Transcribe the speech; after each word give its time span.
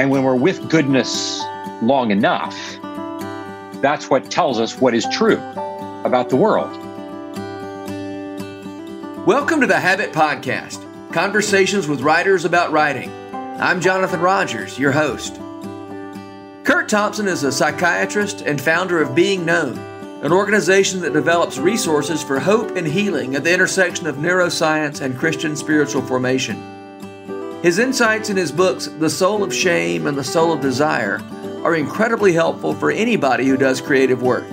And 0.00 0.10
when 0.10 0.22
we're 0.22 0.34
with 0.34 0.70
goodness 0.70 1.42
long 1.82 2.10
enough, 2.10 2.56
that's 3.82 4.08
what 4.08 4.30
tells 4.30 4.58
us 4.58 4.80
what 4.80 4.94
is 4.94 5.06
true 5.12 5.36
about 6.06 6.30
the 6.30 6.36
world. 6.36 6.74
Welcome 9.26 9.60
to 9.60 9.66
the 9.66 9.78
Habit 9.78 10.12
Podcast 10.12 10.82
conversations 11.12 11.86
with 11.86 12.00
writers 12.00 12.46
about 12.46 12.72
writing. 12.72 13.10
I'm 13.34 13.82
Jonathan 13.82 14.20
Rogers, 14.20 14.78
your 14.78 14.92
host. 14.92 15.34
Curt 16.64 16.88
Thompson 16.88 17.28
is 17.28 17.44
a 17.44 17.52
psychiatrist 17.52 18.40
and 18.40 18.58
founder 18.58 19.02
of 19.02 19.14
Being 19.14 19.44
Known, 19.44 19.76
an 20.24 20.32
organization 20.32 21.00
that 21.00 21.12
develops 21.12 21.58
resources 21.58 22.22
for 22.22 22.40
hope 22.40 22.74
and 22.74 22.86
healing 22.86 23.34
at 23.34 23.44
the 23.44 23.52
intersection 23.52 24.06
of 24.06 24.16
neuroscience 24.16 25.02
and 25.02 25.18
Christian 25.18 25.54
spiritual 25.54 26.00
formation. 26.00 26.79
His 27.62 27.78
insights 27.78 28.30
in 28.30 28.38
his 28.38 28.50
books, 28.50 28.86
The 28.86 29.10
Soul 29.10 29.44
of 29.44 29.54
Shame 29.54 30.06
and 30.06 30.16
The 30.16 30.24
Soul 30.24 30.54
of 30.54 30.62
Desire, 30.62 31.20
are 31.62 31.74
incredibly 31.74 32.32
helpful 32.32 32.72
for 32.72 32.90
anybody 32.90 33.44
who 33.44 33.58
does 33.58 33.82
creative 33.82 34.22
work. 34.22 34.44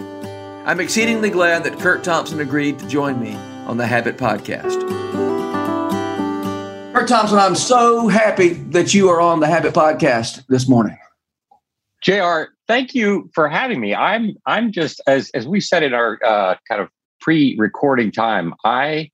I'm 0.66 0.82
exceedingly 0.82 1.30
glad 1.30 1.64
that 1.64 1.80
Curt 1.80 2.04
Thompson 2.04 2.42
agreed 2.42 2.80
to 2.80 2.88
join 2.90 3.18
me 3.22 3.34
on 3.66 3.78
the 3.78 3.88
Habit 3.88 4.18
Podcast. 4.18 4.82
Curt 6.94 7.08
Thompson, 7.08 7.40
I'm 7.40 7.56
so 7.56 8.10
happy 8.10 8.50
that 8.50 8.94
you 8.94 9.08
are 9.08 9.22
on 9.22 9.40
the 9.40 9.48
Habit 9.48 9.74
Podcast 9.74 10.46
this 10.48 10.68
morning. 10.68 10.98
JR, 12.04 12.52
thank 12.68 12.94
you 12.94 13.30
for 13.34 13.48
having 13.48 13.80
me. 13.80 13.96
I'm 13.96 14.36
I'm 14.46 14.74
just 14.74 15.00
as 15.08 15.32
as 15.34 15.48
we 15.48 15.62
said 15.62 15.82
in 15.82 15.94
our 15.94 16.20
uh, 16.26 16.56
kind 16.68 16.82
of 16.82 16.90
pre-recording 17.22 18.12
time. 18.12 18.54
I 18.66 19.12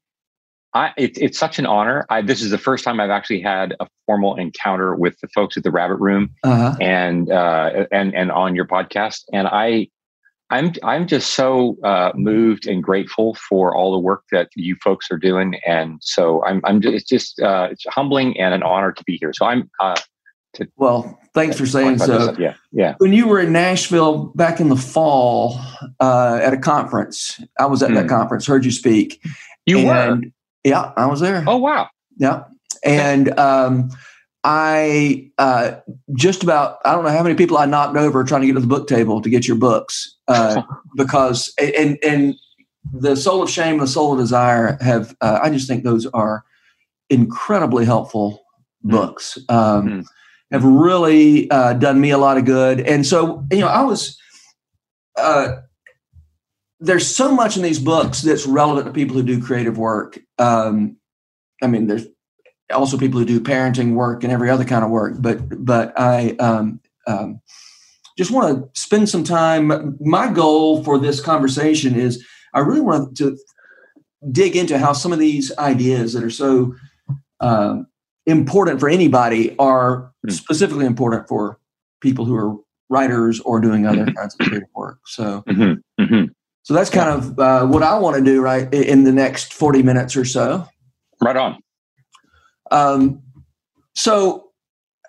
I, 0.73 0.91
it, 0.97 1.17
it's 1.17 1.37
such 1.37 1.59
an 1.59 1.65
honor. 1.65 2.05
I, 2.09 2.21
this 2.21 2.41
is 2.41 2.49
the 2.49 2.57
first 2.57 2.83
time 2.83 2.99
I've 2.99 3.11
actually 3.11 3.41
had 3.41 3.75
a 3.79 3.87
formal 4.05 4.35
encounter 4.35 4.95
with 4.95 5.19
the 5.19 5.27
folks 5.27 5.55
at 5.55 5.63
the 5.63 5.71
Rabbit 5.71 5.97
Room 5.97 6.31
uh-huh. 6.43 6.75
and 6.81 7.31
uh, 7.31 7.85
and 7.91 8.15
and 8.15 8.31
on 8.31 8.55
your 8.55 8.65
podcast. 8.65 9.23
And 9.31 9.47
I, 9.47 9.89
I'm 10.49 10.73
I'm 10.81 11.07
just 11.07 11.33
so 11.33 11.77
uh, 11.83 12.11
moved 12.15 12.67
and 12.67 12.81
grateful 12.81 13.35
for 13.35 13.75
all 13.75 13.91
the 13.91 13.99
work 13.99 14.23
that 14.31 14.49
you 14.55 14.75
folks 14.83 15.11
are 15.11 15.17
doing. 15.17 15.55
And 15.65 15.99
so 16.01 16.43
I'm 16.43 16.59
I'm 16.63 16.81
just, 16.81 16.95
it's 16.95 17.05
just 17.05 17.39
uh, 17.39 17.67
it's 17.71 17.85
humbling 17.87 18.39
and 18.39 18.53
an 18.55 18.63
honor 18.63 18.91
to 18.91 19.03
be 19.03 19.17
here. 19.17 19.33
So 19.33 19.45
I'm. 19.45 19.69
Uh, 19.79 19.95
to, 20.55 20.67
well, 20.75 21.19
thanks 21.33 21.57
for 21.57 21.65
saying 21.65 21.97
so. 21.97 22.35
Yeah, 22.37 22.53
yeah. 22.71 22.93
When 22.99 23.11
you 23.11 23.27
were 23.27 23.39
in 23.39 23.51
Nashville 23.51 24.25
back 24.35 24.59
in 24.59 24.69
the 24.69 24.75
fall 24.75 25.59
uh, 25.99 26.39
at 26.43 26.53
a 26.53 26.59
conference, 26.59 27.41
I 27.59 27.65
was 27.65 27.81
at 27.81 27.89
mm. 27.89 27.95
that 27.95 28.03
hmm. 28.03 28.09
conference. 28.09 28.45
Heard 28.45 28.63
you 28.63 28.69
speak. 28.69 29.19
You 29.65 29.87
were 29.87 30.21
yeah, 30.63 30.93
I 30.95 31.05
was 31.05 31.19
there. 31.19 31.43
Oh 31.47 31.57
wow. 31.57 31.89
Yeah. 32.17 32.45
And 32.83 33.37
um, 33.39 33.89
I 34.43 35.31
uh, 35.37 35.75
just 36.15 36.43
about 36.43 36.77
I 36.85 36.93
don't 36.93 37.03
know 37.03 37.11
how 37.11 37.23
many 37.23 37.35
people 37.35 37.57
I 37.57 37.65
knocked 37.65 37.95
over 37.95 38.23
trying 38.23 38.41
to 38.41 38.47
get 38.47 38.53
to 38.53 38.59
the 38.59 38.67
book 38.67 38.87
table 38.87 39.21
to 39.21 39.29
get 39.29 39.47
your 39.47 39.57
books 39.57 40.17
uh, 40.27 40.61
because 40.95 41.53
and 41.57 41.97
and 42.03 42.35
the 42.93 43.15
soul 43.15 43.41
of 43.41 43.49
shame 43.49 43.73
and 43.73 43.81
the 43.81 43.87
soul 43.87 44.13
of 44.13 44.19
desire 44.19 44.77
have 44.81 45.15
uh, 45.21 45.39
I 45.41 45.49
just 45.49 45.67
think 45.67 45.83
those 45.83 46.05
are 46.07 46.43
incredibly 47.09 47.85
helpful 47.85 48.43
hmm. 48.81 48.91
books. 48.91 49.37
Um, 49.49 49.87
mm. 49.87 50.05
Have 50.51 50.63
really 50.63 51.49
uh, 51.49 51.73
done 51.73 51.99
me 51.99 52.11
a 52.11 52.19
lot 52.19 52.37
of 52.37 52.45
good, 52.45 52.79
and 52.81 53.07
so 53.07 53.43
you 53.51 53.59
know 53.59 53.67
I 53.67 53.81
was 53.81 54.19
uh, 55.17 55.55
there's 56.79 57.13
so 57.13 57.33
much 57.33 57.55
in 57.57 57.63
these 57.63 57.79
books 57.79 58.21
that's 58.21 58.45
relevant 58.45 58.87
to 58.87 58.93
people 58.93 59.15
who 59.15 59.23
do 59.23 59.41
creative 59.41 59.77
work. 59.77 60.19
Um, 60.37 60.97
I 61.61 61.67
mean, 61.67 61.87
there's 61.87 62.05
also 62.73 62.97
people 62.97 63.19
who 63.19 63.25
do 63.25 63.39
parenting 63.39 63.93
work 63.93 64.23
and 64.23 64.33
every 64.33 64.49
other 64.49 64.65
kind 64.65 64.83
of 64.83 64.89
work, 64.89 65.15
but 65.19 65.65
but 65.65 65.97
I 65.97 66.35
um, 66.39 66.81
um, 67.07 67.39
just 68.17 68.31
want 68.31 68.73
to 68.73 68.79
spend 68.79 69.09
some 69.09 69.23
time. 69.23 69.97
My 69.99 70.31
goal 70.31 70.83
for 70.83 70.99
this 70.99 71.19
conversation 71.19 71.95
is 71.95 72.25
I 72.53 72.59
really 72.59 72.81
want 72.81 73.17
to 73.17 73.37
dig 74.31 74.55
into 74.55 74.77
how 74.77 74.93
some 74.93 75.13
of 75.13 75.19
these 75.19 75.55
ideas 75.57 76.13
that 76.13 76.23
are 76.23 76.29
so 76.29 76.75
uh, 77.39 77.77
important 78.25 78.79
for 78.79 78.89
anybody 78.89 79.55
are 79.57 80.11
hmm. 80.23 80.31
specifically 80.31 80.85
important 80.85 81.27
for 81.27 81.59
people 82.01 82.25
who 82.25 82.35
are 82.35 82.55
writers 82.89 83.39
or 83.41 83.59
doing 83.59 83.85
other 83.87 84.05
mm-hmm. 84.05 84.17
kinds 84.17 84.35
of 84.39 84.47
creative 84.47 84.69
work. 84.75 84.99
So. 85.05 85.43
Mm-hmm. 85.47 86.03
Mm-hmm. 86.03 86.25
So 86.63 86.73
that's 86.73 86.89
kind 86.89 87.09
of 87.09 87.39
uh, 87.39 87.65
what 87.67 87.83
I 87.83 87.97
want 87.99 88.15
to 88.17 88.23
do 88.23 88.41
right 88.41 88.73
in 88.73 89.03
the 89.03 89.11
next 89.11 89.53
40 89.53 89.83
minutes 89.83 90.15
or 90.15 90.23
so. 90.23 90.67
Right 91.21 91.35
on. 91.35 91.61
Um, 92.71 93.21
so 93.95 94.51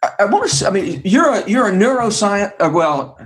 I, 0.03 0.11
I 0.21 0.25
want 0.27 0.51
to, 0.51 0.67
I 0.67 0.71
mean, 0.71 1.01
you're 1.05 1.31
a, 1.33 1.49
you're 1.49 1.69
a 1.69 1.73
neuroscience, 1.73 2.53
uh, 2.61 2.71
well, 2.73 3.19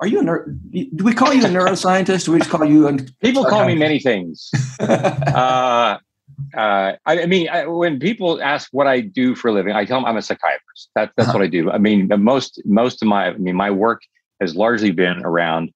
are 0.00 0.06
you 0.06 0.20
a 0.20 0.22
neuro, 0.22 0.46
do 0.70 1.04
we 1.04 1.14
call 1.14 1.32
you 1.32 1.44
a 1.44 1.48
neuroscientist? 1.48 2.26
Do 2.26 2.32
we 2.32 2.38
just 2.38 2.50
call 2.50 2.64
you 2.64 2.88
a 2.88 2.96
people 3.22 3.44
call 3.44 3.64
me 3.64 3.76
many 3.76 3.98
things. 3.98 4.50
uh, 4.80 5.98
uh, 6.54 6.92
I, 7.06 7.22
I, 7.22 7.26
mean, 7.26 7.48
I, 7.48 7.66
when 7.66 7.98
people 7.98 8.42
ask 8.42 8.68
what 8.72 8.86
I 8.86 9.00
do 9.00 9.34
for 9.34 9.48
a 9.48 9.52
living, 9.52 9.74
I 9.74 9.84
tell 9.84 9.98
them 9.98 10.04
I'm 10.04 10.16
a 10.16 10.22
psychiatrist. 10.22 10.90
That, 10.96 11.12
that's 11.16 11.28
uh-huh. 11.28 11.38
what 11.38 11.44
I 11.44 11.48
do. 11.48 11.70
I 11.70 11.78
mean, 11.78 12.10
most 12.18 12.60
most 12.66 13.00
of 13.00 13.08
my, 13.08 13.28
I 13.28 13.36
mean, 13.38 13.56
my 13.56 13.70
work 13.70 14.02
has 14.40 14.54
largely 14.54 14.90
been 14.90 15.24
around 15.24 15.72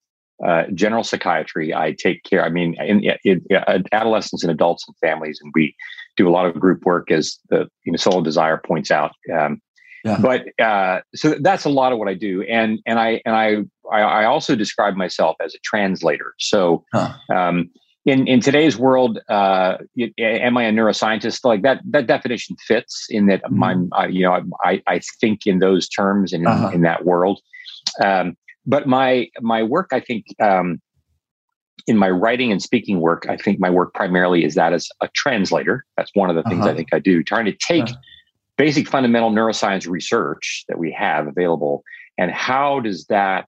uh, 0.47 0.65
general 0.75 1.05
psychiatry. 1.05 1.75
I 1.75 1.93
take 1.93 2.23
care. 2.25 2.45
I 2.45 2.49
mean, 2.49 2.75
in, 2.81 3.05
in, 3.25 3.45
in, 3.49 3.84
adolescents 3.93 4.43
and 4.43 4.51
adults 4.51 4.87
and 4.87 4.97
families, 4.99 5.39
and 5.43 5.53
we 5.55 5.75
do 6.17 6.28
a 6.28 6.31
lot 6.31 6.47
of 6.47 6.59
group 6.59 6.84
work, 6.84 7.11
as 7.11 7.39
the 7.49 7.69
you 7.84 7.93
know, 7.93 7.97
Soul 7.97 8.23
Desire 8.23 8.61
points 8.65 8.91
out. 8.91 9.12
Um, 9.33 9.61
yeah. 10.05 10.19
But 10.21 10.47
uh, 10.62 11.00
so 11.15 11.37
that's 11.41 11.65
a 11.65 11.69
lot 11.69 11.93
of 11.93 11.99
what 11.99 12.09
I 12.09 12.15
do, 12.15 12.43
and 12.43 12.79
and 12.87 12.99
I 12.99 13.21
and 13.27 13.34
I 13.34 13.56
I, 13.95 14.25
also 14.25 14.56
describe 14.56 14.95
myself 14.95 15.37
as 15.43 15.55
a 15.55 15.59
translator. 15.65 16.34
So. 16.39 16.84
Huh. 16.93 17.15
Um, 17.34 17.71
in, 18.06 18.27
in 18.27 18.41
today's 18.41 18.79
world, 18.79 19.19
uh, 19.29 19.77
am 20.19 20.56
I 20.56 20.65
a 20.65 20.73
neuroscientist? 20.73 21.45
Like 21.45 21.61
that, 21.62 21.83
that 21.84 22.06
definition 22.06 22.56
fits 22.67 23.06
in 23.11 23.27
that 23.27 23.43
mm-hmm. 23.43 23.62
I'm, 23.62 23.89
I, 23.93 24.06
you 24.06 24.23
know, 24.23 24.41
I, 24.65 24.83
I 24.87 25.00
think 25.21 25.47
in 25.47 25.59
those 25.59 25.87
terms 25.87 26.33
and 26.33 26.47
uh-huh. 26.47 26.69
in, 26.69 26.77
in 26.77 26.81
that 26.81 27.05
world. 27.05 27.41
Um, 28.03 28.37
but 28.70 28.86
my 28.86 29.28
my 29.41 29.62
work, 29.64 29.88
I 29.92 30.00
think, 30.00 30.26
um, 30.41 30.81
in 31.86 31.98
my 31.98 32.08
writing 32.08 32.53
and 32.53 32.62
speaking 32.62 33.00
work, 33.00 33.26
I 33.28 33.36
think 33.36 33.58
my 33.58 33.69
work 33.69 33.92
primarily 33.94 34.44
is 34.44 34.54
that 34.54 34.72
as 34.72 34.88
a 35.00 35.08
translator. 35.08 35.84
That's 35.97 36.12
one 36.14 36.31
of 36.31 36.36
the 36.36 36.44
things 36.44 36.60
uh-huh. 36.60 36.70
I 36.70 36.76
think 36.76 36.94
I 36.94 37.00
do, 37.00 37.22
trying 37.25 37.47
to 37.47 37.53
take 37.53 37.84
uh-huh. 37.84 37.97
basic 38.56 38.88
fundamental 38.88 39.32
neuroscience 39.32 39.88
research 39.88 40.64
that 40.69 40.78
we 40.78 40.92
have 40.92 41.26
available, 41.26 41.82
and 42.16 42.31
how 42.31 42.78
does 42.78 43.06
that 43.06 43.47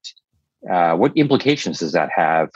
uh, 0.71 0.95
what 0.97 1.17
implications 1.17 1.79
does 1.79 1.93
that 1.93 2.11
have 2.15 2.49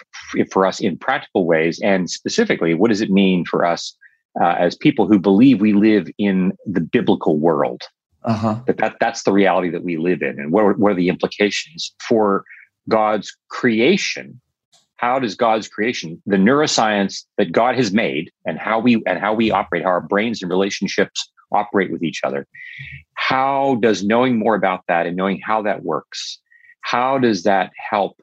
for 0.51 0.67
us 0.67 0.81
in 0.81 0.99
practical 0.99 1.47
ways? 1.47 1.81
And 1.83 2.11
specifically, 2.11 2.75
what 2.75 2.89
does 2.89 3.01
it 3.01 3.11
mean 3.11 3.45
for 3.45 3.65
us 3.65 3.97
uh, 4.41 4.57
as 4.59 4.77
people 4.77 5.07
who 5.07 5.19
believe 5.21 5.61
we 5.61 5.73
live 5.73 6.09
in 6.19 6.53
the 6.67 6.81
biblical 6.81 7.37
world? 7.37 7.83
Uh-huh. 8.27 8.61
that, 8.67 8.79
that 8.79 8.97
that's 9.01 9.23
the 9.23 9.33
reality 9.33 9.71
that 9.71 9.85
we 9.85 9.97
live 9.97 10.21
in. 10.21 10.39
And 10.41 10.53
what 10.53 10.65
are, 10.65 10.73
what 10.75 10.93
are 10.93 10.97
the 10.97 11.09
implications 11.09 11.95
for 12.07 12.45
god's 12.89 13.35
creation? 13.49 14.41
How 14.97 15.19
does 15.19 15.35
god's 15.35 15.69
creation 15.69 16.21
the 16.27 16.37
neuroscience 16.37 17.25
that 17.39 17.53
god 17.53 17.77
has 17.77 17.93
made 17.93 18.31
and 18.47 18.59
how 18.59 18.81
we 18.81 19.03
and 19.07 19.19
how 19.19 19.35
we 19.35 19.51
operate 19.51 19.85
how 19.85 19.91
our 19.91 20.01
brains 20.01 20.43
and 20.43 20.51
relationships 20.51 21.31
operate 21.53 21.93
with 21.93 22.03
each 22.03 22.23
other 22.25 22.47
how 23.15 23.77
does 23.77 24.05
knowing 24.05 24.37
more 24.39 24.57
about 24.57 24.83
that 24.89 25.07
and 25.07 25.17
knowing 25.17 25.41
how 25.41 25.63
that 25.63 25.85
works 25.85 26.41
how 26.81 27.19
does 27.19 27.45
that 27.45 27.71
help 27.91 28.21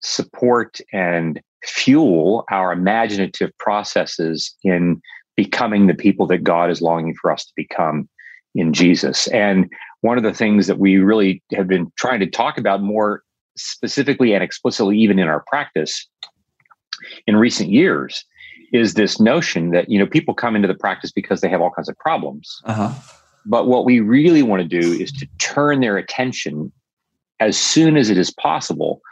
support 0.00 0.80
and 0.92 1.42
fuel 1.64 2.44
our 2.50 2.72
imaginative 2.72 3.50
processes 3.58 4.54
in 4.62 5.00
becoming 5.36 5.86
the 5.86 5.94
people 5.94 6.26
that 6.26 6.44
god 6.44 6.70
is 6.70 6.80
longing 6.80 7.14
for 7.20 7.30
us 7.30 7.44
to 7.44 7.52
become 7.54 8.08
in 8.54 8.72
Jesus. 8.72 9.26
And 9.28 9.70
one 10.00 10.16
of 10.16 10.24
the 10.24 10.34
things 10.34 10.66
that 10.66 10.78
we 10.78 10.98
really 10.98 11.42
have 11.52 11.68
been 11.68 11.90
trying 11.96 12.20
to 12.20 12.26
talk 12.26 12.58
about 12.58 12.82
more 12.82 13.22
specifically 13.56 14.34
and 14.34 14.42
explicitly, 14.42 14.98
even 14.98 15.18
in 15.18 15.28
our 15.28 15.44
practice 15.46 16.06
in 17.26 17.36
recent 17.36 17.70
years, 17.70 18.24
is 18.72 18.94
this 18.94 19.20
notion 19.20 19.70
that 19.70 19.88
you 19.88 19.98
know 19.98 20.06
people 20.06 20.34
come 20.34 20.56
into 20.56 20.68
the 20.68 20.74
practice 20.74 21.12
because 21.12 21.40
they 21.40 21.48
have 21.48 21.60
all 21.60 21.70
kinds 21.70 21.88
of 21.88 21.96
problems. 21.98 22.60
Uh-huh. 22.64 22.92
But 23.46 23.66
what 23.66 23.84
we 23.84 24.00
really 24.00 24.42
want 24.42 24.62
to 24.62 24.80
do 24.80 24.92
is 24.92 25.12
to 25.12 25.26
turn 25.38 25.80
their 25.80 25.96
attention 25.96 26.72
as 27.40 27.58
soon 27.58 27.96
as 27.96 28.10
it 28.10 28.16
is 28.16 28.30
possible 28.32 29.02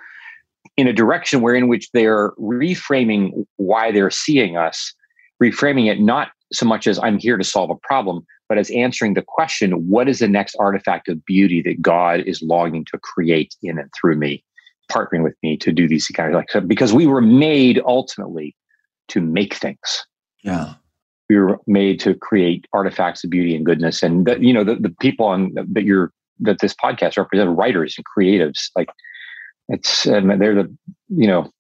in 0.77 0.87
a 0.87 0.93
direction 0.93 1.43
where 1.43 1.55
in 1.55 1.69
which 1.69 1.91
they're 1.93 2.31
reframing 2.33 3.47
why 3.57 3.93
they're 3.93 4.11
seeing 4.11 4.57
us, 4.57 4.95
reframing 5.43 5.91
it 5.91 6.01
not 6.01 6.31
so 6.53 6.67
much 6.67 6.87
as 6.87 6.99
I'm 6.99 7.19
here 7.19 7.37
to 7.37 7.45
solve 7.45 7.71
a 7.71 7.75
problem, 7.77 8.25
but 8.53 8.59
as 8.59 8.71
answering 8.73 9.15
the 9.15 9.25
question 9.27 9.89
what 9.89 10.11
is 10.11 10.19
the 10.19 10.29
next 10.29 10.55
artifact 10.57 11.09
of 11.09 11.25
beauty 11.25 11.63
that 11.63 11.81
God 11.81 12.21
is 12.21 12.43
longing 12.43 12.85
to 12.93 12.99
create 12.99 13.57
in 13.63 13.79
and 13.79 13.91
through 13.99 14.17
me, 14.17 14.45
partnering 14.91 15.23
with 15.23 15.33
me 15.43 15.57
to 15.57 15.73
do 15.73 15.89
these 15.89 16.07
kind 16.09 16.29
of 16.29 16.35
like 16.35 16.69
because 16.69 16.93
we 16.93 17.07
were 17.07 17.23
made 17.23 17.81
ultimately 17.87 18.55
to 19.09 19.23
make 19.23 19.55
things. 19.55 20.05
Yeah. 20.43 20.75
We 21.31 21.39
were 21.39 21.61
made 21.67 21.99
to 22.01 22.13
create 22.13 22.67
artifacts 22.75 23.25
of 23.25 23.31
beauty 23.31 23.57
and 23.57 23.65
goodness. 23.65 24.03
And 24.03 24.27
the, 24.27 24.39
you 24.39 24.53
know, 24.53 24.65
the, 24.65 24.75
the 24.75 24.95
people 25.01 25.25
on 25.25 25.55
that 25.55 25.85
you're 25.85 26.13
that 26.41 26.59
this 26.61 26.75
podcast 26.75 27.17
represents 27.17 27.57
writers 27.57 27.95
and 27.97 28.05
creatives. 28.05 28.69
Like 28.77 28.91
it's 29.71 30.03
they're 30.03 30.21
the 30.21 30.77
you 31.09 31.27
know 31.27 31.51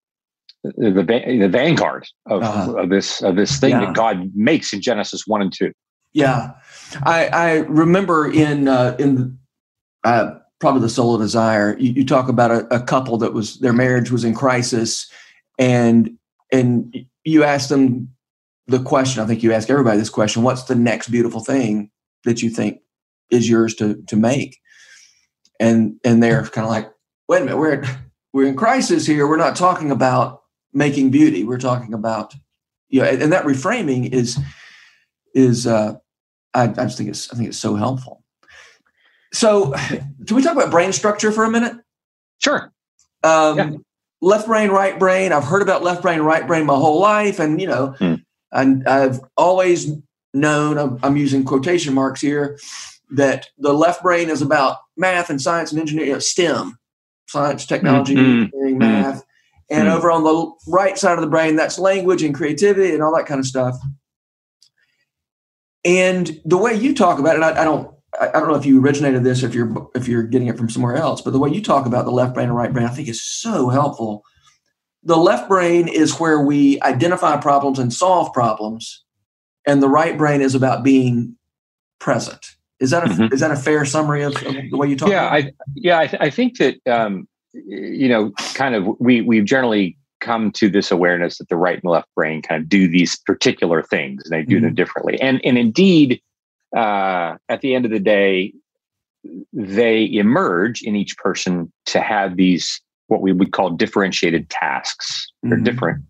the 0.62 0.92
the 0.92 1.48
vanguard 1.48 2.06
of, 2.26 2.42
uh-huh. 2.42 2.74
of 2.74 2.90
this 2.90 3.22
of 3.22 3.36
this 3.36 3.58
thing 3.58 3.70
yeah. 3.70 3.86
that 3.86 3.94
God 3.94 4.30
makes 4.34 4.74
in 4.74 4.82
Genesis 4.82 5.26
one 5.26 5.40
and 5.40 5.50
two. 5.50 5.72
Yeah, 6.12 6.52
I 7.02 7.26
I 7.28 7.52
remember 7.60 8.30
in 8.30 8.68
uh, 8.68 8.96
in 8.98 9.38
uh, 10.04 10.38
probably 10.60 10.82
the 10.82 10.88
soul 10.88 11.14
of 11.14 11.20
desire. 11.20 11.76
You, 11.78 11.92
you 11.92 12.06
talk 12.06 12.28
about 12.28 12.50
a, 12.50 12.74
a, 12.74 12.80
couple 12.80 13.18
that 13.18 13.32
was 13.32 13.58
their 13.58 13.72
marriage 13.72 14.10
was 14.10 14.24
in 14.24 14.34
crisis, 14.34 15.10
and 15.58 16.10
and 16.50 16.94
you 17.24 17.44
asked 17.44 17.68
them 17.68 18.08
the 18.66 18.82
question. 18.82 19.22
I 19.22 19.26
think 19.26 19.42
you 19.42 19.52
ask 19.52 19.70
everybody 19.70 19.98
this 19.98 20.10
question: 20.10 20.42
What's 20.42 20.64
the 20.64 20.74
next 20.74 21.08
beautiful 21.08 21.40
thing 21.40 21.90
that 22.24 22.42
you 22.42 22.50
think 22.50 22.80
is 23.30 23.48
yours 23.48 23.74
to 23.76 24.02
to 24.06 24.16
make? 24.16 24.58
And 25.58 25.98
and 26.04 26.22
they're 26.22 26.44
kind 26.44 26.64
of 26.64 26.70
like, 26.70 26.90
wait 27.28 27.42
a 27.42 27.44
minute, 27.46 27.58
we're 27.58 27.84
we're 28.32 28.46
in 28.46 28.56
crisis 28.56 29.06
here. 29.06 29.26
We're 29.26 29.36
not 29.36 29.56
talking 29.56 29.90
about 29.90 30.42
making 30.72 31.10
beauty. 31.10 31.44
We're 31.44 31.58
talking 31.58 31.94
about 31.94 32.34
you 32.88 33.00
know, 33.00 33.08
and, 33.08 33.22
and 33.22 33.32
that 33.32 33.44
reframing 33.44 34.12
is 34.12 34.38
is 35.34 35.66
uh, 35.66 35.94
I, 36.54 36.64
I 36.64 36.66
just 36.66 36.98
think 36.98 37.10
it's 37.10 37.32
I 37.32 37.36
think 37.36 37.48
it's 37.48 37.58
so 37.58 37.74
helpful. 37.74 38.22
So, 39.32 39.72
can 39.72 40.36
we 40.36 40.42
talk 40.42 40.56
about 40.56 40.70
brain 40.70 40.92
structure 40.92 41.32
for 41.32 41.44
a 41.44 41.50
minute? 41.50 41.76
Sure. 42.38 42.72
Um, 43.24 43.58
yeah. 43.58 43.70
Left 44.20 44.46
brain, 44.46 44.70
right 44.70 44.98
brain. 44.98 45.32
I've 45.32 45.44
heard 45.44 45.62
about 45.62 45.82
left 45.82 46.02
brain, 46.02 46.20
right 46.20 46.46
brain 46.46 46.66
my 46.66 46.74
whole 46.74 47.00
life, 47.00 47.40
and 47.40 47.60
you 47.60 47.66
know, 47.66 47.94
hmm. 47.98 48.14
and 48.52 48.86
I've 48.86 49.20
always 49.36 49.90
known. 50.34 50.78
I'm, 50.78 50.98
I'm, 51.02 51.16
using 51.16 51.44
quotation 51.44 51.92
marks 51.92 52.20
here 52.20 52.58
that 53.10 53.48
the 53.58 53.72
left 53.72 54.02
brain 54.02 54.30
is 54.30 54.42
about 54.42 54.78
math 54.96 55.28
and 55.28 55.40
science 55.40 55.72
and 55.72 55.80
engineering, 55.80 56.08
you 56.08 56.14
know, 56.14 56.20
STEM, 56.20 56.78
science, 57.26 57.66
technology, 57.66 58.14
mm-hmm. 58.14 58.42
engineering, 58.42 58.78
math, 58.78 59.24
and 59.70 59.88
mm-hmm. 59.88 59.96
over 59.96 60.10
on 60.10 60.22
the 60.22 60.52
right 60.68 60.96
side 60.96 61.18
of 61.18 61.20
the 61.20 61.30
brain, 61.30 61.56
that's 61.56 61.78
language 61.78 62.22
and 62.22 62.34
creativity 62.34 62.94
and 62.94 63.02
all 63.02 63.14
that 63.16 63.26
kind 63.26 63.40
of 63.40 63.46
stuff. 63.46 63.76
And 65.84 66.40
the 66.44 66.56
way 66.56 66.74
you 66.74 66.94
talk 66.94 67.18
about 67.18 67.36
it, 67.36 67.42
I, 67.42 67.62
I 67.62 67.64
don't 67.64 67.92
I 68.20 68.26
don't 68.38 68.48
know 68.48 68.54
if 68.54 68.66
you 68.66 68.80
originated 68.80 69.24
this, 69.24 69.42
if 69.42 69.54
you're 69.54 69.88
if 69.94 70.06
you're 70.06 70.22
getting 70.22 70.48
it 70.48 70.58
from 70.58 70.68
somewhere 70.68 70.96
else, 70.96 71.22
but 71.22 71.32
the 71.32 71.38
way 71.38 71.50
you 71.50 71.62
talk 71.62 71.86
about 71.86 72.04
the 72.04 72.10
left 72.10 72.34
brain 72.34 72.48
and 72.48 72.56
right 72.56 72.72
brain, 72.72 72.86
I 72.86 72.90
think 72.90 73.08
is 73.08 73.22
so 73.22 73.68
helpful. 73.68 74.24
The 75.02 75.16
left 75.16 75.48
brain 75.48 75.88
is 75.88 76.20
where 76.20 76.40
we 76.40 76.80
identify 76.82 77.36
problems 77.38 77.78
and 77.78 77.92
solve 77.92 78.32
problems, 78.32 79.02
and 79.66 79.82
the 79.82 79.88
right 79.88 80.16
brain 80.16 80.40
is 80.40 80.54
about 80.54 80.84
being 80.84 81.36
present. 81.98 82.56
Is 82.80 82.90
that 82.90 83.04
a 83.04 83.08
mm-hmm. 83.08 83.32
is 83.32 83.40
that 83.40 83.50
a 83.50 83.56
fair 83.56 83.84
summary 83.84 84.22
of, 84.22 84.36
of, 84.36 84.54
the 84.70 84.76
way 84.76 84.88
you 84.88 84.96
talk? 84.96 85.08
Yeah, 85.08 85.24
I 85.24 85.52
yeah, 85.74 85.98
I, 85.98 86.06
th- 86.06 86.22
I 86.22 86.30
think 86.30 86.58
that 86.58 86.86
um, 86.86 87.26
you 87.52 88.08
know, 88.08 88.32
kind 88.54 88.74
of 88.74 88.86
we 89.00 89.22
we've 89.22 89.44
generally 89.44 89.96
come 90.22 90.50
to 90.52 90.70
this 90.70 90.90
awareness 90.90 91.36
that 91.38 91.48
the 91.50 91.56
right 91.56 91.80
and 91.82 91.90
left 91.90 92.08
brain 92.14 92.40
kind 92.40 92.62
of 92.62 92.68
do 92.68 92.88
these 92.88 93.18
particular 93.18 93.82
things 93.82 94.22
and 94.24 94.32
they 94.32 94.42
do 94.42 94.56
mm-hmm. 94.56 94.66
them 94.66 94.74
differently, 94.74 95.20
and 95.20 95.44
and 95.44 95.58
indeed 95.58 96.22
uh, 96.76 97.36
at 97.48 97.60
the 97.60 97.74
end 97.74 97.84
of 97.84 97.90
the 97.90 98.00
day, 98.00 98.54
they 99.52 100.10
emerge 100.12 100.82
in 100.82 100.96
each 100.96 101.16
person 101.18 101.70
to 101.86 102.00
have 102.00 102.36
these 102.36 102.80
what 103.08 103.20
we 103.20 103.32
would 103.32 103.52
call 103.52 103.70
differentiated 103.70 104.48
tasks. 104.48 105.30
They're 105.42 105.56
mm-hmm. 105.56 105.64
different. 105.64 106.04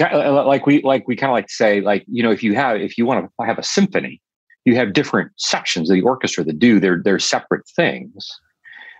Uh, 0.00 0.44
like 0.46 0.66
we 0.66 0.82
like 0.82 1.06
we 1.06 1.16
kind 1.16 1.30
of 1.30 1.34
like 1.34 1.48
to 1.48 1.54
say 1.54 1.80
like 1.80 2.04
you 2.06 2.22
know 2.22 2.30
if 2.30 2.42
you 2.42 2.54
have 2.54 2.80
if 2.80 2.96
you 2.96 3.04
want 3.04 3.28
to 3.40 3.46
have 3.46 3.58
a 3.58 3.62
symphony, 3.62 4.20
you 4.64 4.76
have 4.76 4.92
different 4.92 5.30
sections 5.36 5.90
of 5.90 5.94
the 5.94 6.02
orchestra 6.02 6.44
that 6.44 6.58
do 6.58 6.80
their 6.80 7.02
their 7.02 7.18
separate 7.18 7.68
things. 7.76 8.28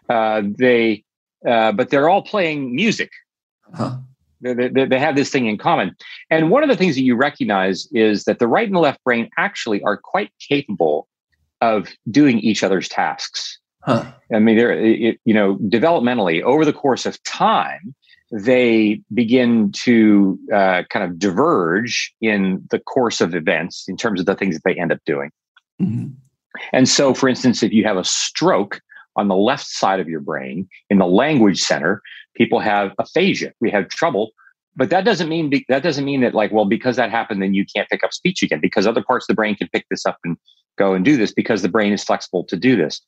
Uh, 0.08 0.42
they 0.58 1.04
uh, 1.46 1.72
but 1.72 1.90
they're 1.90 2.08
all 2.08 2.22
playing 2.22 2.74
music. 2.74 3.10
Huh. 3.74 3.98
They, 4.40 4.54
they, 4.54 4.86
they, 4.86 4.98
have 4.98 5.14
this 5.14 5.30
thing 5.30 5.46
in 5.46 5.56
common. 5.56 5.94
And 6.28 6.50
one 6.50 6.64
of 6.64 6.68
the 6.68 6.76
things 6.76 6.96
that 6.96 7.02
you 7.02 7.14
recognize 7.14 7.86
is 7.92 8.24
that 8.24 8.40
the 8.40 8.48
right 8.48 8.66
and 8.66 8.74
the 8.74 8.80
left 8.80 9.02
brain 9.04 9.30
actually 9.38 9.80
are 9.82 9.96
quite 9.96 10.30
capable 10.48 11.06
of 11.60 11.88
doing 12.10 12.40
each 12.40 12.64
other's 12.64 12.88
tasks. 12.88 13.58
Huh. 13.84 14.04
I 14.34 14.40
mean, 14.40 14.56
they're, 14.56 14.72
it, 14.72 15.20
you 15.24 15.32
know, 15.32 15.56
developmentally 15.56 16.42
over 16.42 16.64
the 16.64 16.72
course 16.72 17.06
of 17.06 17.22
time, 17.22 17.94
they 18.32 19.00
begin 19.12 19.70
to 19.72 20.38
uh, 20.52 20.82
kind 20.90 21.04
of 21.04 21.18
diverge 21.18 22.12
in 22.20 22.66
the 22.70 22.78
course 22.78 23.20
of 23.20 23.34
events 23.34 23.84
in 23.88 23.96
terms 23.96 24.18
of 24.18 24.26
the 24.26 24.34
things 24.34 24.56
that 24.56 24.62
they 24.64 24.74
end 24.74 24.90
up 24.90 24.98
doing. 25.04 25.30
Mm-hmm. 25.80 26.08
And 26.72 26.88
so, 26.88 27.14
for 27.14 27.28
instance, 27.28 27.62
if 27.62 27.72
you 27.72 27.84
have 27.84 27.96
a 27.96 28.04
stroke 28.04 28.80
on 29.16 29.28
the 29.28 29.36
left 29.36 29.66
side 29.66 30.00
of 30.00 30.08
your 30.08 30.20
brain 30.20 30.68
in 30.90 30.98
the 30.98 31.06
language 31.06 31.60
center, 31.60 32.02
people 32.34 32.60
have 32.60 32.92
aphasia. 32.98 33.52
We 33.60 33.70
have 33.70 33.88
trouble. 33.88 34.30
But 34.74 34.90
that 34.90 35.04
doesn't 35.04 35.28
mean 35.28 35.52
that 35.68 35.82
doesn't 35.82 36.04
mean 36.04 36.22
that 36.22 36.34
like 36.34 36.50
well 36.50 36.64
because 36.64 36.96
that 36.96 37.10
happened 37.10 37.42
then 37.42 37.52
you 37.52 37.66
can't 37.66 37.88
pick 37.90 38.02
up 38.02 38.14
speech 38.14 38.42
again 38.42 38.60
because 38.60 38.86
other 38.86 39.02
parts 39.02 39.24
of 39.24 39.28
the 39.28 39.34
brain 39.34 39.54
can 39.54 39.68
pick 39.68 39.84
this 39.90 40.06
up 40.06 40.16
and 40.24 40.36
go 40.78 40.94
and 40.94 41.04
do 41.04 41.16
this 41.16 41.32
because 41.32 41.60
the 41.60 41.68
brain 41.68 41.92
is 41.92 42.02
flexible 42.02 42.44
to 42.44 42.56
do 42.56 42.74
this. 42.74 43.02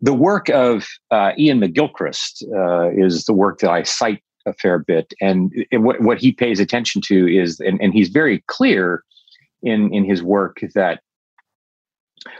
The 0.00 0.14
work 0.14 0.48
of 0.48 0.86
uh, 1.10 1.32
Iain 1.38 1.60
McGilchrist 1.60 2.42
uh, 2.54 2.90
is 2.90 3.24
the 3.24 3.34
work 3.34 3.60
that 3.60 3.70
I 3.70 3.82
cite 3.82 4.22
a 4.46 4.52
fair 4.54 4.78
bit, 4.78 5.12
and 5.20 5.52
what, 5.72 6.00
what 6.00 6.18
he 6.18 6.32
pays 6.32 6.60
attention 6.60 7.00
to 7.06 7.34
is, 7.34 7.60
and, 7.60 7.80
and 7.80 7.94
he's 7.94 8.08
very 8.08 8.42
clear 8.46 9.02
in 9.62 9.92
in 9.92 10.04
his 10.04 10.22
work 10.22 10.58
that 10.74 11.00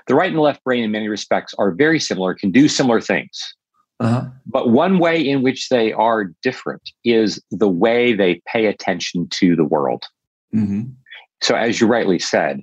the 0.07 0.15
right 0.15 0.29
and 0.29 0.37
the 0.37 0.43
left 0.43 0.63
brain 0.65 0.85
in 0.85 0.91
many 0.91 1.09
respects 1.09 1.55
are 1.59 1.73
very 1.73 2.01
similar, 2.01 2.35
can 2.35 2.51
do 2.51 2.69
similar 2.69 3.01
things. 3.01 3.55
Uh-huh. 4.01 4.27
But 4.47 4.71
one 4.71 4.99
way 4.99 5.21
in 5.21 5.43
which 5.43 5.69
they 5.69 5.93
are 5.93 6.33
different 6.43 6.83
is 7.05 7.43
the 7.51 7.69
way 7.69 8.13
they 8.13 8.43
pay 8.47 8.67
attention 8.67 9.29
to 9.31 9.55
the 9.55 9.65
world. 9.65 10.05
Mm-hmm. 10.55 10.83
So, 11.43 11.55
as 11.55 11.81
you 11.81 11.87
rightly 11.87 12.19
said, 12.19 12.61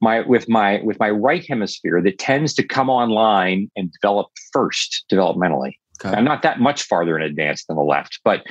my 0.00 0.20
with 0.20 0.48
my 0.48 0.80
with 0.82 0.98
my 1.00 1.10
right 1.10 1.44
hemisphere 1.48 2.02
that 2.02 2.18
tends 2.18 2.52
to 2.54 2.62
come 2.62 2.90
online 2.90 3.70
and 3.76 3.92
develop 3.92 4.28
first 4.52 5.04
developmentally. 5.10 5.72
Okay. 6.04 6.14
I'm 6.14 6.24
not 6.24 6.42
that 6.42 6.60
much 6.60 6.82
farther 6.82 7.16
in 7.16 7.22
advance 7.22 7.64
than 7.64 7.76
the 7.76 7.82
left, 7.82 8.20
but 8.24 8.42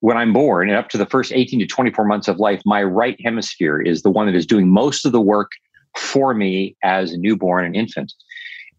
when 0.00 0.16
I'm 0.16 0.32
born 0.32 0.68
and 0.68 0.78
up 0.78 0.88
to 0.90 0.98
the 0.98 1.06
first 1.06 1.32
18 1.32 1.60
to 1.60 1.66
24 1.66 2.06
months 2.06 2.28
of 2.28 2.38
life, 2.38 2.62
my 2.64 2.82
right 2.82 3.18
hemisphere 3.22 3.80
is 3.80 4.02
the 4.02 4.10
one 4.10 4.26
that 4.26 4.34
is 4.34 4.46
doing 4.46 4.68
most 4.68 5.04
of 5.04 5.12
the 5.12 5.20
work 5.20 5.50
for 5.96 6.34
me 6.34 6.76
as 6.82 7.12
a 7.12 7.18
newborn 7.18 7.64
and 7.64 7.76
infant. 7.76 8.12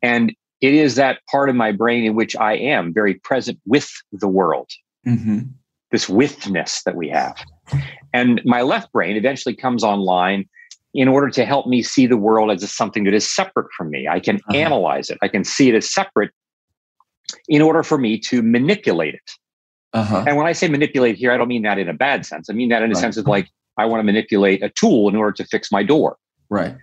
And 0.02 0.34
it 0.62 0.74
is 0.74 0.96
that 0.96 1.20
part 1.30 1.50
of 1.50 1.56
my 1.56 1.72
brain 1.72 2.06
in 2.06 2.16
which 2.16 2.36
I 2.36 2.54
am 2.54 2.94
very 2.94 3.16
present 3.16 3.60
with 3.66 3.90
the 4.12 4.28
world. 4.28 4.70
Mm-hmm. 5.08 5.40
This 5.92 6.08
withness 6.08 6.84
that 6.84 6.96
we 6.96 7.10
have. 7.10 7.36
And 8.14 8.42
my 8.46 8.62
left 8.62 8.92
brain 8.92 9.16
eventually 9.16 9.56
comes 9.56 9.84
online 9.84 10.48
in 10.94 11.08
order 11.08 11.30
to 11.30 11.46
help 11.46 11.68
me 11.68 11.82
see 11.82 12.06
the 12.06 12.18
world 12.18 12.52
as 12.52 12.70
something 12.72 13.06
that 13.06 13.14
is 13.14 13.30
separate 13.30 13.68
from 13.78 13.90
me. 13.90 14.08
I 14.08 14.20
can 14.20 14.38
uh-huh. 14.38 14.58
analyze 14.58 15.10
it, 15.10 15.18
I 15.22 15.28
can 15.28 15.44
see 15.44 15.70
it 15.70 15.76
as 15.76 15.92
separate 15.92 16.32
in 17.48 17.62
order 17.62 17.84
for 17.84 17.98
me 17.98 18.20
to 18.20 18.42
manipulate 18.42 19.16
it. 19.16 19.32
Uh-huh. 19.94 20.24
And 20.28 20.38
when 20.38 20.48
I 20.48 20.54
say 20.54 20.68
manipulate 20.68 21.18
here, 21.18 21.32
I 21.32 21.38
don't 21.38 21.48
mean 21.48 21.64
that 21.64 21.78
in 21.78 21.90
a 21.90 21.94
bad 21.94 22.26
sense. 22.26 22.50
I 22.50 22.54
mean 22.54 22.70
that 22.70 22.82
in 22.84 22.92
a 22.92 22.94
right. 22.94 23.02
sense 23.02 23.18
of 23.18 23.28
like, 23.28 23.50
I 23.78 23.86
want 23.86 24.00
to 24.00 24.04
manipulate 24.04 24.64
a 24.64 24.70
tool 24.70 25.10
in 25.10 25.16
order 25.16 25.32
to 25.34 25.46
fix 25.46 25.72
my 25.72 25.84
door. 25.84 26.18
Right. 26.50 26.76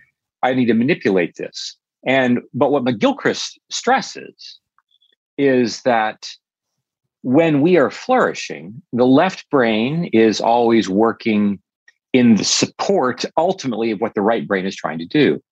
I 0.43 0.55
need 0.55 0.67
to 0.67 0.75
manipulate 0.75 1.37
this. 1.37 1.77
And 2.07 2.41
but 2.55 2.71
what 2.71 2.85
McGilchrist 2.85 3.59
stresses 3.71 4.59
is 5.37 5.83
that 5.83 6.29
when 7.23 7.61
we 7.61 7.77
are 7.77 7.91
flourishing, 7.91 8.81
the 8.93 9.07
left 9.07 9.49
brain 9.51 10.05
is 10.13 10.41
always 10.41 10.89
working 10.89 11.61
in 12.13 12.37
the 12.37 12.45
support 12.45 13.25
ultimately 13.37 13.91
of 13.91 14.01
what 14.01 14.15
the 14.15 14.23
right 14.23 14.47
brain 14.47 14.65
is 14.65 14.75
trying 14.75 14.99
to 14.99 15.05
do, 15.05 15.43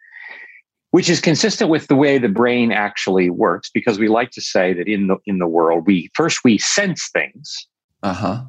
which 0.93 1.11
is 1.11 1.21
consistent 1.21 1.69
with 1.69 1.89
the 1.89 1.97
way 1.97 2.19
the 2.19 2.29
brain 2.29 2.73
actually 2.73 3.29
works, 3.29 3.69
because 3.75 3.99
we 3.99 4.09
like 4.09 4.31
to 4.31 4.41
say 4.41 4.73
that 4.73 4.89
in 4.89 5.09
the 5.09 5.17
in 5.27 5.39
the 5.39 5.49
world, 5.49 5.85
we 5.87 6.09
first 6.15 6.45
we 6.45 6.59
sense 6.59 7.11
things, 7.13 7.67
uh-huh. 8.03 8.45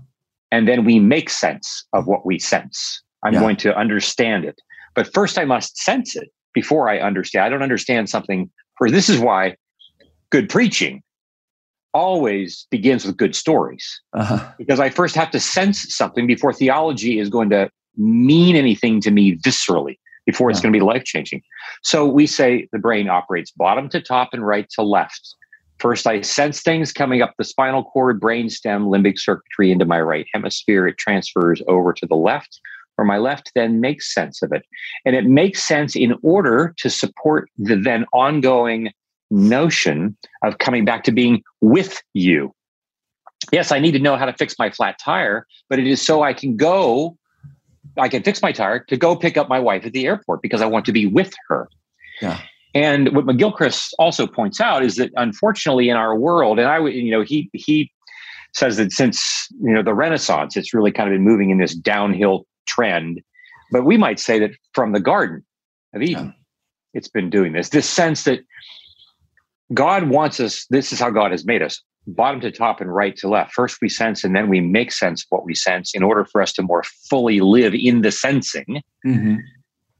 and 0.51 0.67
then 0.67 0.85
we 0.85 0.99
make 0.99 1.29
sense 1.29 1.83
of 1.93 2.07
what 2.07 2.25
we 2.25 2.39
sense. 2.39 3.01
I'm 3.23 3.33
yeah. 3.33 3.39
going 3.39 3.57
to 3.57 3.75
understand 3.75 4.45
it. 4.45 4.61
But 4.97 5.13
first 5.13 5.37
I 5.37 5.45
must 5.45 5.77
sense 5.77 6.15
it 6.15 6.29
before 6.55 6.89
I 6.89 6.97
understand. 6.97 7.45
I 7.45 7.49
don't 7.49 7.61
understand 7.61 8.09
something 8.09 8.49
for 8.79 8.89
this 8.89 9.09
is 9.09 9.19
why 9.19 9.55
good 10.31 10.49
preaching 10.49 11.03
always 11.93 12.65
begins 12.71 13.05
with 13.05 13.15
good 13.15 13.35
stories. 13.35 14.01
Uh-huh. 14.13 14.51
Because 14.57 14.79
I 14.79 14.89
first 14.89 15.13
have 15.13 15.29
to 15.31 15.39
sense 15.39 15.95
something 15.95 16.25
before 16.25 16.51
theology 16.51 17.19
is 17.19 17.29
going 17.29 17.51
to 17.51 17.69
mean 17.95 18.55
anything 18.55 18.99
to 19.01 19.11
me 19.11 19.37
viscerally, 19.37 19.99
before 20.25 20.49
it's 20.49 20.57
uh-huh. 20.57 20.63
going 20.63 20.73
to 20.73 20.79
be 20.79 20.83
life 20.83 21.03
changing. 21.03 21.43
So 21.83 22.07
we 22.07 22.25
say 22.25 22.67
the 22.71 22.79
brain 22.79 23.07
operates 23.07 23.51
bottom 23.51 23.89
to 23.89 24.01
top 24.01 24.29
and 24.33 24.45
right 24.45 24.67
to 24.71 24.81
left. 24.81 25.35
First, 25.77 26.07
I 26.07 26.21
sense 26.21 26.63
things 26.63 26.91
coming 26.91 27.21
up 27.21 27.35
the 27.37 27.43
spinal 27.43 27.83
cord, 27.83 28.19
brainstem, 28.19 28.87
limbic 28.87 29.19
circuitry 29.19 29.71
into 29.71 29.85
my 29.85 30.01
right 30.01 30.25
hemisphere. 30.33 30.87
It 30.87 30.97
transfers 30.97 31.61
over 31.67 31.93
to 31.93 32.07
the 32.07 32.15
left 32.15 32.59
or 32.97 33.05
my 33.05 33.17
left 33.17 33.51
then 33.55 33.79
makes 33.79 34.13
sense 34.13 34.41
of 34.41 34.51
it. 34.51 34.63
And 35.05 35.15
it 35.15 35.25
makes 35.25 35.63
sense 35.63 35.95
in 35.95 36.15
order 36.23 36.73
to 36.77 36.89
support 36.89 37.49
the 37.57 37.75
then 37.75 38.05
ongoing 38.13 38.91
notion 39.29 40.17
of 40.43 40.57
coming 40.57 40.85
back 40.85 41.03
to 41.03 41.11
being 41.11 41.43
with 41.61 42.01
you. 42.13 42.53
Yes, 43.51 43.71
I 43.71 43.79
need 43.79 43.91
to 43.91 43.99
know 43.99 44.15
how 44.15 44.25
to 44.25 44.33
fix 44.33 44.55
my 44.57 44.69
flat 44.69 44.97
tire, 44.99 45.45
but 45.69 45.79
it 45.79 45.87
is 45.87 46.05
so 46.05 46.23
I 46.23 46.33
can 46.33 46.55
go, 46.55 47.17
I 47.97 48.09
can 48.09 48.23
fix 48.23 48.41
my 48.41 48.51
tire 48.51 48.79
to 48.79 48.97
go 48.97 49.15
pick 49.15 49.37
up 49.37 49.47
my 49.47 49.59
wife 49.59 49.85
at 49.85 49.93
the 49.93 50.05
airport 50.05 50.41
because 50.41 50.61
I 50.61 50.65
want 50.65 50.85
to 50.85 50.91
be 50.91 51.05
with 51.05 51.33
her. 51.47 51.69
Yeah. 52.21 52.39
And 52.73 53.15
what 53.15 53.25
McGilchrist 53.25 53.93
also 53.99 54.27
points 54.27 54.59
out 54.59 54.83
is 54.83 54.95
that 54.95 55.11
unfortunately 55.15 55.89
in 55.89 55.97
our 55.97 56.17
world, 56.17 56.59
and 56.59 56.67
I 56.67 56.79
would, 56.79 56.93
you 56.93 57.11
know, 57.11 57.21
he 57.21 57.49
he 57.53 57.91
says 58.53 58.77
that 58.77 58.91
since 58.91 59.47
you 59.61 59.73
know 59.73 59.83
the 59.83 59.93
Renaissance, 59.93 60.57
it's 60.57 60.73
really 60.73 60.91
kind 60.91 61.09
of 61.09 61.13
been 61.13 61.23
moving 61.23 61.49
in 61.49 61.57
this 61.57 61.73
downhill 61.73 62.45
trend. 62.67 63.21
But 63.71 63.85
we 63.85 63.97
might 63.97 64.19
say 64.19 64.39
that 64.39 64.51
from 64.73 64.93
the 64.93 64.99
Garden 64.99 65.45
of 65.93 66.01
Eden, 66.01 66.27
yeah. 66.27 66.31
it's 66.93 67.09
been 67.09 67.29
doing 67.29 67.53
this. 67.53 67.69
This 67.69 67.89
sense 67.89 68.23
that 68.23 68.39
God 69.73 70.09
wants 70.09 70.39
us, 70.39 70.65
this 70.69 70.93
is 70.93 70.99
how 70.99 71.09
God 71.09 71.31
has 71.31 71.45
made 71.45 71.61
us 71.61 71.81
bottom 72.07 72.39
to 72.41 72.51
top 72.51 72.79
and 72.79 72.93
right 72.93 73.15
to 73.17 73.27
left. 73.27 73.53
First 73.53 73.79
we 73.81 73.89
sense 73.89 74.23
and 74.23 74.35
then 74.35 74.47
we 74.47 74.61
make 74.61 74.91
sense 74.91 75.23
of 75.23 75.27
what 75.29 75.45
we 75.45 75.53
sense 75.53 75.93
in 75.93 76.03
order 76.03 76.23
for 76.23 76.41
us 76.41 76.53
to 76.53 76.61
more 76.61 76.83
fully 77.09 77.41
live 77.41 77.73
in 77.73 78.01
the 78.01 78.11
sensing. 78.11 78.81
Mm-hmm. 79.05 79.37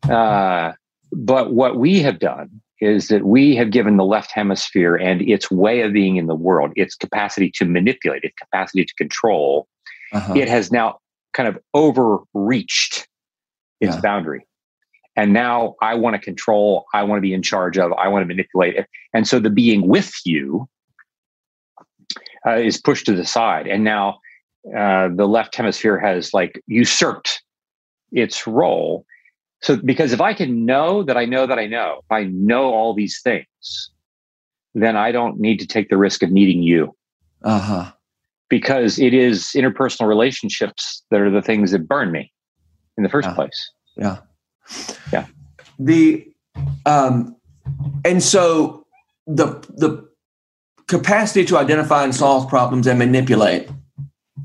Uh, 0.09 0.71
but 1.11 1.53
what 1.53 1.77
we 1.77 1.99
have 1.99 2.19
done 2.19 2.61
is 2.79 3.07
that 3.07 3.25
we 3.25 3.55
have 3.55 3.71
given 3.71 3.97
the 3.97 4.05
left 4.05 4.31
hemisphere 4.31 4.95
and 4.95 5.21
its 5.21 5.49
way 5.49 5.81
of 5.81 5.93
being 5.93 6.15
in 6.15 6.27
the 6.27 6.35
world, 6.35 6.71
its 6.75 6.95
capacity 6.95 7.51
to 7.55 7.65
manipulate, 7.65 8.23
its 8.23 8.35
capacity 8.35 8.85
to 8.85 8.93
control, 8.95 9.67
uh-huh. 10.13 10.35
it 10.35 10.47
has 10.47 10.71
now 10.71 10.99
kind 11.33 11.47
of 11.47 11.57
overreached 11.73 13.07
its 13.79 13.95
yeah. 13.95 14.01
boundary. 14.01 14.47
And 15.15 15.33
now 15.33 15.75
I 15.81 15.95
want 15.95 16.15
to 16.15 16.21
control, 16.21 16.85
I 16.93 17.03
want 17.03 17.17
to 17.17 17.21
be 17.21 17.33
in 17.33 17.41
charge 17.41 17.77
of, 17.77 17.91
I 17.93 18.07
want 18.07 18.21
to 18.23 18.27
manipulate 18.27 18.75
it. 18.75 18.87
And 19.13 19.27
so 19.27 19.39
the 19.39 19.49
being 19.49 19.87
with 19.87 20.13
you 20.25 20.69
uh, 22.45 22.57
is 22.57 22.79
pushed 22.79 23.07
to 23.07 23.15
the 23.15 23.25
side. 23.25 23.67
And 23.67 23.83
now 23.83 24.19
uh, 24.75 25.09
the 25.15 25.27
left 25.27 25.55
hemisphere 25.55 25.99
has 25.99 26.33
like 26.33 26.61
usurped 26.67 27.41
its 28.11 28.45
role. 28.45 29.05
So, 29.61 29.77
because 29.77 30.13
if 30.13 30.21
I 30.21 30.35
can 30.35 30.65
know 30.65 31.01
that 31.03 31.17
I 31.17 31.25
know 31.25 31.47
that 31.47 31.57
I 31.57 31.65
know, 31.65 32.01
if 32.03 32.11
I 32.11 32.25
know 32.25 32.71
all 32.73 32.93
these 32.93 33.19
things, 33.23 33.91
then 34.75 34.95
I 34.95 35.11
don't 35.11 35.39
need 35.39 35.57
to 35.59 35.67
take 35.67 35.89
the 35.89 35.97
risk 35.97 36.21
of 36.21 36.29
needing 36.29 36.61
you. 36.61 36.95
Uh 37.43 37.59
huh. 37.59 37.91
Because 38.49 38.97
it 38.97 39.13
is 39.13 39.51
interpersonal 39.55 40.07
relationships 40.07 41.03
that 41.11 41.19
are 41.19 41.29
the 41.29 41.41
things 41.41 41.71
that 41.71 41.87
burn 41.87 42.11
me 42.11 42.31
in 42.97 43.03
the 43.03 43.09
first 43.09 43.27
yeah. 43.27 43.35
place. 43.35 43.71
Yeah. 43.97 44.17
Yeah. 45.11 45.25
The 45.79 46.27
um, 46.85 47.35
and 48.05 48.23
so 48.23 48.85
the 49.25 49.47
the 49.75 50.07
capacity 50.87 51.43
to 51.45 51.57
identify 51.57 52.03
and 52.03 52.15
solve 52.15 52.47
problems 52.49 52.87
and 52.87 52.97
manipulate 52.97 53.69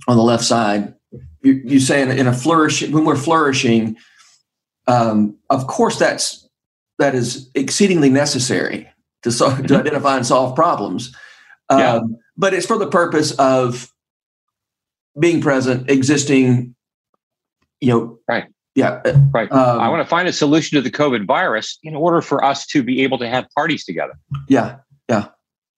on 0.09 0.17
the 0.17 0.23
left 0.23 0.45
side. 0.45 0.95
You, 1.43 1.61
you 1.65 1.81
say 1.81 2.03
in, 2.03 2.11
in 2.11 2.27
a 2.27 2.33
flourish 2.33 2.83
when 2.89 3.05
we're 3.05 3.17
flourishing, 3.17 3.97
um, 4.87 5.37
of 5.51 5.67
course 5.67 5.99
that's 5.99 6.49
that 6.99 7.15
is 7.15 7.51
exceedingly 7.55 8.11
necessary 8.11 8.89
to 9.23 9.33
solve, 9.33 9.55
mm-hmm. 9.55 9.67
to 9.67 9.79
identify 9.79 10.17
and 10.17 10.27
solve 10.27 10.55
problems. 10.55 11.15
Um, 11.69 11.79
yeah. 11.79 12.01
But 12.37 12.55
it's 12.55 12.67
for 12.67 12.79
the 12.79 12.89
purpose 12.89 13.33
of 13.33 13.92
being 15.19 15.41
present, 15.41 15.91
existing. 15.91 16.75
You 17.81 17.89
know, 17.89 18.19
right 18.29 18.47
yeah. 18.75 19.03
Right. 19.33 19.51
Um, 19.53 19.81
I 19.81 19.89
want 19.89 20.03
to 20.03 20.09
find 20.09 20.29
a 20.29 20.33
solution 20.33 20.77
to 20.77 20.83
the 20.83 20.91
COVID 20.91 21.27
virus 21.27 21.79
in 21.83 21.95
order 21.95 22.23
for 22.23 22.45
us 22.45 22.67
to 22.69 22.83
be 22.83 23.03
able 23.03 23.19
to 23.19 23.29
have 23.29 23.47
parties 23.55 23.85
together. 23.85 24.15
Yeah. 24.49 24.77
Yeah. 25.09 25.29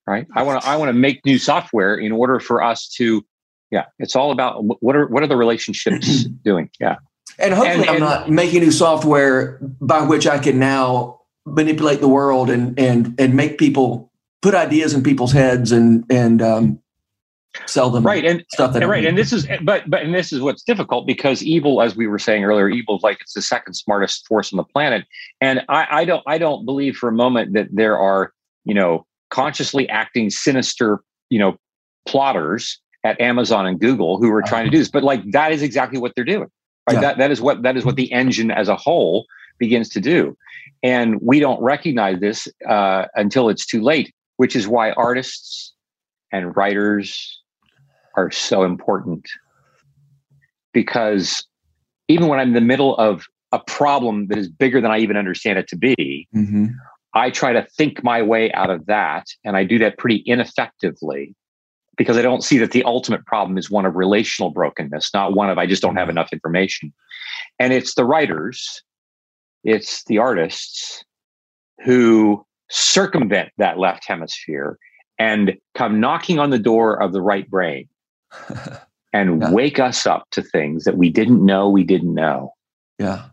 Right. 0.06 0.26
I 0.34 0.42
want 0.42 0.62
to 0.62 0.68
I 0.68 0.76
want 0.76 0.90
to 0.90 0.92
make 0.92 1.24
new 1.24 1.38
software 1.38 1.94
in 1.94 2.12
order 2.12 2.38
for 2.38 2.62
us 2.62 2.88
to 2.96 3.24
yeah, 3.70 3.86
it's 3.98 4.14
all 4.14 4.30
about 4.30 4.62
what 4.80 4.94
are 4.94 5.06
what 5.08 5.22
are 5.22 5.26
the 5.26 5.36
relationships 5.36 6.24
doing? 6.44 6.70
Yeah. 6.78 6.96
And 7.38 7.54
hopefully 7.54 7.80
and, 7.80 7.88
I'm 7.88 7.94
and, 7.96 8.04
not 8.04 8.30
making 8.30 8.60
new 8.60 8.70
software 8.70 9.58
by 9.80 10.02
which 10.02 10.26
I 10.26 10.38
can 10.38 10.58
now 10.58 11.20
manipulate 11.46 12.00
the 12.00 12.08
world 12.08 12.50
and 12.50 12.78
and 12.78 13.14
and 13.18 13.34
make 13.34 13.58
people 13.58 14.12
put 14.42 14.54
ideas 14.54 14.94
in 14.94 15.02
people's 15.02 15.32
heads 15.32 15.72
and 15.72 16.04
and 16.10 16.42
um, 16.42 16.78
sell 17.66 17.90
them 17.90 18.04
right 18.04 18.24
and 18.24 18.44
stuff 18.52 18.72
that 18.72 18.86
right 18.86 19.04
and 19.04 19.16
this 19.16 19.32
is 19.32 19.46
but 19.62 19.88
but 19.88 20.02
and 20.02 20.14
this 20.14 20.32
is 20.32 20.40
what's 20.40 20.62
difficult 20.62 21.06
because 21.06 21.42
evil 21.42 21.80
as 21.80 21.94
we 21.94 22.06
were 22.06 22.18
saying 22.18 22.44
earlier 22.44 22.68
evil 22.68 22.96
is 22.96 23.02
like 23.02 23.20
it's 23.20 23.32
the 23.32 23.42
second 23.42 23.74
smartest 23.74 24.26
force 24.26 24.52
on 24.52 24.56
the 24.56 24.64
planet. 24.64 25.04
And 25.40 25.62
i 25.68 25.86
i 25.90 26.04
don't 26.04 26.22
i 26.26 26.36
don't 26.36 26.64
believe 26.64 26.96
for 26.96 27.08
a 27.08 27.12
moment 27.12 27.54
that 27.54 27.68
there 27.70 27.98
are 27.98 28.32
you 28.64 28.74
know 28.74 29.06
consciously 29.30 29.88
acting 29.88 30.30
sinister 30.30 31.00
you 31.30 31.38
know 31.38 31.56
plotters 32.06 32.80
at 33.04 33.20
amazon 33.20 33.66
and 33.66 33.80
google 33.80 34.18
who 34.18 34.30
are 34.32 34.42
trying 34.42 34.64
to 34.64 34.70
do 34.70 34.78
this. 34.78 34.90
But 34.90 35.04
like 35.04 35.22
that 35.30 35.52
is 35.52 35.62
exactly 35.62 35.98
what 35.98 36.12
they're 36.16 36.24
doing. 36.24 36.50
Right 36.88 36.94
yeah. 36.94 37.00
that 37.00 37.18
that 37.18 37.30
is 37.30 37.40
what 37.40 37.62
that 37.62 37.76
is 37.76 37.84
what 37.84 37.96
the 37.96 38.10
engine 38.12 38.50
as 38.50 38.68
a 38.68 38.76
whole 38.76 39.26
begins 39.58 39.88
to 39.90 40.00
do. 40.00 40.36
And 40.82 41.20
we 41.22 41.38
don't 41.38 41.62
recognize 41.62 42.18
this 42.18 42.48
uh, 42.68 43.06
until 43.14 43.48
it's 43.48 43.64
too 43.64 43.80
late 43.80 44.12
which 44.36 44.56
is 44.56 44.66
why 44.66 44.90
artists 44.92 45.72
and 46.32 46.56
writers 46.56 47.40
are 48.16 48.30
so 48.30 48.62
important 48.62 49.28
because 50.72 51.46
even 52.08 52.28
when 52.28 52.38
I'm 52.38 52.48
in 52.48 52.54
the 52.54 52.60
middle 52.60 52.96
of 52.96 53.26
a 53.52 53.58
problem 53.58 54.26
that 54.26 54.38
is 54.38 54.48
bigger 54.48 54.80
than 54.80 54.90
I 54.90 54.98
even 54.98 55.16
understand 55.16 55.58
it 55.58 55.68
to 55.68 55.76
be, 55.76 56.28
mm-hmm. 56.34 56.66
I 57.14 57.30
try 57.30 57.52
to 57.52 57.66
think 57.76 58.02
my 58.02 58.20
way 58.20 58.52
out 58.52 58.70
of 58.70 58.86
that. 58.86 59.26
And 59.44 59.56
I 59.56 59.64
do 59.64 59.78
that 59.78 59.98
pretty 59.98 60.16
ineffectively 60.16 61.34
because 61.96 62.16
I 62.16 62.22
don't 62.22 62.42
see 62.42 62.58
that 62.58 62.72
the 62.72 62.82
ultimate 62.82 63.24
problem 63.24 63.56
is 63.56 63.70
one 63.70 63.86
of 63.86 63.94
relational 63.94 64.50
brokenness, 64.50 65.14
not 65.14 65.34
one 65.34 65.48
of 65.48 65.56
I 65.56 65.66
just 65.66 65.80
don't 65.80 65.96
have 65.96 66.08
enough 66.08 66.32
information. 66.32 66.92
And 67.60 67.72
it's 67.72 67.94
the 67.94 68.04
writers, 68.04 68.82
it's 69.62 70.04
the 70.04 70.18
artists 70.18 71.04
who 71.84 72.44
circumvent 72.68 73.50
that 73.58 73.78
left 73.78 74.04
hemisphere 74.06 74.76
and 75.18 75.56
come 75.74 76.00
knocking 76.00 76.40
on 76.40 76.50
the 76.50 76.58
door 76.58 77.00
of 77.00 77.12
the 77.12 77.22
right 77.22 77.48
brain 77.48 77.88
and 79.12 79.40
yeah. 79.40 79.50
wake 79.50 79.78
us 79.78 80.06
up 80.06 80.24
to 80.32 80.42
things 80.42 80.84
that 80.84 80.96
we 80.96 81.10
didn't 81.10 81.44
know 81.44 81.68
we 81.68 81.84
didn't 81.84 82.14
know. 82.14 82.52
Yeah. 82.98 83.26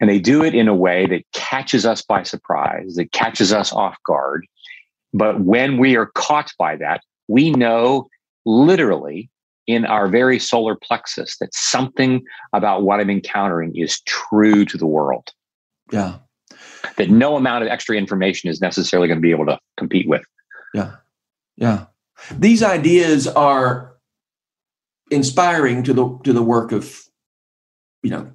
And 0.00 0.08
they 0.08 0.18
do 0.18 0.42
it 0.42 0.54
in 0.54 0.66
a 0.66 0.74
way 0.74 1.06
that 1.06 1.24
catches 1.32 1.84
us 1.84 2.02
by 2.02 2.22
surprise, 2.22 2.94
that 2.94 3.12
catches 3.12 3.52
us 3.52 3.72
off 3.72 3.96
guard. 4.06 4.46
But 5.12 5.40
when 5.40 5.76
we 5.76 5.96
are 5.96 6.06
caught 6.06 6.50
by 6.58 6.76
that, 6.76 7.02
we 7.28 7.50
know 7.50 8.08
literally 8.46 9.30
in 9.66 9.84
our 9.84 10.08
very 10.08 10.38
solar 10.38 10.74
plexus 10.74 11.36
that 11.38 11.54
something 11.54 12.22
about 12.52 12.82
what 12.82 12.98
I'm 12.98 13.10
encountering 13.10 13.76
is 13.76 14.00
true 14.06 14.64
to 14.64 14.78
the 14.78 14.86
world. 14.86 15.30
Yeah. 15.92 16.16
That 16.96 17.10
no 17.10 17.36
amount 17.36 17.62
of 17.64 17.70
extra 17.70 17.96
information 17.96 18.48
is 18.48 18.60
necessarily 18.60 19.06
going 19.06 19.18
to 19.18 19.22
be 19.22 19.30
able 19.30 19.46
to 19.46 19.58
compete 19.76 20.08
with. 20.08 20.22
Yeah. 20.72 20.96
Yeah. 21.56 21.86
These 22.32 22.62
ideas 22.62 23.26
are 23.28 23.89
inspiring 25.10 25.82
to 25.84 25.92
the 25.92 26.18
to 26.24 26.32
the 26.32 26.42
work 26.42 26.72
of 26.72 27.02
you 28.02 28.10
know 28.10 28.32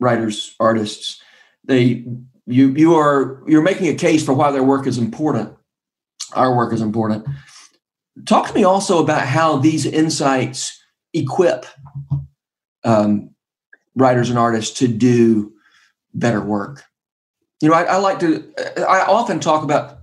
writers 0.00 0.54
artists. 0.60 1.20
They 1.64 2.04
you 2.46 2.74
you 2.74 2.94
are 2.96 3.42
you're 3.46 3.62
making 3.62 3.88
a 3.88 3.94
case 3.94 4.24
for 4.24 4.34
why 4.34 4.50
their 4.50 4.64
work 4.64 4.86
is 4.86 4.98
important 4.98 5.56
our 6.34 6.54
work 6.54 6.72
is 6.72 6.80
important. 6.80 7.26
Talk 8.26 8.48
to 8.48 8.54
me 8.54 8.64
also 8.64 9.02
about 9.02 9.26
how 9.26 9.56
these 9.56 9.86
insights 9.86 10.82
equip 11.12 11.66
um, 12.84 13.30
writers 13.94 14.30
and 14.30 14.38
artists 14.38 14.78
to 14.78 14.88
do 14.88 15.52
better 16.14 16.40
work. 16.40 16.84
You 17.60 17.68
know 17.68 17.74
i, 17.74 17.84
I 17.84 17.96
like 17.98 18.18
to 18.20 18.52
i 18.88 19.02
often 19.02 19.38
talk 19.38 19.62
about 19.62 19.98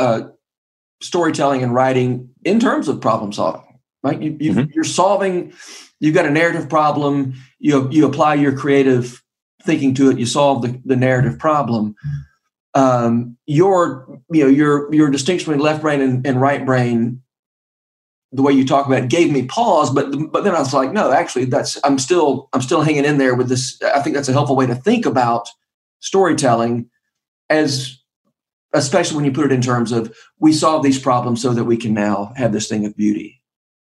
uh, 0.00 0.22
storytelling 1.00 1.62
and 1.62 1.72
writing 1.72 2.30
in 2.44 2.58
terms 2.58 2.88
of 2.88 3.00
problem 3.00 3.32
solving 3.32 3.71
right? 4.02 4.20
You, 4.20 4.36
you 4.40 4.52
are 4.52 4.64
mm-hmm. 4.64 4.82
solving. 4.82 5.52
You've 6.00 6.14
got 6.14 6.26
a 6.26 6.30
narrative 6.30 6.68
problem. 6.68 7.34
You 7.58 7.88
you 7.90 8.06
apply 8.06 8.34
your 8.34 8.56
creative 8.56 9.22
thinking 9.62 9.94
to 9.94 10.10
it. 10.10 10.18
You 10.18 10.26
solve 10.26 10.62
the, 10.62 10.80
the 10.84 10.96
narrative 10.96 11.38
problem. 11.38 11.94
Um, 12.74 13.36
your 13.46 14.20
you 14.30 14.44
know 14.44 14.50
your 14.50 14.92
your 14.92 15.10
distinction 15.10 15.52
between 15.52 15.64
left 15.64 15.82
brain 15.82 16.00
and, 16.00 16.26
and 16.26 16.40
right 16.40 16.64
brain 16.64 17.22
the 18.32 18.42
way 18.42 18.52
you 18.52 18.66
talk 18.66 18.86
about 18.86 19.02
it 19.02 19.10
gave 19.10 19.30
me 19.30 19.44
pause 19.44 19.90
but 19.90 20.10
but 20.32 20.42
then 20.42 20.54
i 20.54 20.58
was 20.58 20.72
like 20.72 20.90
no 20.92 21.12
actually 21.12 21.44
that's 21.44 21.78
i'm 21.84 21.98
still 21.98 22.48
i'm 22.52 22.62
still 22.62 22.80
hanging 22.80 23.04
in 23.04 23.18
there 23.18 23.34
with 23.34 23.48
this 23.48 23.80
i 23.94 24.00
think 24.00 24.16
that's 24.16 24.28
a 24.28 24.32
helpful 24.32 24.56
way 24.56 24.66
to 24.66 24.74
think 24.74 25.04
about 25.04 25.48
storytelling 26.00 26.88
as 27.50 27.98
especially 28.72 29.16
when 29.16 29.26
you 29.26 29.32
put 29.32 29.44
it 29.44 29.52
in 29.52 29.60
terms 29.60 29.92
of 29.92 30.16
we 30.38 30.52
solve 30.52 30.82
these 30.82 30.98
problems 30.98 31.42
so 31.42 31.52
that 31.52 31.64
we 31.64 31.76
can 31.76 31.92
now 31.92 32.32
have 32.36 32.52
this 32.52 32.68
thing 32.68 32.86
of 32.86 32.96
beauty 32.96 33.41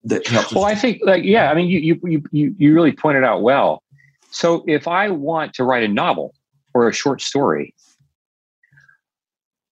that 0.04 0.26
helps. 0.26 0.54
Well, 0.54 0.64
I 0.64 0.74
think 0.74 1.00
like 1.02 1.24
yeah, 1.24 1.50
I 1.50 1.54
mean 1.54 1.68
you 1.68 2.00
you 2.02 2.22
you 2.30 2.54
you 2.58 2.74
really 2.74 2.92
pointed 2.92 3.24
out 3.24 3.42
well. 3.42 3.82
So 4.30 4.64
if 4.66 4.86
I 4.86 5.10
want 5.10 5.54
to 5.54 5.64
write 5.64 5.82
a 5.82 5.88
novel 5.88 6.34
or 6.74 6.88
a 6.88 6.92
short 6.92 7.20
story, 7.20 7.74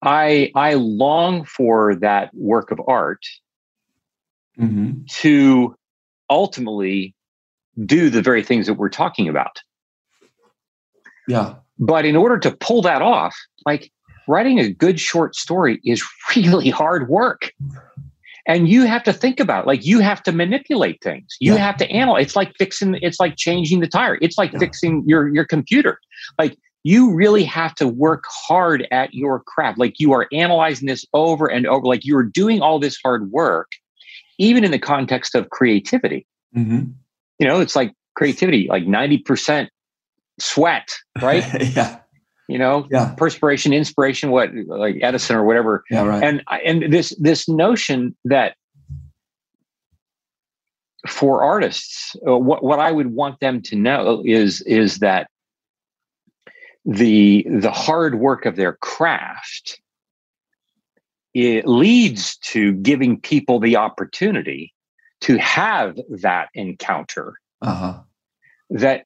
I 0.02 0.50
I 0.54 0.74
long 0.74 1.44
for 1.44 1.94
that 1.96 2.34
work 2.34 2.70
of 2.70 2.80
art 2.86 3.24
Mm-hmm. 4.60 5.04
to 5.20 5.76
ultimately 6.28 7.14
do 7.86 8.10
the 8.10 8.20
very 8.20 8.42
things 8.42 8.66
that 8.66 8.74
we're 8.74 8.88
talking 8.88 9.28
about. 9.28 9.62
Yeah. 11.28 11.54
But 11.78 12.04
in 12.04 12.16
order 12.16 12.38
to 12.40 12.50
pull 12.50 12.82
that 12.82 13.00
off, 13.00 13.36
like 13.66 13.92
writing 14.26 14.58
a 14.58 14.68
good 14.68 14.98
short 14.98 15.36
story 15.36 15.80
is 15.84 16.02
really 16.36 16.70
hard 16.70 17.08
work. 17.08 17.52
And 18.48 18.68
you 18.68 18.84
have 18.86 19.04
to 19.04 19.12
think 19.12 19.38
about 19.38 19.64
it. 19.64 19.66
like 19.68 19.84
you 19.86 20.00
have 20.00 20.22
to 20.24 20.32
manipulate 20.32 21.00
things. 21.02 21.36
You 21.38 21.52
Yeah. 21.54 21.58
have 21.58 21.76
to 21.76 21.90
analyze. 21.90 22.24
It's 22.26 22.36
like 22.36 22.52
fixing 22.56 22.98
it's 23.02 23.20
like 23.20 23.36
changing 23.36 23.80
the 23.80 23.86
tire. 23.86 24.18
It's 24.20 24.38
like 24.38 24.52
Yeah. 24.52 24.58
fixing 24.58 25.04
your 25.06 25.28
your 25.28 25.44
computer. 25.44 26.00
Like 26.38 26.56
you 26.84 27.12
really 27.12 27.44
have 27.44 27.74
to 27.76 27.86
work 27.86 28.24
hard 28.26 28.88
at 28.90 29.12
your 29.12 29.40
craft. 29.40 29.78
Like 29.78 30.00
you 30.00 30.12
are 30.12 30.26
analyzing 30.32 30.86
this 30.88 31.04
over 31.12 31.46
and 31.46 31.66
over 31.66 31.86
like 31.86 32.04
you're 32.06 32.22
doing 32.24 32.60
all 32.62 32.78
this 32.80 32.98
hard 33.04 33.30
work 33.30 33.70
even 34.38 34.64
in 34.64 34.70
the 34.70 34.78
context 34.78 35.34
of 35.34 35.50
creativity 35.50 36.26
Mm-hmm. 36.56 36.84
you 37.38 37.46
know 37.46 37.60
it's 37.60 37.76
like 37.76 37.92
creativity 38.16 38.66
like 38.70 38.84
90% 38.84 39.68
sweat 40.40 40.96
right 41.20 41.44
yeah. 41.76 41.98
You 42.48 42.58
know 42.58 42.86
Yeah. 42.90 43.14
perspiration 43.16 43.72
inspiration 43.72 44.30
what 44.30 44.50
like 44.66 44.96
edison 45.02 45.36
or 45.36 45.44
whatever 45.44 45.84
Yeah. 45.90 46.04
Right. 46.04 46.22
and 46.24 46.42
and 46.64 46.92
this 46.92 47.14
this 47.20 47.48
notion 47.48 48.16
that 48.24 48.56
for 51.06 51.42
artists 51.44 52.16
uh, 52.26 52.36
what 52.36 52.62
what 52.64 52.80
i 52.80 52.90
would 52.90 53.12
want 53.12 53.38
them 53.40 53.62
to 53.62 53.76
know 53.76 54.22
is 54.24 54.60
is 54.62 54.98
that 54.98 55.28
the 56.84 57.46
the 57.48 57.70
hard 57.70 58.16
work 58.16 58.46
of 58.46 58.56
their 58.56 58.74
craft 58.74 59.80
it 61.34 61.68
leads 61.68 62.36
to 62.38 62.72
giving 62.72 63.20
people 63.20 63.60
the 63.60 63.76
opportunity 63.76 64.72
to 65.20 65.36
have 65.36 65.96
that 66.08 66.48
encounter 66.54 67.34
Uh 67.60 67.74
huh. 67.74 68.00
that 68.70 69.04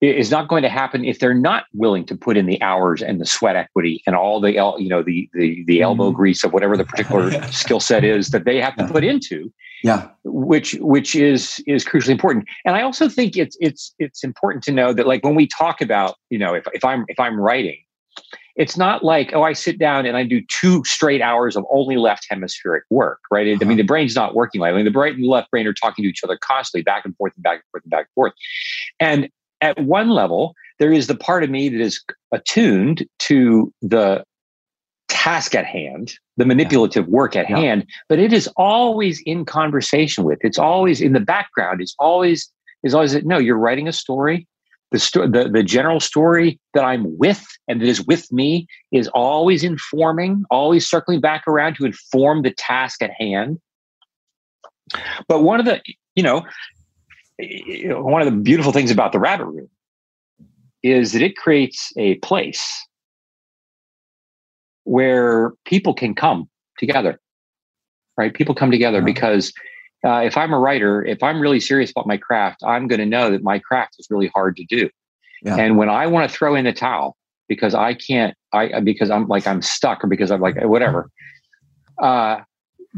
is 0.00 0.30
not 0.30 0.48
going 0.48 0.62
to 0.62 0.68
happen 0.68 1.04
if 1.04 1.18
they're 1.18 1.34
not 1.34 1.64
willing 1.74 2.06
to 2.06 2.16
put 2.16 2.36
in 2.36 2.46
the 2.46 2.60
hours 2.62 3.02
and 3.02 3.20
the 3.20 3.26
sweat 3.26 3.54
equity 3.56 4.02
and 4.06 4.16
all 4.16 4.40
the 4.40 4.52
you 4.52 4.88
know 4.88 5.02
the 5.02 5.28
the, 5.34 5.62
the 5.66 5.82
elbow 5.82 6.10
Mhm. 6.10 6.14
grease 6.14 6.42
of 6.44 6.52
whatever 6.52 6.76
the 6.76 6.84
particular 6.84 7.30
skill 7.52 7.80
set 7.80 8.02
is 8.04 8.30
that 8.30 8.44
they 8.44 8.60
have 8.60 8.76
to 8.76 8.86
put 8.86 9.04
into 9.04 9.52
Yeah. 9.84 10.08
which 10.24 10.74
which 10.80 11.14
is 11.14 11.62
is 11.66 11.84
crucially 11.84 12.10
important. 12.10 12.46
And 12.64 12.76
i 12.76 12.82
also 12.82 13.08
think 13.08 13.36
it's 13.36 13.56
it's 13.60 13.94
it's 13.98 14.24
important 14.24 14.64
to 14.64 14.72
know 14.72 14.92
that 14.94 15.06
like 15.06 15.22
when 15.24 15.34
we 15.34 15.46
talk 15.46 15.80
about 15.82 16.16
you 16.30 16.38
know 16.38 16.54
if, 16.54 16.64
if 16.72 16.84
i'm 16.84 17.04
if 17.08 17.20
i'm 17.20 17.38
writing 17.38 17.78
it's 18.56 18.76
not 18.76 19.04
like 19.04 19.32
oh 19.34 19.42
i 19.42 19.52
sit 19.52 19.78
down 19.78 20.06
and 20.06 20.16
i 20.16 20.24
do 20.24 20.40
two 20.48 20.82
straight 20.84 21.22
hours 21.22 21.56
of 21.56 21.64
only 21.70 21.96
left 21.96 22.26
hemispheric 22.28 22.84
work 22.90 23.20
right? 23.30 23.58
I 23.60 23.64
mean 23.64 23.76
the 23.76 23.82
brain's 23.84 24.14
not 24.16 24.34
working 24.34 24.60
like 24.62 24.72
I 24.72 24.76
mean, 24.76 24.84
the 24.84 24.90
right 24.98 25.14
and 25.14 25.22
the 25.22 25.28
left 25.28 25.50
brain 25.50 25.66
are 25.66 25.72
talking 25.74 26.02
to 26.04 26.08
each 26.08 26.24
other 26.24 26.38
constantly 26.38 26.82
back 26.82 27.04
and 27.04 27.14
forth 27.16 27.32
and 27.36 27.42
back 27.42 27.56
and 27.60 27.64
forth 27.70 27.84
and 27.84 27.90
back 27.90 28.06
and 28.06 28.14
forth. 28.14 28.32
And 28.98 29.28
at 29.60 29.78
one 29.80 30.10
level 30.10 30.54
there 30.78 30.92
is 30.92 31.06
the 31.06 31.14
part 31.14 31.44
of 31.44 31.50
me 31.50 31.68
that 31.68 31.80
is 31.80 32.02
attuned 32.32 33.06
to 33.18 33.72
the 33.82 34.24
task 35.08 35.54
at 35.54 35.66
hand 35.66 36.14
the 36.36 36.46
manipulative 36.46 37.06
work 37.08 37.34
at 37.36 37.48
Yeah. 37.50 37.58
hand 37.58 37.86
but 38.08 38.18
it 38.18 38.32
is 38.32 38.48
always 38.56 39.20
in 39.26 39.44
conversation 39.44 40.24
with 40.24 40.38
it's 40.42 40.58
always 40.58 41.00
in 41.00 41.12
the 41.12 41.20
background 41.20 41.80
it's 41.80 41.94
always 41.98 42.50
is 42.82 42.94
always 42.94 43.14
no 43.24 43.38
you're 43.38 43.58
writing 43.58 43.88
a 43.88 43.92
story. 43.92 44.46
The, 44.92 44.98
sto- 44.98 45.28
the 45.28 45.48
the 45.48 45.62
general 45.62 46.00
story 46.00 46.58
that 46.74 46.84
i'm 46.84 47.16
with 47.18 47.46
and 47.68 47.80
that 47.80 47.86
is 47.86 48.04
with 48.06 48.30
me 48.32 48.66
is 48.90 49.06
always 49.08 49.62
informing 49.62 50.42
always 50.50 50.88
circling 50.88 51.20
back 51.20 51.46
around 51.46 51.74
to 51.76 51.84
inform 51.84 52.42
the 52.42 52.50
task 52.50 53.00
at 53.00 53.12
hand. 53.12 53.58
But 55.28 55.42
one 55.44 55.60
of 55.60 55.66
the 55.66 55.80
you 56.16 56.22
know 56.24 56.42
you 57.40 57.88
know, 57.88 58.02
one 58.02 58.22
of 58.22 58.26
the 58.26 58.38
beautiful 58.38 58.72
things 58.72 58.90
about 58.90 59.12
the 59.12 59.18
rabbit 59.18 59.46
room 59.46 59.68
is 60.82 61.12
that 61.12 61.22
it 61.22 61.36
creates 61.36 61.92
a 61.96 62.14
place 62.16 62.86
where 64.84 65.52
people 65.64 65.94
can 65.94 66.14
come 66.14 66.48
together 66.78 67.20
right? 68.16 68.34
People 68.34 68.54
come 68.54 68.70
together 68.70 68.98
Yeah. 68.98 69.04
because 69.04 69.52
uh, 70.04 70.18
if 70.24 70.36
i'm 70.36 70.52
a 70.54 70.58
writer 70.58 71.04
if 71.04 71.22
i'm 71.22 71.40
really 71.40 71.60
serious 71.60 71.90
about 71.90 72.06
my 72.06 72.16
craft 72.16 72.62
i'm 72.66 72.86
going 72.88 72.98
to 73.00 73.06
know 73.06 73.30
that 73.30 73.42
my 73.42 73.58
craft 73.58 73.96
is 73.98 74.06
really 74.10 74.30
hard 74.34 74.56
to 74.56 74.64
do. 74.64 74.88
Yeah. 75.42 75.56
and 75.56 75.76
when 75.76 75.88
i 75.90 76.06
want 76.06 76.28
to 76.30 76.34
throw 76.34 76.54
in 76.54 76.64
the 76.64 76.72
towel 76.72 77.16
because 77.48 77.74
i 77.74 77.92
can't 77.94 78.34
i 78.54 78.80
because 78.80 79.10
i'm 79.10 79.28
like 79.28 79.46
i'm 79.46 79.60
stuck 79.62 80.02
or 80.02 80.06
because 80.06 80.30
i'm 80.30 80.40
like 80.40 80.56
whatever 80.64 81.10
uh, 82.02 82.40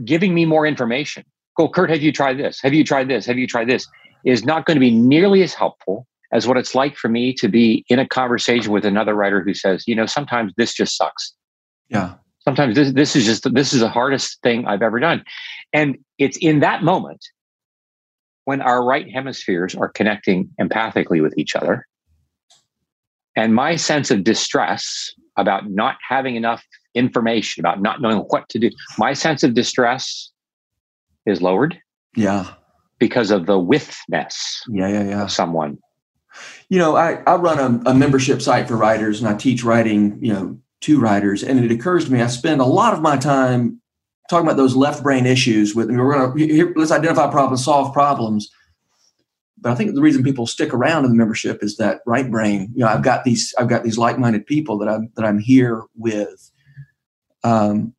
giving 0.04 0.32
me 0.32 0.44
more 0.46 0.64
information. 0.66 1.24
Go 1.56 1.68
Curt 1.68 1.90
have 1.90 2.02
you 2.02 2.12
tried 2.12 2.38
this? 2.38 2.60
Have 2.62 2.72
you 2.72 2.84
tried 2.84 3.08
this? 3.08 3.26
Have 3.26 3.36
you 3.36 3.46
tried 3.46 3.68
this 3.68 3.86
is 4.24 4.44
not 4.44 4.66
going 4.66 4.76
to 4.76 4.80
be 4.80 4.90
nearly 4.90 5.42
as 5.42 5.54
helpful 5.54 6.06
as 6.32 6.46
what 6.46 6.56
it's 6.56 6.74
like 6.74 6.96
for 6.96 7.08
me 7.08 7.34
to 7.34 7.48
be 7.48 7.84
in 7.88 7.98
a 7.98 8.08
conversation 8.08 8.72
with 8.72 8.84
another 8.84 9.14
writer 9.14 9.42
who 9.42 9.54
says 9.54 9.84
you 9.86 9.94
know 9.94 10.06
sometimes 10.06 10.52
this 10.56 10.72
just 10.74 10.96
sucks 10.96 11.34
Yeah. 11.88 12.14
sometimes 12.40 12.74
this, 12.74 12.92
this 12.92 13.14
is 13.16 13.24
just 13.24 13.52
this 13.54 13.72
is 13.72 13.80
the 13.80 13.88
hardest 13.88 14.40
thing 14.42 14.66
i've 14.66 14.82
ever 14.82 14.98
done 15.00 15.24
and 15.72 15.98
it's 16.18 16.36
in 16.38 16.60
that 16.60 16.82
moment 16.82 17.24
when 18.44 18.60
our 18.60 18.84
right 18.84 19.08
hemispheres 19.10 19.74
are 19.74 19.88
connecting 19.88 20.50
empathically 20.60 21.22
with 21.22 21.36
each 21.38 21.54
other 21.54 21.86
and 23.36 23.54
my 23.54 23.76
sense 23.76 24.10
of 24.10 24.24
distress 24.24 25.10
about 25.38 25.70
not 25.70 25.96
having 26.06 26.36
enough 26.36 26.62
information 26.94 27.60
about 27.60 27.80
not 27.80 28.00
knowing 28.02 28.18
what 28.28 28.48
to 28.48 28.58
do 28.58 28.70
my 28.98 29.12
sense 29.12 29.42
of 29.42 29.54
distress 29.54 30.30
is 31.26 31.40
lowered 31.40 31.78
Yeah. 32.16 32.54
Because 33.02 33.32
of 33.32 33.46
the 33.46 33.58
withness 33.58 34.62
Yeah. 34.68 34.86
Yeah. 34.86 35.02
Yeah. 35.02 35.22
of 35.24 35.32
someone 35.32 35.78
You 36.68 36.78
know, 36.78 36.96
I, 36.96 37.14
I 37.26 37.34
run 37.34 37.58
a, 37.58 37.90
a 37.90 37.94
membership 37.94 38.40
site 38.40 38.68
for 38.68 38.76
writers 38.76 39.20
and 39.20 39.28
I 39.28 39.34
teach 39.34 39.64
writing, 39.64 40.18
you 40.22 40.32
know, 40.32 40.58
to 40.82 41.00
writers. 41.00 41.42
And 41.42 41.64
it 41.64 41.70
occurs 41.72 42.04
to 42.04 42.12
me, 42.12 42.22
I 42.22 42.28
spend 42.28 42.60
a 42.60 42.64
lot 42.64 42.94
of 42.94 43.02
my 43.02 43.16
time 43.16 43.80
talking 44.30 44.46
about 44.46 44.56
those 44.56 44.76
left 44.76 45.02
brain 45.02 45.26
issues 45.26 45.74
with, 45.74 45.90
we're 45.90 46.12
going 46.14 46.48
to, 46.48 46.54
here, 46.54 46.72
let's 46.76 46.92
identify 46.92 47.28
problems, 47.28 47.64
solve 47.64 47.92
problems. 47.92 48.48
But 49.58 49.72
I 49.72 49.74
think 49.74 49.94
the 49.94 50.00
reason 50.00 50.22
people 50.22 50.46
stick 50.46 50.72
around 50.72 51.04
in 51.04 51.10
the 51.10 51.16
membership 51.16 51.62
is 51.62 51.76
that 51.76 52.00
right 52.06 52.30
brain, 52.30 52.70
you 52.74 52.84
know, 52.84 52.88
I've 52.88 53.02
got 53.02 53.24
these, 53.24 53.52
I've 53.58 53.68
got 53.68 53.82
these 53.82 53.98
like-minded 53.98 54.46
people 54.46 54.78
that 54.78 54.88
I'm, 54.88 55.10
that 55.16 55.24
I'm 55.24 55.40
here 55.40 55.82
with. 55.96 56.50
Um, 57.44 57.94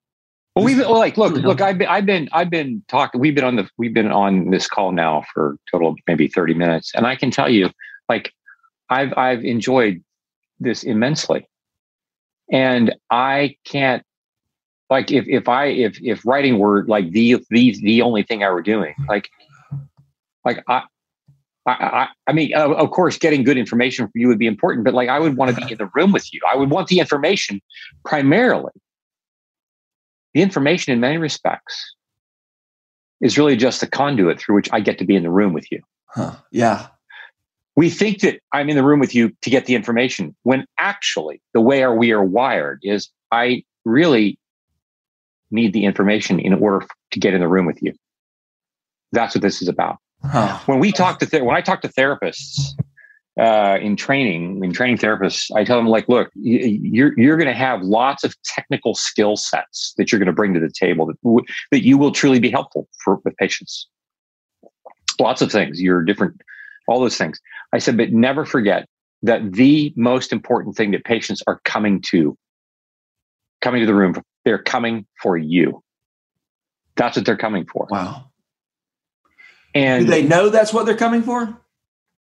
Well, 0.56 0.66
we've 0.66 0.78
well, 0.78 1.00
like 1.00 1.18
look, 1.18 1.34
look. 1.34 1.62
I've 1.62 1.80
been, 1.80 1.88
I've 1.88 2.06
been, 2.06 2.30
I've 2.32 2.50
been 2.52 2.84
talking. 2.88 3.20
We've 3.20 3.34
been 3.34 3.44
on 3.44 3.56
the, 3.56 3.68
we've 3.78 3.94
been 3.94 4.12
on 4.12 4.52
this 4.52 4.68
call 4.68 4.92
now 4.92 5.24
for 5.34 5.54
a 5.54 5.58
total 5.72 5.90
of 5.90 5.98
maybe 6.08 6.28
thirty 6.28 6.54
minutes, 6.54 6.92
and 6.94 7.08
I 7.08 7.16
can 7.16 7.32
tell 7.32 7.50
you, 7.50 7.72
like, 8.08 8.32
I've, 8.88 9.14
I've 9.18 9.44
enjoyed 9.44 10.04
this 10.60 10.84
immensely, 10.84 11.50
and 12.52 12.94
I 13.10 13.56
can't, 13.66 14.04
like, 14.92 15.10
if 15.12 15.26
if 15.28 15.50
I 15.50 15.66
if 15.66 15.98
if 16.04 16.24
writing 16.24 16.60
were 16.60 16.86
like 16.86 17.10
the 17.10 17.44
the 17.50 17.76
the 17.82 18.04
only 18.04 18.22
thing 18.22 18.44
I 18.44 18.52
were 18.52 18.62
doing, 18.62 18.94
hmm. 18.98 19.06
like, 19.08 19.30
like 20.46 20.64
I. 20.68 20.84
I, 21.66 21.72
I, 21.72 22.08
I 22.28 22.34
mean, 22.34 22.54
of 22.56 22.72
of 22.74 22.92
course, 22.92 23.18
getting 23.18 23.46
good 23.46 23.58
information 23.58 24.06
from 24.06 24.12
you 24.16 24.28
would 24.28 24.38
be 24.38 24.48
important, 24.48 24.84
but 24.84 24.94
like, 24.94 25.08
I 25.08 25.18
would 25.18 25.38
want 25.38 25.56
to 25.56 25.66
be 25.66 25.72
in 25.72 25.78
the 25.78 25.90
room 25.96 26.12
with 26.12 26.34
you. 26.34 26.42
I 26.46 26.58
would 26.58 26.70
want 26.70 26.90
the 26.90 27.00
information 27.00 27.62
primarily 28.04 28.74
the 30.34 30.42
information 30.42 30.94
in 30.94 31.00
many 31.00 31.18
respects 31.18 31.96
is 33.22 33.38
really 33.38 33.56
just 33.56 33.80
the 33.80 33.88
conduit 33.88 34.40
through 34.40 34.56
which 34.56 34.70
I 34.72 34.80
get 34.80 34.98
to 35.00 35.06
be 35.06 35.16
in 35.16 35.24
the 35.24 35.32
room 35.32 35.54
with 35.54 35.72
you. 35.72 35.80
huh, 36.08 36.36
yeah. 36.52 36.88
We 37.76 37.90
think 37.90 38.20
that 38.20 38.40
I'm 38.52 38.70
in 38.70 38.76
the 38.76 38.84
room 38.84 39.00
with 39.00 39.16
you 39.16 39.32
to 39.42 39.50
get 39.50 39.66
the 39.66 39.74
information 39.74 40.36
when 40.44 40.66
actually 40.78 41.42
the 41.54 41.62
way 41.62 41.82
our, 41.82 41.96
we 41.96 42.12
are 42.12 42.24
wired 42.24 42.80
is 42.84 43.10
I 43.32 43.64
really 43.84 44.38
need 45.50 45.74
the 45.74 45.86
information 45.86 46.40
in 46.40 46.54
order 46.54 46.86
to 47.12 47.20
get 47.20 47.34
in 47.34 47.42
the 47.42 47.48
room 47.48 47.66
with 47.66 47.82
you. 47.82 47.94
That's 49.12 49.34
what 49.34 49.42
this 49.42 49.62
is 49.62 49.68
about. 49.68 49.98
Huh. 50.24 50.60
When 50.66 50.80
we 50.80 50.92
talk 50.92 51.20
to 51.20 51.26
ther- 51.26 51.44
when 51.44 51.56
I 51.56 51.62
talk 51.62 51.82
to 51.82 51.90
therapists 51.90 52.74
uh, 53.40 53.80
in 53.82 53.96
training, 53.96 54.64
in 54.64 54.74
training 54.74 54.98
therapists, 54.98 55.50
I 55.56 55.64
tell 55.64 55.78
them 55.78 55.88
like, 55.88 56.08
look, 56.08 56.30
you're 56.36 57.18
you're 57.18 57.38
going 57.38 57.48
to 57.48 57.54
have 57.54 57.82
lots 57.82 58.24
of 58.24 58.36
technical 58.44 58.94
skill 58.94 59.36
sets 59.36 59.94
that 59.98 60.12
you're 60.12 60.20
going 60.20 60.28
to 60.28 60.34
bring 60.34 60.54
to 60.54 60.60
the 60.60 60.72
table 60.72 61.08
that 61.08 61.44
that 61.72 61.84
you 61.84 61.98
will 61.98 62.12
truly 62.12 62.40
be 62.40 62.52
helpful 62.52 62.88
for 63.04 63.20
with 63.26 63.36
patients. 63.38 63.88
Lots 65.20 65.42
of 65.42 65.52
things. 65.52 65.82
You're 65.82 66.04
different, 66.04 66.42
all 66.88 67.00
those 67.00 67.18
things. 67.18 67.40
I 67.74 67.80
said, 67.80 67.98
but 67.98 68.12
never 68.12 68.46
forget 68.46 68.88
that 69.24 69.54
the 69.54 69.94
most 69.96 70.32
important 70.32 70.76
thing 70.76 70.92
that 70.92 71.04
patients 71.06 71.42
are 71.48 71.60
coming 71.64 72.02
to, 72.10 72.38
coming 73.62 73.80
to 73.80 73.88
the 73.88 73.96
room, 73.96 74.16
they're 74.46 74.62
coming 74.62 75.06
for 75.22 75.38
you. 75.38 75.82
That's 76.96 77.16
what 77.16 77.26
they're 77.26 77.38
coming 77.38 77.66
for. 77.66 77.88
Wow. 77.90 78.26
And 79.74 80.06
Do 80.06 80.12
they 80.12 80.24
know 80.24 80.50
that's 80.50 80.74
what 80.74 80.86
they're 80.86 80.96
coming 80.96 81.24
for? 81.24 81.60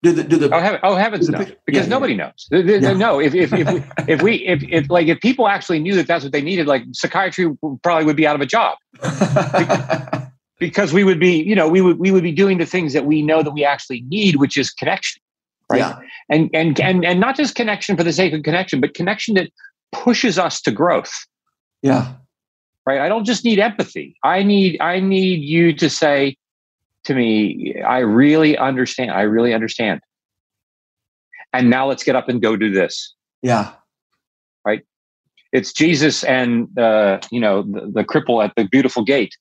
Do 0.03 0.13
the 0.13 0.23
do 0.23 0.37
the 0.37 0.49
oh, 0.53 0.59
heaven, 0.59 0.79
oh 0.81 0.95
heavens 0.95 1.27
do 1.27 1.33
the 1.33 1.45
no 1.45 1.51
because 1.65 1.85
yeah, 1.85 1.89
nobody 1.89 2.15
knows. 2.15 2.47
They- 2.49 2.63
they- 2.63 2.79
Yeah. 2.79 2.93
no 2.93 3.19
if 3.19 3.35
if 3.35 3.53
if 3.53 3.67
we, 3.71 3.83
if 4.13 4.21
we 4.23 4.35
if, 4.47 4.63
if 4.63 4.89
like 4.89 5.07
if 5.07 5.19
people 5.19 5.47
actually 5.47 5.79
knew 5.79 5.95
that 5.95 6.07
that's 6.07 6.23
what 6.23 6.33
they 6.33 6.41
needed 6.41 6.65
like 6.65 6.83
psychiatry 6.93 7.55
probably 7.83 8.05
would 8.05 8.15
be 8.15 8.25
out 8.25 8.35
of 8.35 8.41
a 8.41 8.45
job. 8.45 8.77
Because 10.59 10.93
we 10.93 11.03
would 11.03 11.19
be 11.19 11.41
you 11.41 11.55
know 11.55 11.67
we 11.67 11.81
would 11.81 11.97
we 11.97 12.11
would 12.11 12.21
be 12.21 12.31
doing 12.31 12.59
the 12.59 12.67
things 12.67 12.93
that 12.93 13.05
we 13.07 13.23
know 13.23 13.41
that 13.41 13.49
we 13.49 13.65
actually 13.65 14.01
need 14.09 14.35
which 14.35 14.57
is 14.57 14.69
connection 14.69 15.19
right? 15.71 15.79
Yeah. 15.79 15.99
and 16.29 16.51
and 16.53 16.79
and 16.79 17.03
and 17.03 17.19
not 17.19 17.35
just 17.35 17.55
connection 17.55 17.97
for 17.97 18.03
the 18.03 18.13
sake 18.13 18.31
of 18.33 18.43
connection 18.43 18.79
but 18.79 18.93
connection 18.93 19.33
that 19.35 19.49
pushes 19.91 20.37
us 20.37 20.61
to 20.61 20.71
growth. 20.71 21.11
Yeah. 21.81 22.13
right? 22.85 23.01
I 23.01 23.09
don't 23.09 23.25
just 23.25 23.43
need 23.43 23.57
empathy. 23.57 24.15
I 24.23 24.43
need 24.43 24.79
i 24.81 24.99
need 24.99 25.41
you 25.41 25.73
to 25.73 25.89
say 25.89 26.37
to 27.03 27.13
me 27.15 27.75
i 27.87 27.99
really 27.99 28.57
understand 28.57 29.11
i 29.11 29.21
really 29.21 29.53
understand. 29.53 30.01
And 31.53 31.69
now 31.69 31.85
let's 31.85 32.03
get 32.03 32.15
up 32.15 32.29
and 32.29 32.41
go 32.41 32.55
do 32.55 32.71
this. 32.71 33.13
Yeah. 33.41 33.73
Right. 34.65 34.83
It's 35.51 35.73
jesus 35.73 36.23
and 36.23 36.77
uh 36.79 37.19
you 37.29 37.39
know 37.41 37.63
the, 37.63 37.91
the 37.93 38.03
cripple 38.03 38.43
at 38.43 38.53
the 38.55 38.65
beautiful 38.65 39.03
gate. 39.03 39.35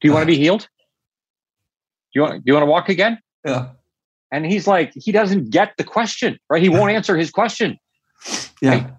Do 0.00 0.08
you 0.08 0.12
want 0.12 0.22
to 0.22 0.26
be 0.26 0.36
healed? 0.36 0.62
Do 0.62 0.66
you 2.14 2.22
want 2.22 2.34
do 2.34 2.42
you 2.46 2.54
want 2.54 2.62
to 2.62 2.70
walk 2.70 2.88
again? 2.88 3.18
Yeah. 3.44 3.68
and 4.32 4.44
he's 4.44 4.66
like 4.66 4.92
he 4.94 5.12
doesn't 5.12 5.50
get 5.50 5.74
the 5.78 5.84
question 5.84 6.38
right? 6.50 6.62
He 6.62 6.68
won't 6.68 6.90
answer 6.90 7.16
his 7.16 7.30
question. 7.30 7.78
Yeah. 8.60 8.90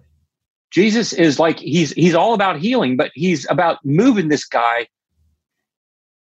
jesus 0.70 1.12
is 1.12 1.38
like 1.38 1.58
he's 1.58 1.92
he's 1.92 2.14
all 2.14 2.32
about 2.32 2.58
healing 2.58 2.96
but 2.96 3.10
he's 3.14 3.46
about 3.50 3.78
moving 3.84 4.28
this 4.28 4.44
guy 4.46 4.86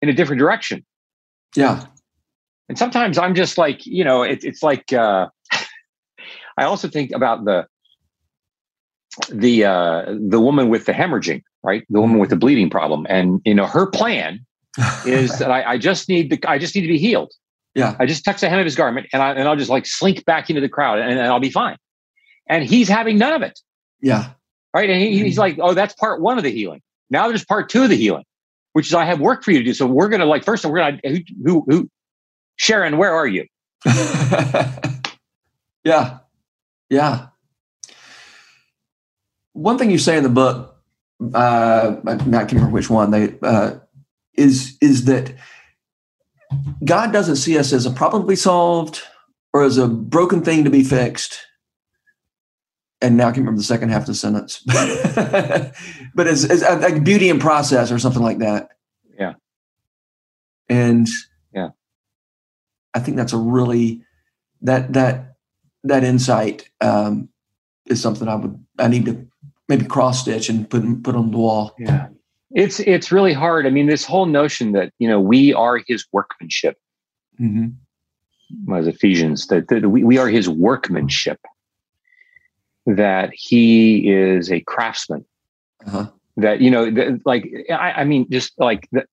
in 0.01 0.09
a 0.09 0.13
different 0.15 0.39
direction 0.39 0.85
Yeah. 1.57 1.85
and 2.69 2.79
sometimes 2.79 3.19
i'm 3.19 3.35
just 3.35 3.59
like 3.59 3.85
you 3.87 4.05
know 4.05 4.23
it, 4.23 4.45
it's 4.45 4.63
like 4.63 4.93
uh 4.93 5.29
i 6.59 6.65
also 6.65 6.89
think 6.89 7.13
about 7.13 7.45
the 7.45 7.67
the 9.31 9.65
uh 9.65 10.15
the 10.29 10.41
woman 10.41 10.69
with 10.69 10.87
the 10.87 10.93
hemorrhaging 10.93 11.43
right? 11.65 11.85
The 11.89 12.01
woman 12.01 12.19
with 12.19 12.31
the 12.31 12.37
bleeding 12.37 12.71
problem. 12.71 13.07
And 13.09 13.41
you 13.45 13.55
know 13.55 13.67
her 13.67 13.87
plan 13.87 14.47
is 15.07 15.39
that 15.39 15.51
I, 15.51 15.73
I 15.73 15.79
just 15.79 16.09
need 16.09 16.31
to 16.31 16.51
i 16.51 16.59
just 16.59 16.77
need 16.77 16.83
to 16.83 16.89
be 16.89 16.99
healed. 16.99 17.33
Yeah. 17.75 17.97
i 17.99 18.07
just 18.07 18.25
touch 18.25 18.41
the 18.41 18.49
hem 18.49 18.61
of 18.61 18.65
his 18.65 18.77
garment 18.77 19.09
and, 19.13 19.21
I, 19.21 19.33
and 19.33 19.49
i'll 19.49 19.57
just 19.57 19.71
like 19.71 19.85
slink 19.85 20.25
back 20.27 20.49
into 20.49 20.61
the 20.61 20.69
crowd 20.69 21.01
and, 21.01 21.11
and 21.11 21.23
i'll 21.23 21.41
be 21.41 21.51
fine. 21.51 21.77
And 22.49 22.63
he's 22.63 22.89
having 22.89 23.19
none 23.19 23.33
of 23.33 23.43
it. 23.43 23.59
Yeah. 24.01 24.31
right? 24.73 24.89
And 24.89 25.01
he, 25.01 25.19
he's 25.25 25.39
like 25.39 25.59
oh 25.61 25.75
that's 25.75 25.95
part 25.95 26.21
one 26.21 26.39
of 26.39 26.45
the 26.45 26.51
healing. 26.53 26.83
Now 27.11 27.27
there's 27.27 27.45
part 27.45 27.69
two 27.69 27.83
of 27.83 27.89
the 27.89 27.97
healing 27.97 28.25
which 28.75 28.87
is 28.87 28.95
i 28.95 29.05
have 29.05 29.19
work 29.19 29.43
for 29.43 29.51
you 29.51 29.59
to 29.59 29.65
do 29.65 29.75
so 29.75 29.87
we're 29.87 30.09
gonna 30.09 30.27
like 30.27 30.45
first 30.45 30.65
we're 30.65 30.79
gonna 30.79 31.01
who 31.05 31.21
who, 31.45 31.65
who 31.69 31.91
sharon 32.57 32.99
where 32.99 33.13
are 33.13 33.27
you 33.27 33.45
yeah. 35.85 36.19
Yeah. 36.89 37.27
One 39.53 39.79
thing 39.79 39.91
you 39.91 39.99
say 39.99 40.17
in 40.17 40.23
the 40.23 40.29
book, 40.29 40.77
uh, 41.35 41.97
I 42.07 42.17
can't 42.17 42.53
remember 42.53 42.73
which 42.73 42.91
one 42.91 43.11
they 43.11 43.35
uh, 43.43 43.77
is 44.35 44.77
is 44.81 45.05
that 45.05 45.35
God 46.85 47.13
doesn't 47.13 47.37
see 47.37 47.59
us 47.59 47.73
as 47.73 47.87
a 47.87 47.91
problem 47.91 48.23
to 48.23 48.29
be 48.29 48.37
solved 48.37 49.03
or 49.53 49.63
as 49.63 49.79
a 49.79 49.87
broken 49.87 50.43
thing 50.43 50.65
to 50.65 50.71
be 50.71 50.83
fixed. 50.83 51.39
And 53.05 53.19
now 53.19 53.29
I 53.29 53.33
can 53.33 53.43
remember 53.43 53.59
the 53.59 53.65
second 53.65 53.91
half 53.91 54.03
of 54.03 54.07
the 54.07 54.15
sentence, 54.15 54.61
but 56.15 56.27
as, 56.27 56.45
as 56.47 56.63
uh, 56.63 56.79
like 56.81 57.05
beauty 57.05 57.29
in 57.29 57.39
process 57.39 57.93
or 57.93 57.99
something 57.99 58.23
like 58.23 58.39
that. 58.39 58.71
Yeah. 59.19 59.35
And 60.71 61.07
Yeah. 61.53 61.69
I 62.95 63.01
think 63.01 63.19
that's 63.19 63.35
a 63.35 63.37
really 63.39 64.03
that 64.63 64.95
that 64.95 65.35
that 65.83 66.03
insight 66.03 66.69
um, 66.81 67.29
is 67.87 68.01
something 68.01 68.27
I 68.27 68.37
would 68.37 68.59
I 68.79 68.89
need 68.89 69.05
to 69.05 69.27
maybe 69.69 69.85
cross 69.85 70.23
stitch 70.23 70.49
and 70.49 70.69
put 70.69 71.03
put 71.03 71.15
on 71.15 71.31
the 71.31 71.37
wall. 71.37 71.75
Yeah. 71.79 72.09
It's 72.53 72.81
it's 72.81 73.13
really 73.13 73.35
hard. 73.35 73.67
I 73.67 73.71
mean, 73.71 73.87
this 73.87 74.07
whole 74.07 74.27
notion 74.27 74.73
that, 74.73 74.93
you 74.99 75.09
know, 75.09 75.21
we 75.21 75.53
are 75.53 75.79
his 75.87 76.07
workmanship, 76.13 76.79
Mm-hmm. 77.39 78.73
as 78.73 78.87
Ephesians, 78.87 79.49
that, 79.49 79.69
that 79.69 79.89
we, 79.91 80.05
we 80.05 80.17
are 80.19 80.29
his 80.29 80.49
workmanship, 80.49 81.41
that 82.87 83.31
he 83.33 84.11
is 84.11 84.51
a 84.53 84.61
craftsman, 84.61 85.25
Uh-huh. 85.87 86.07
that, 86.37 86.61
you 86.61 86.71
know, 86.71 86.91
the, 86.91 87.21
like, 87.25 87.45
I, 87.71 87.93
I 88.01 88.05
mean, 88.05 88.27
just 88.31 88.53
like 88.59 88.89
the, 88.93 89.05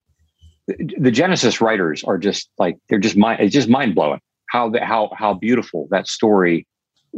the 0.97 1.11
Genesis 1.11 1.61
writers 1.61 2.03
are 2.03 2.17
just 2.17 2.49
like, 2.57 2.77
they're 2.89 2.99
just 2.99 3.17
mind, 3.17 3.39
it's 3.41 3.53
just 3.53 3.69
mind 3.69 3.95
blowing 3.95 4.19
how, 4.47 4.69
the, 4.69 4.83
how, 4.83 5.11
how 5.15 5.33
beautiful 5.33 5.87
that 5.91 6.07
story, 6.07 6.67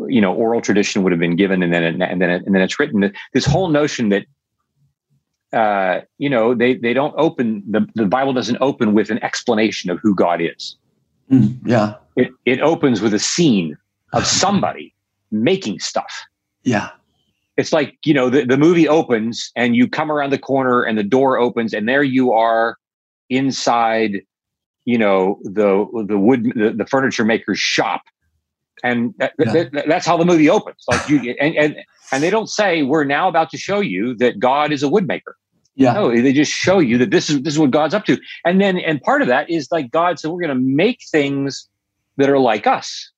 you 0.07 0.21
know, 0.21 0.33
oral 0.33 0.61
tradition 0.61 1.03
would 1.03 1.11
have 1.11 1.19
been 1.19 1.35
given. 1.35 1.63
And 1.63 1.73
then, 1.73 1.83
it, 1.83 2.01
and 2.01 2.21
then, 2.21 2.29
it, 2.29 2.43
and 2.45 2.53
then 2.53 2.61
it's 2.61 2.79
written 2.79 3.11
this 3.33 3.45
whole 3.45 3.69
notion 3.69 4.09
that, 4.09 4.25
uh, 5.53 6.01
you 6.17 6.29
know, 6.29 6.55
they 6.55 6.73
they 6.73 6.93
don't 6.95 7.13
open 7.15 7.61
the 7.69 7.87
the 7.93 8.07
Bible 8.07 8.33
doesn't 8.33 8.57
open 8.59 8.95
with 8.95 9.11
an 9.11 9.23
explanation 9.23 9.91
of 9.91 9.99
who 10.01 10.15
God 10.15 10.41
is. 10.41 10.77
Mm, 11.31 11.59
yeah, 11.63 11.93
It 12.15 12.31
it 12.45 12.59
opens 12.61 13.01
with 13.01 13.13
a 13.13 13.19
scene 13.19 13.77
of 14.13 14.25
somebody 14.25 14.95
making 15.29 15.77
stuff. 15.77 16.11
Yeah, 16.63 16.89
It's 17.58 17.71
like 17.73 17.97
you 18.06 18.13
know 18.13 18.30
the 18.30 18.45
the 18.45 18.58
movie 18.58 18.88
opens 18.88 19.52
and 19.56 19.76
you 19.76 19.88
come 19.88 20.12
around 20.12 20.30
the 20.32 20.38
corner 20.39 20.84
and 20.84 20.97
the 20.97 21.04
door 21.04 21.38
opens 21.38 21.73
and 21.73 21.88
there 21.88 22.04
you 22.04 22.32
are 22.34 22.78
inside, 23.30 24.21
you 24.86 24.97
know 24.97 25.39
the 25.43 25.86
the 26.08 26.17
wood 26.17 26.52
the, 26.56 26.71
the 26.71 26.86
furniture 26.86 27.26
maker's 27.26 27.60
shop, 27.60 28.02
and 28.84 29.13
that, 29.17 29.34
Yeah. 29.39 29.54
that- 29.54 29.71
that- 29.73 29.88
that's 29.88 30.06
how 30.06 30.17
the 30.17 30.26
movie 30.26 30.49
opens. 30.49 30.84
Like 30.88 31.02
you 31.08 31.36
and 31.39 31.56
and 31.56 31.76
and 32.12 32.23
they 32.23 32.30
don't 32.30 32.49
say 32.49 32.84
we're 32.84 33.06
now 33.06 33.28
about 33.28 33.49
to 33.52 33.58
show 33.58 33.80
you 33.80 34.15
that 34.17 34.39
God 34.39 34.71
is 34.71 34.84
a 34.84 34.88
woodmaker. 34.88 35.34
yeah, 35.76 35.93
No, 35.93 36.10
they 36.10 36.34
just 36.34 36.52
show 36.52 36.78
you 36.80 36.97
that 36.99 37.10
this 37.12 37.30
is 37.30 37.41
this 37.41 37.54
is 37.54 37.60
what 37.60 37.71
God's 37.71 37.93
up 37.95 38.06
to. 38.06 38.17
And 38.45 38.62
then 38.62 38.78
and 38.78 39.02
part 39.02 39.21
of 39.23 39.28
that 39.30 39.49
is 39.49 39.67
like 39.71 39.89
God 39.91 40.19
said, 40.19 40.30
we're 40.32 40.41
going 40.41 40.56
to 40.58 40.63
make 40.63 40.99
things 41.12 41.67
that 42.17 42.30
are 42.30 42.38
like 42.39 42.67
us. 42.67 43.10